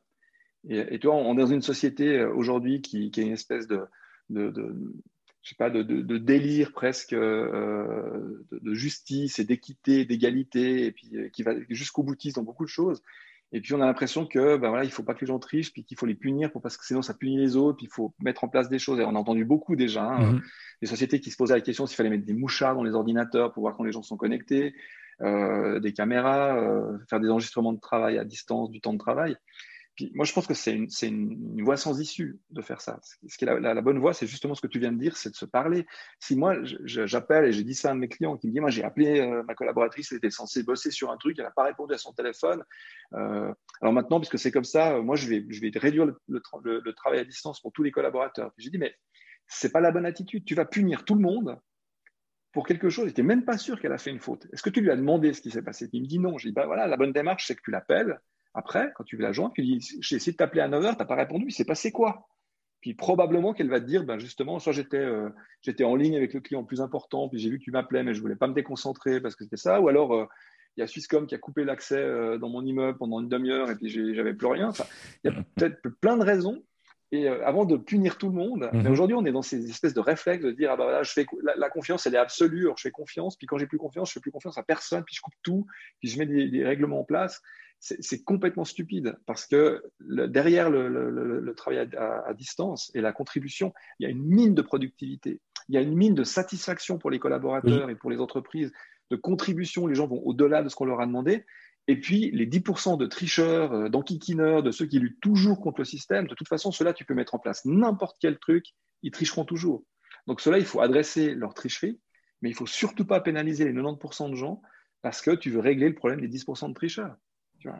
Et, 0.68 0.98
tu 0.98 1.06
vois, 1.06 1.16
on 1.16 1.34
est 1.34 1.40
dans 1.40 1.46
une 1.46 1.62
société 1.62 2.18
euh, 2.18 2.34
aujourd'hui 2.34 2.82
qui, 2.82 3.10
qui, 3.10 3.20
est 3.20 3.24
une 3.24 3.32
espèce 3.32 3.66
de, 3.66 3.80
de, 4.28 4.52
je 5.42 5.48
sais 5.48 5.54
pas, 5.54 5.70
de, 5.70 5.82
de, 5.82 6.18
délire 6.18 6.72
presque 6.72 7.14
euh, 7.14 8.44
de, 8.52 8.74
justice 8.74 9.38
et 9.38 9.44
d'équité, 9.44 10.04
d'égalité, 10.04 10.84
et 10.84 10.92
puis 10.92 11.10
qui 11.32 11.42
va 11.42 11.52
jusqu'au 11.70 12.02
boutiste 12.02 12.36
dans 12.36 12.42
beaucoup 12.42 12.64
de 12.64 12.70
choses. 12.70 13.02
Et 13.52 13.60
puis 13.60 13.74
on 13.74 13.80
a 13.80 13.86
l'impression 13.86 14.26
que 14.26 14.56
ben 14.56 14.68
voilà, 14.68 14.84
il 14.84 14.90
faut 14.90 15.02
pas 15.02 15.14
que 15.14 15.20
les 15.20 15.26
gens 15.26 15.38
trichent, 15.38 15.72
puis 15.72 15.84
qu'il 15.84 15.98
faut 15.98 16.06
les 16.06 16.14
punir 16.14 16.52
pour 16.52 16.62
parce 16.62 16.76
que 16.76 16.84
sinon 16.84 17.02
ça 17.02 17.14
punit 17.14 17.36
les 17.36 17.56
autres, 17.56 17.78
puis 17.78 17.86
il 17.86 17.92
faut 17.92 18.14
mettre 18.20 18.44
en 18.44 18.48
place 18.48 18.68
des 18.68 18.78
choses. 18.78 19.00
Et 19.00 19.04
on 19.04 19.14
a 19.14 19.18
entendu 19.18 19.44
beaucoup 19.44 19.74
déjà 19.76 20.04
hein, 20.04 20.34
mm-hmm. 20.34 20.40
des 20.82 20.86
sociétés 20.86 21.20
qui 21.20 21.30
se 21.30 21.36
posaient 21.36 21.54
la 21.54 21.60
question 21.60 21.86
s'il 21.86 21.96
fallait 21.96 22.10
mettre 22.10 22.24
des 22.24 22.34
mouchards 22.34 22.76
dans 22.76 22.84
les 22.84 22.94
ordinateurs 22.94 23.52
pour 23.52 23.62
voir 23.62 23.76
quand 23.76 23.84
les 23.84 23.92
gens 23.92 24.02
sont 24.02 24.16
connectés, 24.16 24.74
euh, 25.22 25.80
des 25.80 25.92
caméras, 25.92 26.56
euh, 26.56 26.98
faire 27.08 27.20
des 27.20 27.28
enregistrements 27.28 27.72
de 27.72 27.80
travail 27.80 28.18
à 28.18 28.24
distance 28.24 28.70
du 28.70 28.80
temps 28.80 28.92
de 28.92 28.98
travail 28.98 29.36
moi, 30.14 30.24
je 30.24 30.32
pense 30.32 30.46
que 30.46 30.54
c'est 30.54 30.72
une, 30.72 30.88
une, 31.02 31.62
voie 31.64 31.76
sans 31.76 32.00
issue 32.00 32.38
de 32.50 32.62
faire 32.62 32.80
ça. 32.80 33.00
Ce 33.02 33.36
qui 33.36 33.44
est 33.44 33.60
la, 33.60 33.80
bonne 33.82 33.98
voie, 33.98 34.12
c'est 34.12 34.26
justement 34.26 34.54
ce 34.54 34.60
que 34.60 34.66
tu 34.66 34.78
viens 34.78 34.92
de 34.92 34.98
dire, 34.98 35.16
c'est 35.16 35.30
de 35.30 35.34
se 35.34 35.44
parler. 35.44 35.86
Si 36.18 36.36
moi, 36.36 36.56
j'appelle 36.84 37.46
et 37.46 37.52
j'ai 37.52 37.64
dit 37.64 37.74
ça 37.74 37.90
à 37.90 37.94
mes 37.94 38.08
clients 38.08 38.36
qui 38.36 38.48
me 38.48 38.52
dit, 38.52 38.60
moi, 38.60 38.70
j'ai 38.70 38.84
appelé 38.84 39.20
euh, 39.20 39.42
ma 39.44 39.54
collaboratrice, 39.54 40.12
elle 40.12 40.18
était 40.18 40.30
censée 40.30 40.62
bosser 40.62 40.90
sur 40.90 41.10
un 41.10 41.16
truc, 41.16 41.36
elle 41.38 41.44
n'a 41.44 41.50
pas 41.50 41.64
répondu 41.64 41.94
à 41.94 41.98
son 41.98 42.12
téléphone. 42.12 42.62
Euh, 43.14 43.52
alors 43.80 43.92
maintenant, 43.92 44.20
puisque 44.20 44.38
c'est 44.38 44.50
comme 44.50 44.64
ça, 44.64 45.00
moi, 45.00 45.16
je 45.16 45.28
vais, 45.28 45.46
je 45.48 45.60
vais 45.60 45.70
réduire 45.74 46.06
le, 46.06 46.92
travail 46.92 47.20
à 47.20 47.24
distance 47.24 47.60
pour 47.60 47.72
tous 47.72 47.82
les 47.82 47.90
collaborateurs. 47.90 48.52
J'ai 48.58 48.70
dit, 48.70 48.78
mais 48.78 48.94
c'est 49.46 49.72
pas 49.72 49.80
la 49.80 49.90
bonne 49.90 50.06
attitude. 50.06 50.44
Tu 50.44 50.54
vas 50.54 50.64
punir 50.64 51.04
tout 51.04 51.14
le 51.14 51.22
monde 51.22 51.58
pour 52.52 52.66
quelque 52.66 52.90
chose 52.90 53.14
tu 53.14 53.20
n'es 53.20 53.26
même 53.26 53.44
pas 53.44 53.58
sûr 53.58 53.80
qu'elle 53.80 53.92
a 53.92 53.98
fait 53.98 54.10
une 54.10 54.20
faute. 54.20 54.46
Est-ce 54.52 54.62
que 54.62 54.70
tu 54.70 54.80
lui 54.80 54.90
as 54.90 54.96
demandé 54.96 55.32
ce 55.32 55.40
qui 55.40 55.50
s'est 55.50 55.62
passé? 55.62 55.88
Il 55.92 56.02
me 56.02 56.06
dit 56.06 56.18
non. 56.18 56.38
J'ai 56.38 56.48
dit, 56.48 56.54
bah 56.54 56.66
voilà, 56.66 56.86
la 56.86 56.96
bonne 56.96 57.12
démarche, 57.12 57.46
c'est 57.46 57.54
que 57.54 57.62
tu 57.62 57.70
l'appelles 57.70 58.20
après, 58.54 58.92
quand 58.96 59.04
tu 59.04 59.16
veux 59.16 59.22
la 59.22 59.32
joindre, 59.32 59.52
tu 59.54 59.62
dis 59.62 59.78
J'ai 60.00 60.16
essayé 60.16 60.32
de 60.32 60.36
t'appeler 60.36 60.60
à 60.60 60.68
9h, 60.68 60.92
tu 60.92 60.98
n'as 60.98 61.04
pas 61.04 61.14
répondu, 61.14 61.46
il 61.48 61.52
s'est 61.52 61.64
passé 61.64 61.92
quoi 61.92 62.28
Puis 62.80 62.94
probablement 62.94 63.54
qu'elle 63.54 63.70
va 63.70 63.80
te 63.80 63.86
dire 63.86 64.04
ben 64.04 64.18
Justement, 64.18 64.58
soit 64.58 64.72
j'étais 64.72 64.98
euh, 64.98 65.30
en 65.82 65.94
ligne 65.94 66.16
avec 66.16 66.34
le 66.34 66.40
client 66.40 66.64
plus 66.64 66.80
important, 66.80 67.28
puis 67.28 67.38
j'ai 67.38 67.50
vu 67.50 67.58
que 67.58 67.64
tu 67.64 67.70
m'appelais, 67.70 68.02
mais 68.02 68.12
je 68.12 68.18
ne 68.18 68.22
voulais 68.22 68.36
pas 68.36 68.48
me 68.48 68.54
déconcentrer 68.54 69.20
parce 69.20 69.36
que 69.36 69.44
c'était 69.44 69.56
ça, 69.56 69.80
ou 69.80 69.88
alors. 69.88 70.14
Euh, 70.14 70.26
il 70.76 70.80
y 70.80 70.84
a 70.84 70.86
Swisscom 70.86 71.26
qui 71.26 71.34
a 71.34 71.38
coupé 71.38 71.64
l'accès 71.64 71.98
euh, 71.98 72.38
dans 72.38 72.48
mon 72.48 72.64
immeuble 72.64 72.96
pendant 72.96 73.20
une 73.20 73.28
demi-heure 73.28 73.72
et 73.72 73.74
puis 73.74 73.90
j'avais 73.90 74.34
plus 74.34 74.46
rien. 74.46 74.68
Enfin, 74.68 74.84
il 75.24 75.32
y 75.32 75.34
a 75.34 75.42
peut-être 75.56 75.82
plein 76.00 76.16
de 76.16 76.22
raisons. 76.22 76.62
Et 77.12 77.26
avant 77.26 77.64
de 77.64 77.76
punir 77.76 78.18
tout 78.18 78.28
le 78.28 78.34
monde, 78.36 78.70
mhm. 78.72 78.86
aujourd'hui 78.86 79.16
on 79.16 79.24
est 79.24 79.32
dans 79.32 79.42
ces 79.42 79.68
espèces 79.68 79.94
de 79.94 80.00
réflexes 80.00 80.44
de 80.44 80.52
dire 80.52 80.70
ah 80.70 80.76
bah 80.76 80.84
voilà, 80.84 81.02
je 81.02 81.10
fais 81.10 81.26
la, 81.42 81.68
confiance 81.68 82.06
elle 82.06 82.14
est 82.14 82.18
absolue, 82.18 82.66
alors 82.66 82.76
je 82.76 82.82
fais 82.82 82.92
confiance, 82.92 83.36
puis 83.36 83.48
quand 83.48 83.58
j'ai 83.58 83.66
plus 83.66 83.78
confiance, 83.78 84.10
je 84.10 84.12
fais 84.12 84.20
plus 84.20 84.30
confiance 84.30 84.56
à 84.58 84.62
personne, 84.62 85.02
puis 85.04 85.16
je 85.16 85.20
coupe 85.20 85.34
tout, 85.42 85.66
puis 85.98 86.08
je 86.08 86.16
mets 86.20 86.26
des, 86.26 86.48
des 86.48 86.64
règlements 86.64 87.00
en 87.00 87.04
place 87.04 87.42
c'est 87.80 88.22
complètement 88.24 88.66
stupide 88.66 89.16
parce 89.24 89.46
que 89.46 89.82
derrière 90.00 90.68
le, 90.68 91.54
travail 91.56 91.88
à, 91.96 92.34
distance 92.34 92.90
et 92.94 93.00
la 93.00 93.12
contribution, 93.12 93.72
il 93.98 94.04
y 94.04 94.06
a 94.06 94.10
une 94.10 94.22
mine 94.22 94.54
de 94.54 94.62
productivité, 94.62 95.40
il 95.68 95.74
y 95.74 95.78
a 95.78 95.80
une 95.80 95.96
mine 95.96 96.14
de 96.14 96.24
satisfaction 96.24 96.98
pour 96.98 97.10
les 97.10 97.18
collaborateurs 97.18 97.88
et 97.88 97.96
pour 97.96 98.10
les 98.10 98.20
entreprises, 98.20 98.70
de 99.10 99.16
contribution, 99.16 99.86
les 99.86 99.94
gens 99.94 100.06
vont 100.06 100.22
au-delà 100.24 100.62
de 100.62 100.68
ce 100.68 100.76
qu'on 100.76 100.84
leur 100.84 101.00
a 101.00 101.06
demandé. 101.06 101.44
Et 101.88 101.98
puis, 101.98 102.30
les 102.30 102.46
10% 102.46 102.98
de 102.98 103.06
tricheurs, 103.06 103.72
euh, 103.72 103.88
d'enquiquineurs, 103.88 104.62
de 104.62 104.70
ceux 104.70 104.86
qui 104.86 105.00
luttent 105.00 105.20
toujours 105.20 105.60
contre 105.60 105.80
le 105.80 105.84
système, 105.84 106.28
de 106.28 106.34
toute 106.34 106.46
façon, 106.46 106.70
ceux-là, 106.70 106.92
tu 106.92 107.04
peux 107.04 107.14
mettre 107.14 107.34
en 107.34 107.40
place 107.40 107.64
n'importe 107.64 108.18
quel 108.20 108.38
truc, 108.38 108.66
ils 109.02 109.10
tricheront 109.10 109.44
toujours. 109.44 109.82
Donc, 110.28 110.40
ceux-là, 110.40 110.58
il 110.58 110.66
faut 110.66 110.80
adresser 110.80 111.34
leur 111.34 111.54
tricherie, 111.54 111.98
mais 112.42 112.50
il 112.50 112.52
ne 112.52 112.56
faut 112.56 112.66
surtout 112.66 113.06
pas 113.06 113.20
pénaliser 113.20 113.64
les 113.64 113.72
90% 113.72 114.30
de 114.30 114.36
gens 114.36 114.62
parce 115.02 115.22
que 115.22 115.32
tu 115.32 115.50
veux 115.50 115.58
régler 115.58 115.88
le 115.88 115.94
problème 115.94 116.20
des 116.20 116.28
10% 116.28 116.68
de 116.68 116.74
tricheurs 116.74 117.16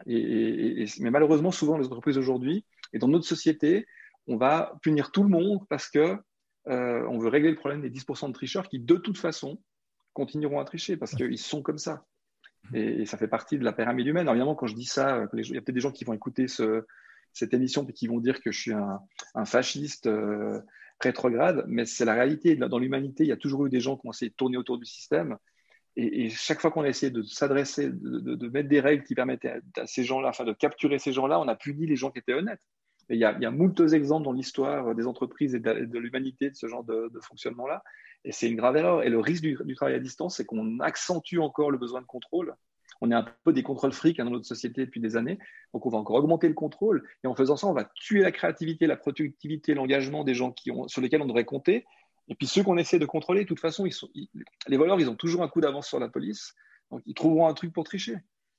et, 0.05 0.85
mais 0.99 1.11
malheureusement, 1.11 1.51
souvent, 1.51 1.77
les 1.77 1.85
entreprises 1.85 2.17
aujourd'hui 2.17 2.65
et 2.93 2.99
dans 2.99 3.07
notre 3.07 3.25
société, 3.25 3.87
on 4.27 4.37
va 4.37 4.73
punir 4.81 5.11
tout 5.11 5.23
le 5.23 5.29
monde 5.29 5.59
parce 5.69 5.89
que 5.89 6.17
euh, 6.67 7.05
on 7.09 7.17
veut 7.17 7.29
régler 7.29 7.49
le 7.49 7.55
problème 7.55 7.81
des 7.81 7.89
10% 7.89 8.27
de 8.27 8.33
tricheurs 8.33 8.67
qui, 8.67 8.79
de 8.79 8.95
toute 8.95 9.17
façon, 9.17 9.61
continueront 10.13 10.59
à 10.59 10.65
tricher 10.65 10.97
parce 10.97 11.15
qu'ils 11.15 11.37
sont 11.37 11.61
comme 11.61 11.77
ça. 11.77 12.05
Et, 12.73 13.05
ça 13.05 13.17
fait 13.17 13.27
partie 13.27 13.57
de 13.57 13.63
la 13.63 13.73
pyramide 13.73 14.07
humaine. 14.07 14.23
Alors, 14.23 14.35
évidemment, 14.35 14.55
quand 14.55 14.67
je 14.67 14.75
dis 14.75 14.85
ça, 14.85 15.27
il 15.33 15.39
y 15.39 15.57
a 15.57 15.61
peut-être 15.61 15.73
des 15.73 15.81
gens 15.81 15.91
qui 15.91 16.03
vont 16.03 16.13
écouter 16.13 16.47
ce, 16.47 16.85
cette 17.33 17.53
émission 17.53 17.85
et 17.87 17.93
qui 17.93 18.07
vont 18.07 18.19
dire 18.19 18.41
que 18.41 18.51
je 18.51 18.59
suis 18.59 18.73
un, 18.73 18.99
un 19.33 19.45
fasciste 19.45 20.07
euh, 20.07 20.61
rétrograde, 20.99 21.65
mais 21.67 21.85
c'est 21.85 22.05
la 22.05 22.13
réalité. 22.13 22.55
Dans 22.55 22.77
l'humanité, 22.77 23.23
il 23.23 23.29
y 23.29 23.33
a 23.33 23.37
toujours 23.37 23.65
eu 23.65 23.69
des 23.69 23.79
gens 23.79 23.97
qui 23.97 24.07
ont 24.07 24.11
essayé 24.11 24.29
de 24.29 24.35
tourner 24.35 24.57
autour 24.57 24.77
du 24.77 24.85
système. 24.85 25.37
Et, 25.97 26.29
chaque 26.29 26.61
fois 26.61 26.71
qu'on 26.71 26.83
a 26.83 26.87
essayé 26.87 27.11
de 27.11 27.21
s'adresser, 27.21 27.89
de, 27.91 28.47
mettre 28.47 28.69
des 28.69 28.79
règles 28.79 29.03
qui 29.03 29.13
permettaient 29.13 29.59
à, 29.77 29.85
ces 29.85 30.03
gens-là, 30.03 30.29
enfin 30.29 30.45
de 30.45 30.53
capturer 30.53 30.99
ces 30.99 31.11
gens-là, 31.11 31.39
on 31.39 31.47
a 31.47 31.55
puni 31.55 31.85
les 31.85 31.97
gens 31.97 32.11
qui 32.11 32.19
étaient 32.19 32.33
honnêtes. 32.33 32.61
il 33.09 33.17
y 33.17 33.25
a, 33.25 33.51
moult 33.51 33.79
exemples 33.93 34.23
dans 34.23 34.31
l'histoire 34.31 34.95
des 34.95 35.05
entreprises 35.05 35.53
et 35.53 35.59
de, 35.59 35.99
l'humanité 35.99 36.49
de 36.49 36.55
ce 36.55 36.67
genre 36.67 36.83
de, 36.83 37.11
fonctionnement-là. 37.21 37.83
Et 38.23 38.31
c'est 38.31 38.49
une 38.49 38.55
grave 38.55 38.77
erreur. 38.77 39.03
Et 39.03 39.09
le 39.09 39.19
risque 39.19 39.43
du, 39.43 39.75
travail 39.75 39.95
à 39.95 39.99
distance, 39.99 40.37
c'est 40.37 40.45
qu'on 40.45 40.79
accentue 40.79 41.39
encore 41.39 41.71
le 41.71 41.77
besoin 41.77 42.01
de 42.01 42.05
contrôle. 42.05 42.55
On 43.01 43.09
est 43.11 43.15
un 43.15 43.25
peu 43.43 43.51
des 43.51 43.63
contrôles 43.63 43.93
frics 43.93 44.19
hein, 44.19 44.25
dans 44.25 44.31
notre 44.31 44.45
société 44.45 44.85
depuis 44.85 45.01
des 45.01 45.17
années. 45.17 45.39
Donc, 45.73 45.85
on 45.85 45.89
va 45.89 45.97
encore 45.97 46.17
augmenter 46.17 46.47
le 46.47 46.53
contrôle. 46.53 47.03
Et 47.23 47.27
en 47.27 47.35
faisant 47.35 47.57
ça, 47.57 47.67
on 47.67 47.73
va 47.73 47.89
tuer 47.95 48.21
la 48.21 48.31
créativité, 48.31 48.85
la 48.85 48.95
productivité, 48.95 49.73
l'engagement 49.73 50.23
des 50.23 50.35
gens 50.35 50.51
qui 50.51 50.71
ont, 50.71 50.87
sur 50.87 51.01
lesquels 51.01 51.21
on 51.21 51.25
devrait 51.25 51.45
compter. 51.45 51.85
Et 52.31 52.35
puis, 52.35 52.47
ceux 52.47 52.63
qu'on 52.63 52.77
essaie 52.77 52.97
de 52.97 53.05
contrôler, 53.05 53.43
de 53.43 53.47
toute 53.47 53.59
façon, 53.59 53.85
ils 53.85 53.91
sont, 53.91 54.09
les 54.67 54.77
voleurs, 54.77 54.99
ils 55.01 55.09
ont 55.09 55.15
toujours 55.15 55.43
un 55.43 55.49
coup 55.49 55.59
d'avance 55.59 55.87
sur 55.87 55.99
la 55.99 56.07
police. 56.07 56.53
Donc, 56.89 57.01
ils 57.05 57.13
trouveront 57.13 57.47
un 57.47 57.53
truc 57.53 57.73
pour 57.73 57.83
tricher. 57.83 58.15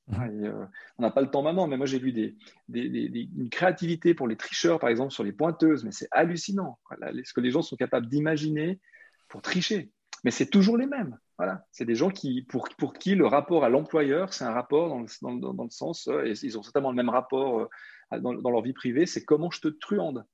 Mmh. 0.08 0.44
Euh, 0.44 0.66
on 0.98 1.02
n'a 1.02 1.10
pas 1.10 1.22
le 1.22 1.30
temps 1.30 1.42
maintenant, 1.42 1.66
mais 1.66 1.76
moi 1.76 1.86
j'ai 1.86 2.00
vu 2.00 2.12
des, 2.12 2.36
une 2.68 3.48
créativité 3.50 4.14
pour 4.14 4.28
les 4.28 4.36
tricheurs, 4.36 4.78
par 4.78 4.90
exemple, 4.90 5.12
sur 5.12 5.24
les 5.24 5.32
pointeuses, 5.32 5.84
mais 5.84 5.92
c'est 5.92 6.08
hallucinant 6.10 6.78
ce 6.90 7.32
que 7.32 7.40
les 7.40 7.50
gens 7.50 7.62
sont 7.62 7.76
capables 7.76 8.08
d'imaginer 8.08 8.80
pour 9.28 9.42
tricher. 9.42 9.90
Mais 10.24 10.30
c'est 10.30 10.50
toujours 10.50 10.76
les 10.76 10.86
mêmes. 10.86 11.18
Voilà. 11.38 11.64
C'est 11.72 11.86
des 11.86 11.94
gens 11.94 12.10
qui, 12.10 12.42
pour, 12.42 12.68
pour 12.76 12.92
qui 12.92 13.14
le 13.14 13.26
rapport 13.26 13.64
à 13.64 13.68
l'employeur, 13.68 14.34
c'est 14.34 14.44
un 14.44 14.52
rapport 14.52 14.88
dans 14.88 15.00
le, 15.00 15.06
dans, 15.22 15.54
dans 15.54 15.64
le 15.64 15.70
sens, 15.70 16.08
euh, 16.08 16.26
et 16.26 16.34
ils 16.42 16.58
ont 16.58 16.62
certainement 16.62 16.90
le 16.90 16.96
même 16.96 17.08
rapport 17.08 17.60
euh, 17.60 18.20
dans, 18.20 18.34
dans, 18.34 18.50
leur 18.50 18.60
vie 18.60 18.74
privée, 18.74 19.06
c'est 19.06 19.24
comment 19.24 19.50
je 19.50 19.60
te 19.60 19.68
truande. 19.68 20.26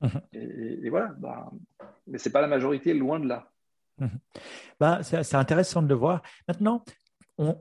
Mmh. 0.00 0.08
Et, 0.32 0.90
voilà, 0.90 1.14
bah, 1.18 1.50
mais 2.06 2.18
ce 2.18 2.28
n'est 2.28 2.32
pas 2.32 2.40
la 2.40 2.46
majorité, 2.46 2.94
loin 2.94 3.20
de 3.20 3.28
là. 3.28 3.50
Mmh. 3.98 4.06
Bah, 4.80 5.00
c'est 5.02 5.34
intéressant 5.34 5.82
de 5.82 5.88
le 5.88 5.94
voir. 5.94 6.22
Maintenant, 6.48 6.84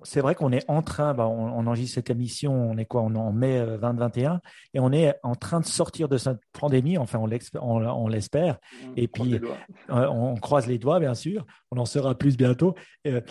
c'est 0.04 0.22
vrai 0.22 0.36
qu'on 0.36 0.52
est 0.52 0.64
en 0.68 0.82
train, 0.82 1.14
bah, 1.14 1.28
on, 1.28 1.66
enregistre 1.66 1.96
cette 1.96 2.10
émission, 2.10 2.54
on 2.54 2.78
est 2.78 2.86
quoi 2.86 3.02
On 3.02 3.16
est 3.16 3.20
en 3.20 3.32
mai 3.32 3.60
2021 3.82 4.34
euh, 4.34 4.38
et 4.74 4.80
on 4.80 4.92
est 4.92 5.16
en 5.24 5.36
train 5.36 5.60
de 5.60 5.66
sortir 5.66 6.08
de 6.08 6.18
cette 6.18 6.40
pandémie, 6.52 6.98
enfin 6.98 7.20
on 7.20 8.08
l'espère. 8.08 8.56
Mmh, 8.56 8.94
et 8.98 9.08
puis 9.08 9.36
euh, 9.36 10.08
on 10.08 10.36
croise 10.36 10.68
les 10.68 10.78
doigts, 10.78 11.00
bien 11.00 11.16
sûr, 11.16 11.46
on 11.72 11.78
en 11.78 11.86
saura 11.86 12.16
plus 12.16 12.38
bientôt. 12.38 12.76
Euh, 13.08 13.22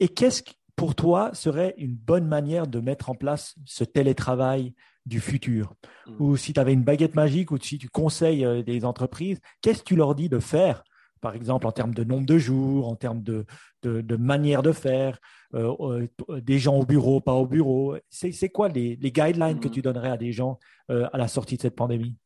et 0.00 0.08
qu'est-ce 0.08 0.42
qui, 0.42 0.54
pour 0.74 0.94
toi, 0.94 1.30
serait 1.34 1.74
une 1.76 1.94
bonne 1.94 2.26
manière 2.26 2.66
de 2.66 2.80
mettre 2.80 3.10
en 3.10 3.14
place 3.14 3.54
ce 3.64 3.84
télétravail 3.84 4.74
du 5.06 5.20
futur 5.20 5.74
mmh. 6.06 6.12
Ou 6.18 6.36
si 6.36 6.52
tu 6.52 6.60
avais 6.60 6.72
une 6.72 6.84
baguette 6.84 7.14
magique 7.14 7.50
ou 7.50 7.58
si 7.58 7.78
tu 7.78 7.88
conseilles 7.88 8.64
des 8.64 8.84
entreprises, 8.84 9.40
qu'est-ce 9.62 9.80
que 9.80 9.88
tu 9.88 9.96
leur 9.96 10.14
dis 10.14 10.28
de 10.28 10.38
faire? 10.38 10.82
Par 11.20 11.34
exemple 11.34 11.66
en 11.66 11.72
termes 11.72 11.94
de 11.94 12.04
nombre 12.04 12.26
de 12.26 12.38
jours, 12.38 12.88
en 12.88 12.96
termes 12.96 13.22
de, 13.22 13.44
de, 13.82 14.16
manière 14.16 14.62
de 14.62 14.72
faire, 14.72 15.18
euh, 15.54 16.06
euh, 16.28 16.40
des 16.40 16.58
gens 16.58 16.76
au 16.76 16.84
bureau, 16.84 17.20
pas 17.20 17.34
au 17.34 17.46
bureau. 17.46 17.96
C'est 18.08 18.48
quoi 18.50 18.68
les, 18.68 18.96
guidelines 18.96 19.60
que 19.60 19.68
mm. 19.68 19.72
tu 19.72 19.82
donnerais 19.82 20.10
à 20.10 20.16
des 20.16 20.32
gens 20.32 20.58
euh, 20.90 21.08
à 21.12 21.18
la 21.18 21.28
sortie 21.28 21.56
de 21.56 21.62
cette 21.62 21.76
pandémie? 21.76 22.16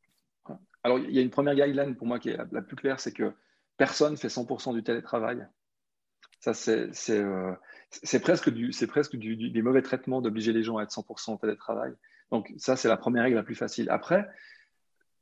Alors, 0.82 0.98
il 0.98 1.12
y 1.12 1.18
a 1.18 1.22
une 1.22 1.30
première 1.30 1.54
guideline 1.54 1.96
pour 1.96 2.06
moi 2.06 2.18
qui 2.18 2.30
est 2.30 2.36
la, 2.52 2.62
plus 2.62 2.76
claire, 2.76 3.00
c'est 3.00 3.12
que 3.12 3.32
personne 3.76 4.16
fait 4.16 4.28
100% 4.28 4.74
du 4.74 4.82
télétravail. 4.82 5.46
Ça, 6.40 6.52
c'est 6.52 8.20
presque, 8.20 8.50
du, 8.50 8.70
presque 8.86 9.16
du, 9.16 9.50
des 9.50 9.62
mauvais 9.62 9.80
traitements 9.80 10.20
d'obliger 10.20 10.52
les 10.52 10.62
gens 10.62 10.76
à 10.76 10.82
être 10.82 10.90
100% 10.90 11.30
en 11.30 11.36
télétravail. 11.38 11.94
Donc, 12.30 12.52
ça, 12.56 12.76
c'est 12.76 12.88
la 12.88 12.96
première 12.96 13.24
règle 13.24 13.36
la 13.36 13.42
plus 13.42 13.54
facile. 13.54 13.88
Après, 13.90 14.26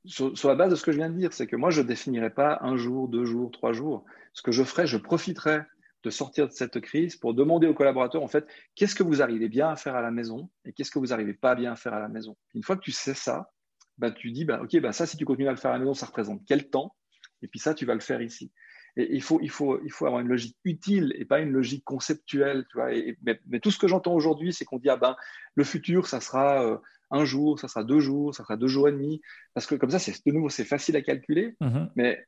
sur, 0.05 0.49
la 0.49 0.55
base 0.55 0.71
de 0.71 0.77
ce 0.77 0.83
que 0.83 0.93
je 0.93 0.97
viens 0.97 1.11
de 1.11 1.17
dire, 1.17 1.33
c'est 1.33 1.47
que 1.47 1.57
moi, 1.57 1.71
je 1.71 1.83
ne 1.83 1.87
définirais 1.87 2.31
pas 2.31 2.59
un 2.62 2.77
jour, 2.77 3.09
deux 3.09 3.25
jours, 3.25 3.51
trois 3.51 3.73
jours. 3.73 4.05
Ce 4.33 4.43
que 4.43 4.53
je 4.53 4.65
ferais, 4.65 4.87
je 4.87 4.97
profiterais 4.97 5.67
de 6.03 6.11
sortir 6.11 6.49
de 6.49 6.53
cette 6.53 6.81
crise 6.81 7.17
pour 7.17 7.35
demander 7.35 7.69
aux 7.69 7.75
collaborateurs, 7.75 8.23
en 8.23 8.29
fait, 8.29 8.47
qu'est-ce 8.75 8.95
que 8.95 9.05
vous 9.05 9.23
arrivez 9.23 9.49
bien 9.49 9.69
à 9.69 9.77
faire 9.77 9.95
à 9.95 10.03
la 10.03 10.11
maison 10.11 10.51
et 10.65 10.73
qu'est-ce 10.73 10.91
que 10.91 10.99
vous 10.99 11.07
n'arrivez 11.07 11.35
pas 11.35 11.55
bien 11.55 11.73
à 11.73 11.77
faire 11.77 11.95
à 11.95 12.01
la 12.01 12.09
maison? 12.09 12.37
Une 12.55 12.65
fois 12.65 12.77
que 12.77 12.83
tu 12.83 12.91
sais 12.91 13.15
ça, 13.15 13.53
bah, 13.99 14.11
tu 14.11 14.33
dis, 14.33 14.45
bah, 14.45 14.61
OK, 14.62 14.77
bah, 14.81 14.93
ça, 14.93 15.07
si 15.07 15.17
tu 15.17 15.25
continues 15.25 15.49
à 15.49 15.53
le 15.53 15.57
faire 15.57 15.71
à 15.71 15.75
la 15.75 15.81
maison, 15.81 15.95
ça 15.95 16.07
représente 16.07 16.43
quel 16.47 16.69
temps? 16.69 16.97
Et 17.43 17.49
puis 17.49 17.61
ça, 17.61 17.75
tu 17.75 17.87
vas 17.87 17.95
le 17.95 18.01
faire 18.01 18.21
ici. 18.21 18.51
Et 18.97 19.15
il 19.15 19.23
faut, 19.23 19.41
il, 19.41 19.51
faut, 19.51 19.81
il 19.85 19.91
faut 19.91 20.07
avoir 20.07 20.21
une 20.21 20.29
logique 20.29 20.57
utile 20.65 21.15
et 21.17 21.25
pas 21.25 21.41
une 21.41 21.51
logique 21.51 21.85
conceptuelle. 21.85 22.67
Tu 22.71 22.77
vois 22.77 22.91
mais, 23.23 23.61
tout 23.61 23.71
ce 23.71 23.79
que 23.79 23.89
j'entends 23.89 24.15
aujourd'hui, 24.15 24.53
c'est 24.53 24.65
qu'on 24.65 24.79
dit, 24.79 24.91
ah 24.91 24.97
ben, 24.97 25.17
le 25.55 25.65
futur, 25.65 26.07
ça 26.07 26.21
sera 26.21 26.63
euh, 26.65 26.77
un 27.11 27.25
jour, 27.25 27.59
ça 27.59 27.69
sera 27.69 27.85
deux 27.85 28.01
jours, 28.01 28.35
ça 28.35 28.43
sera 28.43 28.57
deux 28.57 28.69
jours 28.69 28.89
et 28.89 28.93
demi. 28.93 29.23
Parce 29.55 29.67
que 29.67 29.75
comme 29.77 29.91
ça, 29.91 29.99
c'est 29.99 30.15
de 30.27 30.33
nouveau, 30.33 30.51
c'est 30.51 30.65
facile 30.65 30.97
à 30.97 31.03
calculer. 31.03 31.57
Mm-hmm. 31.61 31.91
Mais 31.97 32.27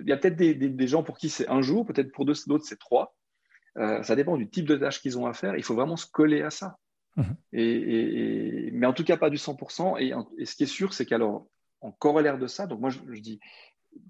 il 0.00 0.08
y 0.08 0.12
a 0.12 0.18
peut-être 0.18 0.36
des, 0.36 0.86
gens 0.86 1.02
pour 1.02 1.16
qui 1.16 1.30
c'est 1.30 1.48
un 1.48 1.62
jour, 1.62 1.86
peut-être 1.86 2.12
pour 2.12 2.26
d'autres, 2.26 2.64
c'est 2.64 2.78
trois. 2.78 3.16
Euh, 3.78 4.02
ça 4.02 4.16
dépend 4.16 4.36
du 4.36 4.50
type 4.50 4.66
de 4.66 4.76
tâche 4.76 5.00
qu'ils 5.00 5.18
ont 5.18 5.26
à 5.26 5.32
faire. 5.32 5.56
Il 5.56 5.62
faut 5.62 5.74
vraiment 5.74 5.96
se 5.96 6.06
coller 6.06 6.42
à 6.42 6.50
ça. 6.50 6.76
Mm-hmm. 7.16 7.36
Et, 7.54 8.70
mais 8.74 8.86
en 8.86 8.92
tout 8.92 9.04
cas, 9.04 9.16
pas 9.16 9.30
du 9.30 9.38
100%. 9.38 9.98
Et, 9.98 10.44
ce 10.44 10.56
qui 10.56 10.64
est 10.64 10.66
sûr, 10.66 10.92
c'est 10.92 11.06
qu'alors, 11.06 11.46
en 11.80 11.92
corollaire 11.92 12.36
de 12.36 12.46
ça, 12.46 12.66
donc 12.66 12.80
moi, 12.80 12.90
je, 12.90 12.98
je 13.10 13.20
dis, 13.20 13.40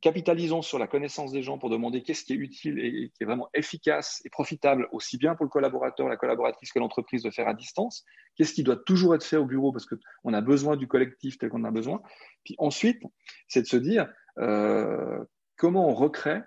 capitalisons 0.01 0.62
sur 0.62 0.79
la 0.79 0.87
connaissance 0.87 1.33
des 1.33 1.43
gens 1.43 1.59
pour 1.59 1.71
demander 1.71 2.03
qu'est-ce 2.03 2.25
qui 2.25 2.33
est 2.33 2.37
utile 2.37 2.79
et, 2.79 3.11
qui 3.11 3.23
est 3.23 3.27
vraiment 3.27 3.49
efficace 3.55 4.21
et 4.25 4.31
profitable, 4.31 4.88
aussi 4.93 5.16
bien 5.19 5.35
pour 5.35 5.45
le 5.45 5.51
collaborateur, 5.51 6.09
la 6.09 6.16
collaboratrice 6.16 6.73
que 6.73 6.79
l'entreprise 6.79 7.23
de 7.23 7.31
faire 7.31 7.49
à 7.49 7.55
distance. 7.55 8.05
Qu'est-ce 8.37 8.53
qui 8.53 8.62
doit 8.62 8.77
toujours 8.77 9.14
être 9.14 9.25
fait 9.25 9.37
au 9.37 9.47
bureau 9.47 9.73
parce 9.73 9.87
qu'on 9.87 10.33
a 10.33 10.40
besoin 10.40 10.77
du 10.77 10.87
collectif 10.87 11.38
tel 11.38 11.51
qu'on 11.51 11.64
a 11.64 11.71
besoin. 11.71 12.03
Puis 12.45 12.55
ensuite, 12.59 13.03
c'est 13.49 13.62
de 13.62 13.66
se 13.66 13.77
dire 13.77 14.11
euh, 14.38 15.25
comment 15.57 15.88
on 15.88 15.95
recrée 15.95 16.40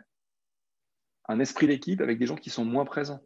un 1.27 1.39
esprit 1.39 1.67
d'équipe 1.67 2.01
avec 2.01 2.19
des 2.19 2.25
gens 2.25 2.35
qui 2.35 2.49
sont 2.49 2.65
moins 2.65 2.85
présents. 2.85 3.21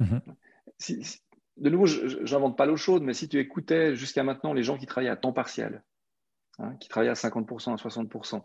Mm-hmm. 0.00 1.20
de 1.56 1.70
nouveau, 1.70 1.86
je 1.86 2.34
n'invente 2.34 2.56
pas 2.56 2.66
l'eau 2.66 2.76
chaude, 2.76 3.02
mais 3.02 3.14
si 3.14 3.28
tu 3.28 3.38
écoutais 3.38 3.94
jusqu'à 3.94 4.22
maintenant 4.24 4.52
les 4.52 4.62
gens 4.62 4.76
qui 4.76 4.86
travaillaient 4.86 5.10
à 5.10 5.16
temps 5.16 5.32
partiel, 5.32 5.84
hein, 6.58 6.76
qui 6.76 6.88
travaillaient 6.88 7.12
à 7.12 7.14
50%, 7.14 7.72
à 7.72 7.76
60%, 7.76 8.42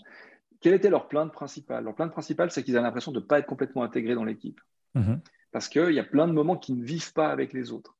quel 0.62 0.74
était 0.74 0.90
leur 0.90 1.08
plainte 1.08 1.34
principale? 1.34 1.84
Leur 1.84 1.96
plainte 1.96 2.12
principale, 2.12 2.52
c'est 2.52 2.64
qu'ils 2.64 2.78
avaient 2.78 2.86
l'impression 2.86 3.12
de 3.12 3.20
ne 3.20 3.26
pas 3.26 3.40
être 3.40 3.48
complètement 3.48 3.84
intégrés 3.84 4.16
dans 4.16 4.24
l'équipe. 4.24 4.62
Mhm. 4.94 5.22
Parce 5.52 5.68
qu'il 5.68 5.92
y 5.92 6.00
a 6.00 6.04
plein 6.04 6.28
de 6.28 6.34
moments 6.34 6.58
qui 6.58 6.74
ne 6.74 6.84
vivent 6.84 7.14
pas 7.14 7.30
avec 7.30 7.52
les 7.52 7.72
autres. 7.72 7.98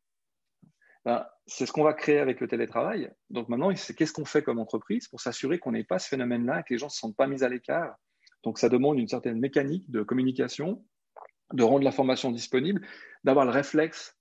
Ben, 1.04 1.26
c'est 1.48 1.66
ce 1.66 1.72
qu'on 1.72 1.84
va 1.84 1.94
créer 1.94 2.20
avec 2.20 2.40
le 2.40 2.48
télétravail. 2.48 3.12
Donc 3.30 3.50
maintenant, 3.50 3.76
c'est 3.76 3.96
qu'est-ce 3.96 4.14
qu'on 4.14 4.26
fait 4.26 4.44
comme 4.44 4.60
entreprise 4.60 5.08
pour 5.08 5.20
s'assurer 5.20 5.58
qu'on 5.58 5.72
n'ait 5.72 5.84
pas 5.84 6.00
ce 6.00 6.08
phénomène-là, 6.08 6.62
que 6.64 6.74
les 6.74 6.78
gens 6.78 6.86
ne 6.88 6.92
se 6.92 7.00
sentent 7.00 7.18
pas 7.18 7.28
mis 7.28 7.44
à 7.44 7.50
l'écart? 7.50 7.96
Donc 8.44 8.60
ça 8.60 8.70
demande 8.70 9.00
une 9.00 9.08
certaine 9.08 9.40
mécanique 9.40 9.90
de 9.90 10.04
communication, 10.04 10.84
de 11.54 11.64
rendre 11.64 11.84
l'information 11.84 12.32
disponible, 12.32 12.86
d'avoir 13.24 13.46
le 13.46 13.52
réflexe 13.52 14.16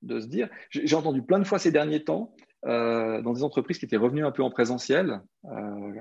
de 0.00 0.20
se 0.20 0.26
dire. 0.26 0.48
J'ai 0.70 0.96
entendu 0.96 1.22
plein 1.22 1.38
de 1.38 1.44
fois 1.44 1.58
ces 1.58 1.70
derniers 1.70 2.02
temps 2.02 2.34
euh, 2.64 3.20
dans 3.22 3.32
des 3.32 3.44
entreprises 3.44 3.78
qui 3.78 3.84
étaient 3.84 3.96
revenues 3.96 4.24
un 4.24 4.32
peu 4.32 4.42
en 4.42 4.50
présentiel. 4.50 5.20
Euh, 5.44 6.00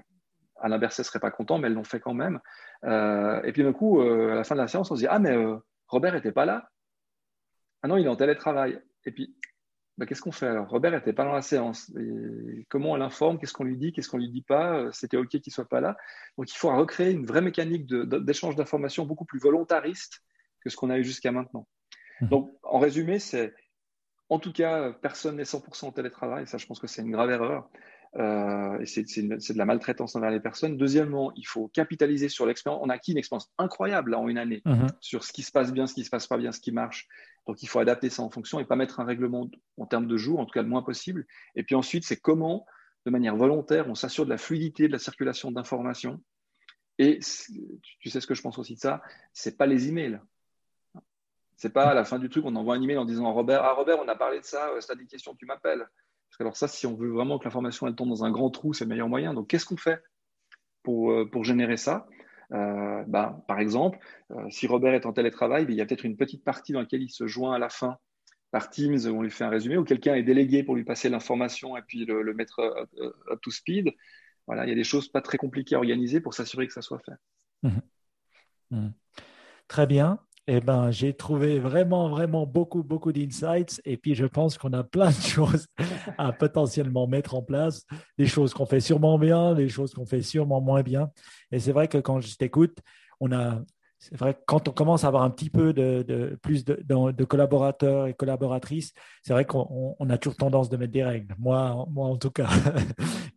Alain 0.62 0.78
Berset 0.78 1.04
serait 1.04 1.20
pas 1.20 1.32
content, 1.32 1.58
mais 1.58 1.68
elles 1.68 1.74
l'ont 1.74 1.84
fait 1.84 2.00
quand 2.00 2.14
même. 2.14 2.40
Euh, 2.86 3.42
et 3.44 3.52
puis 3.52 3.64
d'un 3.64 3.74
coup, 3.74 4.02
euh, 4.02 4.32
à 4.32 4.36
la 4.36 4.44
fin 4.44 4.56
de 4.56 4.62
la 4.62 4.68
séance, 4.68 4.92
on 4.92 4.96
se 4.96 5.02
dit 5.02 5.08
Ah, 5.08 5.20
mais 5.20 5.36
euh, 5.36 5.58
Robert 5.88 6.14
n'était 6.14 6.32
pas 6.32 6.46
là. 6.46 6.70
Ah 7.84 7.88
non, 7.88 7.98
il 7.98 8.06
est 8.06 8.10
en 8.10 8.16
télétravail. 8.16 8.80
Et 9.06 9.12
puis, 9.12 9.36
bah, 9.98 10.06
qu'est-ce 10.06 10.22
qu'on 10.22 10.32
fait 10.32 10.48
alors? 10.48 10.70
Robert 10.70 10.92
n'était 10.92 11.14
pas 11.14 11.26
dans 11.26 11.34
la 11.34 11.42
séance. 11.42 11.92
comment 12.70 12.92
on 12.92 12.96
l'informe? 12.96 13.40
Qu'est-ce 13.40 13.54
qu'on 13.54 13.64
lui 13.64 13.78
dit? 13.78 13.92
Qu'est-ce 13.92 14.10
qu'on 14.10 14.18
lui 14.18 14.30
dit 14.30 14.44
pas? 14.44 14.92
C'était 14.92 15.18
OK 15.18 15.30
qu'il 15.30 15.52
soit 15.52 15.68
pas 15.68 15.82
là. 15.82 15.98
Donc, 16.38 16.52
il 16.52 16.56
faut 16.56 16.76
recréer 16.76 17.12
une 17.12 17.26
vraie 17.26 17.42
mécanique 17.42 17.88
d'échange 17.88 18.56
d'informations 18.56 19.06
beaucoup 19.06 19.26
plus 19.26 19.40
volontariste 19.40 20.22
que 20.64 20.70
ce 20.70 20.76
qu'on 20.76 20.92
a 20.92 21.00
eu 21.00 21.04
jusqu'à 21.04 21.32
maintenant. 21.32 21.68
Mmh. 22.22 22.28
Donc, 22.28 22.52
en 22.62 22.78
résumé, 22.78 23.18
c'est 23.18 23.54
en 24.32 24.40
tout 24.40 24.54
cas, 24.54 24.94
personne 24.94 25.36
n'est 25.36 25.44
100% 25.44 25.88
en 25.88 25.92
télétravail. 25.92 26.48
Ça, 26.48 26.58
je 26.58 26.66
pense 26.66 26.80
que 26.80 26.88
c'est 26.88 27.02
une 27.02 27.12
grave 27.12 27.32
erreur. 27.32 27.70
Euh, 28.18 28.78
et 28.80 28.86
c'est 28.86 29.04
de 29.04 29.58
la 29.58 29.66
maltraitance 29.66 30.16
envers 30.16 30.32
les 30.32 30.40
personnes. 30.40 30.78
Deuxièmement, 30.78 31.32
il 31.36 31.48
faut 31.48 31.70
capitaliser 31.70 32.28
sur 32.28 32.46
l'expérience. 32.46 32.82
On 32.84 32.90
a 32.90 32.96
acquis 32.96 33.12
une 33.12 33.18
expérience 33.18 33.52
incroyable 33.58 34.16
en 34.16 34.28
une 34.28 34.38
année 34.38 34.62
mhm. 34.66 34.88
sur 35.00 35.24
ce 35.24 35.32
qui 35.32 35.44
se 35.44 35.52
passe 35.52 35.72
bien, 35.72 35.88
ce 35.88 35.94
qui 35.94 36.04
se 36.04 36.10
passe 36.10 36.28
pas 36.28 36.38
bien, 36.38 36.52
ce 36.52 36.60
qui 36.60 36.72
marche. 36.72 37.08
Donc 37.48 37.64
il 37.64 37.68
faut 37.68 37.80
adapter 37.80 38.10
ça 38.10 38.22
en 38.22 38.30
fonction 38.30 38.60
et 38.60 38.66
pas 38.66 38.76
mettre 38.76 39.00
un 39.00 39.06
règlement 39.06 39.50
en 39.78 39.86
termes 39.86 40.08
de 40.08 40.18
jours, 40.18 40.40
en 40.40 40.46
tout 40.46 40.52
cas 40.52 40.62
le 40.62 40.68
moins 40.68 40.84
possible. 40.84 41.26
Et 41.56 41.64
puis 41.64 41.76
ensuite, 41.76 42.04
c'est 42.04 42.18
comment, 42.18 42.66
de 43.06 43.12
manière 43.12 43.36
volontaire, 43.36 43.88
on 43.88 43.96
s'assure 43.96 44.26
de 44.26 44.30
la 44.30 44.38
fluidité 44.38 44.88
de 44.88 44.92
la 44.92 45.00
circulation 45.00 45.52
d'informations. 45.52 46.22
Et 47.00 47.20
tu 48.00 48.10
sais 48.10 48.20
ce 48.20 48.28
que 48.28 48.36
je 48.36 48.42
pense 48.42 48.60
aussi 48.60 48.76
de 48.76 48.80
ça, 48.80 49.02
c'est 49.34 49.58
pas 49.58 49.66
les 49.66 49.88
emails. 49.88 50.20
C'est 51.56 51.72
pas 51.72 51.90
à 51.90 51.94
la 51.94 52.04
fin 52.04 52.20
du 52.20 52.30
truc, 52.30 52.44
on 52.46 52.56
envoie 52.56 52.76
un 52.76 52.82
email 52.82 52.98
en 52.98 53.06
disant 53.06 53.32
Robert, 53.34 53.64
ah 53.64 53.74
Robert, 53.74 54.00
on 54.00 54.08
a 54.08 54.16
parlé 54.16 54.40
de 54.40 54.46
ça, 54.46 54.70
si 54.80 54.88
tu 54.88 54.92
as 54.92 54.96
des 54.96 55.06
questions, 55.06 55.34
tu 55.36 55.46
m'appelles. 55.46 55.88
Alors 56.40 56.58
ça, 56.58 56.68
si 56.68 56.88
on 56.88 56.96
veut 56.96 57.10
vraiment 57.10 57.38
que 57.38 57.44
l'information 57.44 57.88
elle 57.88 57.96
tombe 57.96 58.10
dans 58.10 58.24
un 58.24 58.32
grand 58.32 58.50
trou, 58.50 58.74
c'est 58.74 58.86
le 58.86 58.90
meilleur 58.90 59.10
moyen. 59.10 59.34
Donc 59.34 59.48
qu'est-ce 59.48 59.66
qu'on 59.66 59.78
fait 59.78 60.02
pour, 60.84 61.12
euh, 61.12 61.30
pour 61.30 61.44
générer 61.44 61.78
ça? 61.78 62.08
Euh, 62.54 63.04
bah, 63.08 63.44
Par 63.48 63.60
exemple, 63.60 64.00
euh, 64.32 64.50
si 64.50 64.68
Robert 64.68 64.94
est 64.94 65.06
en 65.06 65.14
télétravail, 65.14 65.66
il 65.70 65.76
y 65.76 65.82
a 65.82 65.86
peut-être 65.86 66.06
une 66.06 66.18
petite 66.18 66.44
partie 66.44 66.74
dans 66.74 66.80
laquelle 66.80 67.04
il 67.04 67.10
se 67.10 67.28
joint 67.28 67.54
à 67.54 67.60
la 67.60 67.70
fin 67.70 67.98
par 68.52 68.70
Teams, 68.70 68.98
où 69.06 69.10
on 69.10 69.22
lui 69.22 69.32
fait 69.32 69.46
un 69.46 69.50
résumé, 69.50 69.78
ou 69.78 69.86
quelqu'un 69.86 70.16
est 70.16 70.24
délégué 70.24 70.64
pour 70.64 70.76
lui 70.76 70.84
passer 70.84 71.08
l'information 71.08 71.78
et 71.78 71.82
puis 71.82 72.04
le, 72.06 72.34
mettre 72.34 72.60
up 72.60 73.40
to 73.42 73.50
speed. 73.50 73.94
Voilà, 74.46 74.66
il 74.66 74.70
y 74.70 74.74
a 74.74 74.76
des 74.76 74.84
choses 74.84 75.08
pas 75.08 75.22
très 75.22 75.38
compliquées 75.38 75.76
à 75.76 75.78
organiser 75.78 76.20
pour 76.20 76.34
s'assurer 76.34 76.68
que 76.68 76.74
ça 76.74 76.82
soit 76.82 77.00
fait. 77.00 77.14
Mmh. 77.64 77.80
Mmh. 78.72 78.90
Très 79.70 79.88
bien. 79.88 80.20
Eh 80.48 80.60
ben, 80.60 80.92
j'ai 80.92 81.14
trouvé 81.14 81.60
vraiment, 81.60 82.10
vraiment 82.10 82.46
beaucoup, 82.46 82.84
beaucoup 82.84 83.12
d'insights. 83.12 83.82
Et 83.86 83.98
puis, 83.98 84.16
je 84.16 84.26
pense 84.26 84.58
qu'on 84.58 84.74
a 84.74 84.84
plein 84.84 85.10
de 85.10 85.14
choses 85.22 85.68
à 86.18 86.32
potentiellement 86.34 87.08
mettre 87.08 87.36
en 87.36 87.42
place. 87.42 87.86
Des 88.18 88.26
choses 88.26 88.54
qu'on 88.54 88.66
fait 88.66 88.80
sûrement 88.80 89.20
bien, 89.20 89.54
des 89.54 89.70
choses 89.70 89.94
qu'on 89.94 90.06
fait 90.06 90.22
sûrement 90.22 90.62
moins 90.62 90.82
bien. 90.82 91.12
Et 91.52 91.60
c'est 91.60 91.72
vrai 91.72 91.88
que 91.88 92.00
quand 92.00 92.22
je 92.22 92.36
t'écoute, 92.36 92.80
on 93.20 93.32
a, 93.32 93.62
c'est 94.00 94.18
vrai 94.18 94.36
quand 94.48 94.68
on 94.68 94.72
commence 94.72 95.04
à 95.04 95.08
avoir 95.08 95.22
un 95.22 95.30
petit 95.30 95.52
peu 95.52 95.74
de, 95.74 96.38
plus 96.42 96.66
de, 96.66 97.24
collaborateurs 97.24 98.08
et 98.08 98.16
collaboratrices, 98.16 98.94
c'est 99.22 99.34
vrai 99.34 99.46
qu'on 99.46 99.96
a 100.10 100.18
toujours 100.18 100.38
tendance 100.38 100.70
de 100.70 100.78
mettre 100.78 100.92
des 100.92 101.04
règles. 101.04 101.36
Moi, 101.38 101.86
moi 101.92 102.08
en 102.08 102.18
tout 102.18 102.32
cas. 102.32 102.50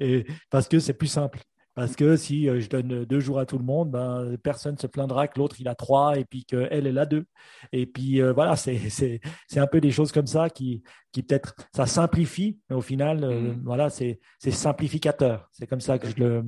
parce 0.51 0.69
que 0.69 0.79
c'est 0.79 0.95
plus 0.95 1.09
simple. 1.09 1.41
Parce 1.75 1.97
que 1.97 2.17
si 2.17 2.49
euh, 2.49 2.61
je 2.61 2.69
donne 2.69 3.05
deux 3.05 3.21
jours 3.21 3.41
à 3.41 3.47
tout 3.47 3.59
le 3.59 3.65
monde, 3.65 3.91
ben, 3.91 4.37
personne 4.43 4.75
ne 4.75 4.79
se 4.79 4.87
plaindra 4.87 5.27
que 5.27 5.39
l'autre 5.39 5.57
il 5.59 5.67
a 5.67 5.75
trois 5.75 6.17
et 6.17 6.25
puis 6.25 6.45
qu'elle 6.45 6.87
elle 6.87 6.99
a 6.99 7.07
deux. 7.07 7.27
Et 7.73 7.87
puis 7.87 8.23
euh, 8.23 8.33
voilà, 8.33 8.55
c'est 8.57 9.21
un 9.57 9.67
peu 9.67 9.81
des 9.81 9.91
choses 9.91 10.13
comme 10.13 10.27
ça 10.27 10.51
qui, 10.51 10.85
qui 11.13 11.23
peut-être 11.23 11.55
ça 11.75 11.87
simplifie, 11.87 12.61
mais 12.71 12.77
au 12.77 12.81
final, 12.81 13.25
euh, 13.25 13.41
mmh. 13.41 13.63
voilà, 13.65 13.91
c'est 13.91 14.21
simplificateur. 14.39 15.49
C'est 15.53 15.67
comme 15.67 15.81
ça 15.81 15.99
que 15.99 16.09
je 16.09 16.17
le 16.17 16.43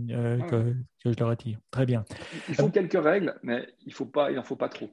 que, 0.48 0.74
je 1.04 1.18
le 1.18 1.26
retire. 1.26 1.58
Très 1.70 1.86
bien. 1.86 2.04
Il 2.48 2.54
faut 2.54 2.68
quelques 2.68 3.02
règles, 3.02 3.34
mais 3.42 3.66
il 3.84 3.92
faut 3.92 4.06
pas, 4.06 4.30
il 4.30 4.38
en 4.38 4.44
faut 4.44 4.56
pas 4.56 4.68
trop. 4.68 4.90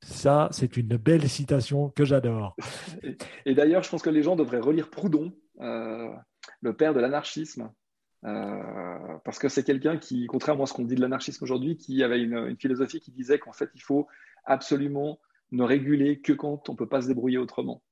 Ça, 0.00 0.48
c'est 0.52 0.76
une 0.76 0.96
belle 0.96 1.28
citation 1.28 1.90
que 1.90 2.04
j'adore. 2.04 2.56
et, 3.44 3.54
d'ailleurs, 3.54 3.82
je 3.82 3.90
pense 3.90 4.00
que 4.00 4.10
les 4.10 4.22
gens 4.22 4.36
devraient 4.36 4.60
relire 4.60 4.90
Proudhon, 4.90 5.32
le 5.58 6.72
père 6.72 6.94
de 6.94 7.00
l'anarchisme, 7.00 7.70
euh, 8.24 9.18
parce 9.24 9.38
que 9.38 9.48
c'est 9.48 9.62
quelqu'un 9.62 9.96
qui, 9.96 10.26
contrairement 10.26 10.64
à 10.64 10.66
ce 10.66 10.72
qu'on 10.72 10.84
dit 10.84 10.94
de 10.94 11.00
l'anarchisme 11.00 11.44
aujourd'hui, 11.44 11.76
qui 11.76 12.02
avait 12.02 12.20
une, 12.20 12.56
philosophie 12.58 13.00
qui 13.00 13.12
disait 13.12 13.38
qu'en 13.38 13.52
fait, 13.52 13.70
il 13.74 13.82
faut 13.82 14.08
absolument 14.44 15.18
ne 15.52 15.62
réguler 15.62 16.20
que 16.20 16.32
quand 16.32 16.68
on 16.68 16.72
ne 16.72 16.76
peut 16.76 16.88
pas 16.88 17.02
se 17.02 17.08
débrouiller 17.08 17.38
autrement. 17.38 17.82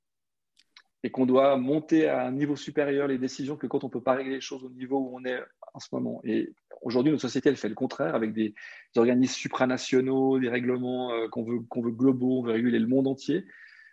Et 1.03 1.11
qu'on 1.11 1.27
doit 1.27 1.57
monter 1.57 2.09
à 2.09 2.27
un 2.27 2.33
niveau 2.33 2.57
supérieur 2.57 3.07
les 3.07 3.19
décisions 3.19 3.57
que 3.57 3.67
quand 3.67 3.85
on 3.85 3.87
ne 3.87 3.93
peut 3.93 4.03
pas 4.03 4.15
régler 4.15 4.35
les 4.35 4.41
choses 4.41 4.65
au 4.65 4.71
niveau 4.71 4.99
où 4.99 5.17
on 5.17 5.25
est 5.25 5.41
en 5.73 5.79
ce 5.79 5.89
moment. 5.93 6.21
Et 6.25 6.53
aujourd'hui, 6.83 7.13
notre 7.13 7.23
société, 7.23 7.49
elle 7.49 7.57
fait 7.57 7.69
le 7.69 7.75
contraire 7.77 8.15
avec 8.17 8.33
des, 8.33 8.55
organismes 8.97 9.35
supranationaux, 9.35 10.41
des 10.41 10.49
règlements 10.49 11.13
euh, 11.13 11.29
qu'on 11.29 11.45
veut, 11.45 11.61
veut 11.77 11.93
globaux, 11.93 12.41
on 12.41 12.43
veut 12.43 12.53
réguler 12.53 12.81
le 12.81 12.89
monde 12.89 13.07
entier. 13.07 13.45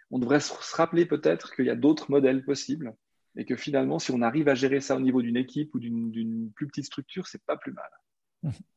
On 0.10 0.18
devrait 0.18 0.40
se 0.40 0.54
rappeler 0.76 1.06
peut-être 1.06 1.56
qu'il 1.56 1.66
y 1.66 1.70
a 1.70 1.76
d'autres 1.76 2.10
modèles 2.10 2.44
possibles 2.44 2.96
et 3.36 3.46
que 3.46 3.56
finalement, 3.56 4.00
si 4.00 4.12
on 4.12 4.22
arrive 4.22 4.48
à 4.48 4.56
gérer 4.56 4.80
ça 4.80 4.96
au 4.96 5.00
niveau 5.00 5.22
d'une 5.22 5.38
équipe 5.38 5.74
ou 5.76 5.80
d'une 5.80 6.52
plus 6.56 6.68
petite 6.68 6.86
structure, 6.86 7.28
c'est 7.28 7.44
pas 7.44 7.58
plus 7.58 7.74
mal. 7.74 7.90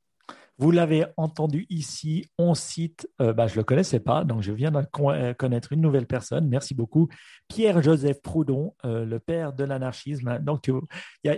Vous 0.59 0.70
l'avez 0.70 1.04
entendu 1.18 1.66
ici, 1.68 2.30
on 2.38 2.54
cite, 2.54 3.07
euh, 3.20 3.34
bah, 3.34 3.46
je 3.46 3.52
ne 3.52 3.59
le 3.59 3.64
connaissais 3.64 4.00
pas, 4.00 4.24
donc 4.24 4.40
je 4.40 4.52
viens 4.52 4.70
de 4.70 4.78
euh, 4.78 5.34
connaître 5.34 5.72
une 5.72 5.82
nouvelle 5.82 6.07
personne. 6.07 6.48
Merci 6.48 6.74
beaucoup. 6.74 7.09
Pierre-Joseph 7.48 8.22
Proudhon, 8.22 8.74
euh, 8.86 9.04
le 9.04 9.20
père 9.20 9.52
de 9.52 9.64
l'anarchisme. 9.64 10.38
Donc, 10.38 10.70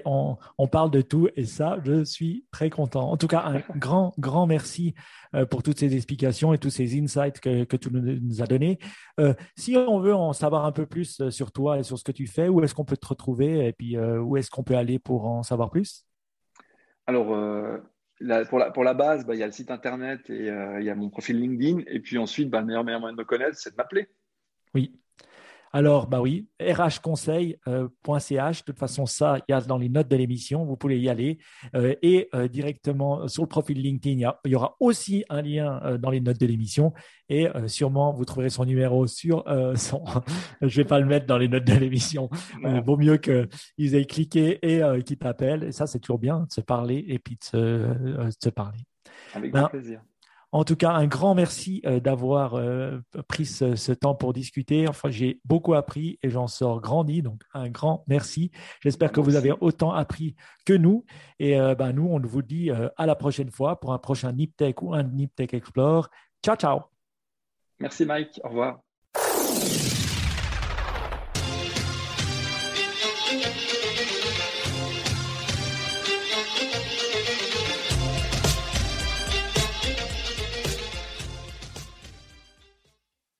on, 0.04 0.68
parle 0.68 0.92
de 0.92 1.00
tout 1.00 1.28
et 1.34 1.46
ça, 1.46 1.78
je 1.84 2.04
suis 2.04 2.46
très 2.52 2.70
content. 2.70 3.10
En 3.10 3.16
tout 3.16 3.26
cas, 3.26 3.42
un 3.44 3.62
grand, 3.76 4.14
grand 4.18 4.46
merci 4.46 4.94
pour 5.50 5.62
toutes 5.62 5.78
ces 5.78 5.94
explications 5.96 6.52
et 6.52 6.58
tous 6.58 6.70
ces 6.70 6.98
insights 6.98 7.40
que, 7.40 7.64
que 7.64 7.76
tu 7.76 7.90
nous 7.90 8.42
as 8.42 8.46
donnés. 8.46 8.78
si 9.56 9.76
on 9.76 9.98
veut 9.98 10.14
en 10.14 10.32
savoir 10.32 10.64
un 10.64 10.72
peu 10.72 10.86
plus 10.86 11.28
sur 11.30 11.50
toi 11.52 11.78
et 11.78 11.82
sur 11.82 11.98
ce 11.98 12.04
que 12.04 12.12
tu 12.12 12.26
fais, 12.26 12.48
où 12.48 12.62
est-ce 12.62 12.74
qu'on 12.74 12.84
peut 12.84 12.96
te 12.96 13.08
retrouver 13.08 13.66
et 13.66 13.72
puis 13.72 13.98
où 13.98 14.36
est-ce 14.36 14.50
qu'on 14.50 14.62
peut 14.62 14.76
aller 14.76 14.98
pour 14.98 15.26
en 15.26 15.42
savoir 15.42 15.70
plus? 15.70 16.04
Alors, 17.06 17.34
pour, 18.48 18.84
la, 18.84 18.94
base, 18.94 19.24
bah, 19.24 19.34
il 19.34 19.38
y 19.38 19.42
a 19.42 19.46
le 19.46 19.52
site 19.52 19.70
internet 19.70 20.28
et 20.30 20.50
euh, 20.50 20.80
il 20.80 20.86
y 20.86 20.90
a 20.90 20.94
mon 20.94 21.08
profil 21.08 21.38
LinkedIn. 21.40 21.82
Et 21.86 22.00
puis 22.00 22.18
ensuite, 22.18 22.50
bah, 22.50 22.60
le 22.60 22.66
meilleur, 22.66 22.84
meilleur 22.84 23.00
moyen 23.00 23.14
de 23.14 23.18
me 23.18 23.24
connaître, 23.24 23.56
c'est 23.56 23.70
de 23.70 23.76
m'appeler. 23.76 24.08
Oui. 24.74 24.98
Alors, 25.72 26.06
bah 26.06 26.20
oui, 26.20 26.48
rhconseil.ch. 26.60 27.58
Euh, 27.68 27.88
de 27.88 28.62
toute 28.64 28.78
façon, 28.78 29.06
ça, 29.06 29.38
il 29.48 29.52
y 29.52 29.54
a 29.54 29.60
dans 29.60 29.78
les 29.78 29.88
notes 29.88 30.08
de 30.08 30.16
l'émission, 30.16 30.64
vous 30.64 30.76
pouvez 30.76 30.98
y 30.98 31.08
aller. 31.08 31.38
Euh, 31.74 31.94
et 32.02 32.28
directement 32.50 33.28
sur 33.28 33.42
le 33.42 33.48
profil 33.48 33.80
LinkedIn, 33.80 34.32
il 34.44 34.50
y, 34.50 34.54
aura 34.54 34.76
aussi 34.80 35.24
un 35.28 35.42
lien 35.42 35.98
dans 35.98 36.10
les 36.10 36.20
notes 36.20 36.40
de 36.40 36.46
l'émission. 36.46 36.92
Et 37.28 37.48
sûrement, 37.66 38.12
vous 38.12 38.24
trouverez 38.24 38.50
son 38.50 38.64
numéro 38.64 39.06
sur 39.06 39.44
son. 39.76 40.04
Je 40.60 40.66
ne 40.66 40.70
vais 40.70 40.84
pas 40.84 41.00
le 41.00 41.06
mettre 41.06 41.26
dans 41.26 41.38
les 41.38 41.48
notes 41.48 41.64
de 41.64 41.74
l'émission. 41.74 42.30
Vaut 42.84 42.96
mieux 42.96 43.18
qu'ils 43.18 43.94
aient 43.94 44.06
cliqué 44.06 44.58
et 44.62 44.82
qu'ils 45.02 45.18
t'appellent. 45.18 45.64
Et 45.64 45.72
ça, 45.72 45.86
c'est 45.86 45.98
toujours 45.98 46.18
bien 46.18 46.40
de 46.40 46.52
se 46.52 46.60
parler 46.60 47.04
et 47.08 47.18
puis 47.18 47.36
de 47.36 47.44
se, 47.44 48.48
parler. 48.48 48.78
Avec 49.34 49.52
ben, 49.52 49.60
grand 49.60 49.68
plaisir. 49.68 50.00
En 50.50 50.64
tout 50.64 50.76
cas, 50.76 50.92
un 50.92 51.06
grand 51.06 51.34
merci 51.34 51.82
euh, 51.84 52.00
d'avoir 52.00 52.54
euh, 52.54 53.00
pris 53.28 53.44
ce, 53.44 53.92
temps 53.92 54.14
pour 54.14 54.32
discuter. 54.32 54.88
Enfin, 54.88 55.10
j'ai 55.10 55.40
beaucoup 55.44 55.74
appris 55.74 56.18
et 56.22 56.30
j'en 56.30 56.46
sors 56.46 56.80
grandi. 56.80 57.22
Donc, 57.22 57.42
un 57.52 57.68
grand 57.68 58.04
merci. 58.06 58.50
J'espère 58.80 59.12
que 59.12 59.20
vous 59.20 59.36
avez 59.36 59.52
autant 59.60 59.92
appris 59.92 60.34
que 60.64 60.72
nous. 60.72 61.04
Et 61.38 61.60
euh, 61.60 61.74
ben, 61.74 61.92
nous, 61.92 62.06
on 62.06 62.20
vous 62.20 62.42
dit 62.42 62.70
à 62.70 63.06
la 63.06 63.14
prochaine 63.14 63.50
fois 63.50 63.78
pour 63.78 63.92
un 63.92 63.98
prochain 63.98 64.32
NipTech 64.32 64.80
ou 64.82 64.94
un 64.94 65.02
NipTech 65.02 65.52
Explore. 65.52 66.08
Ciao, 66.42 66.56
ciao. 66.56 66.80
Merci, 67.78 68.06
Mike. 68.06 68.40
Au 68.42 68.48
revoir. 68.48 68.87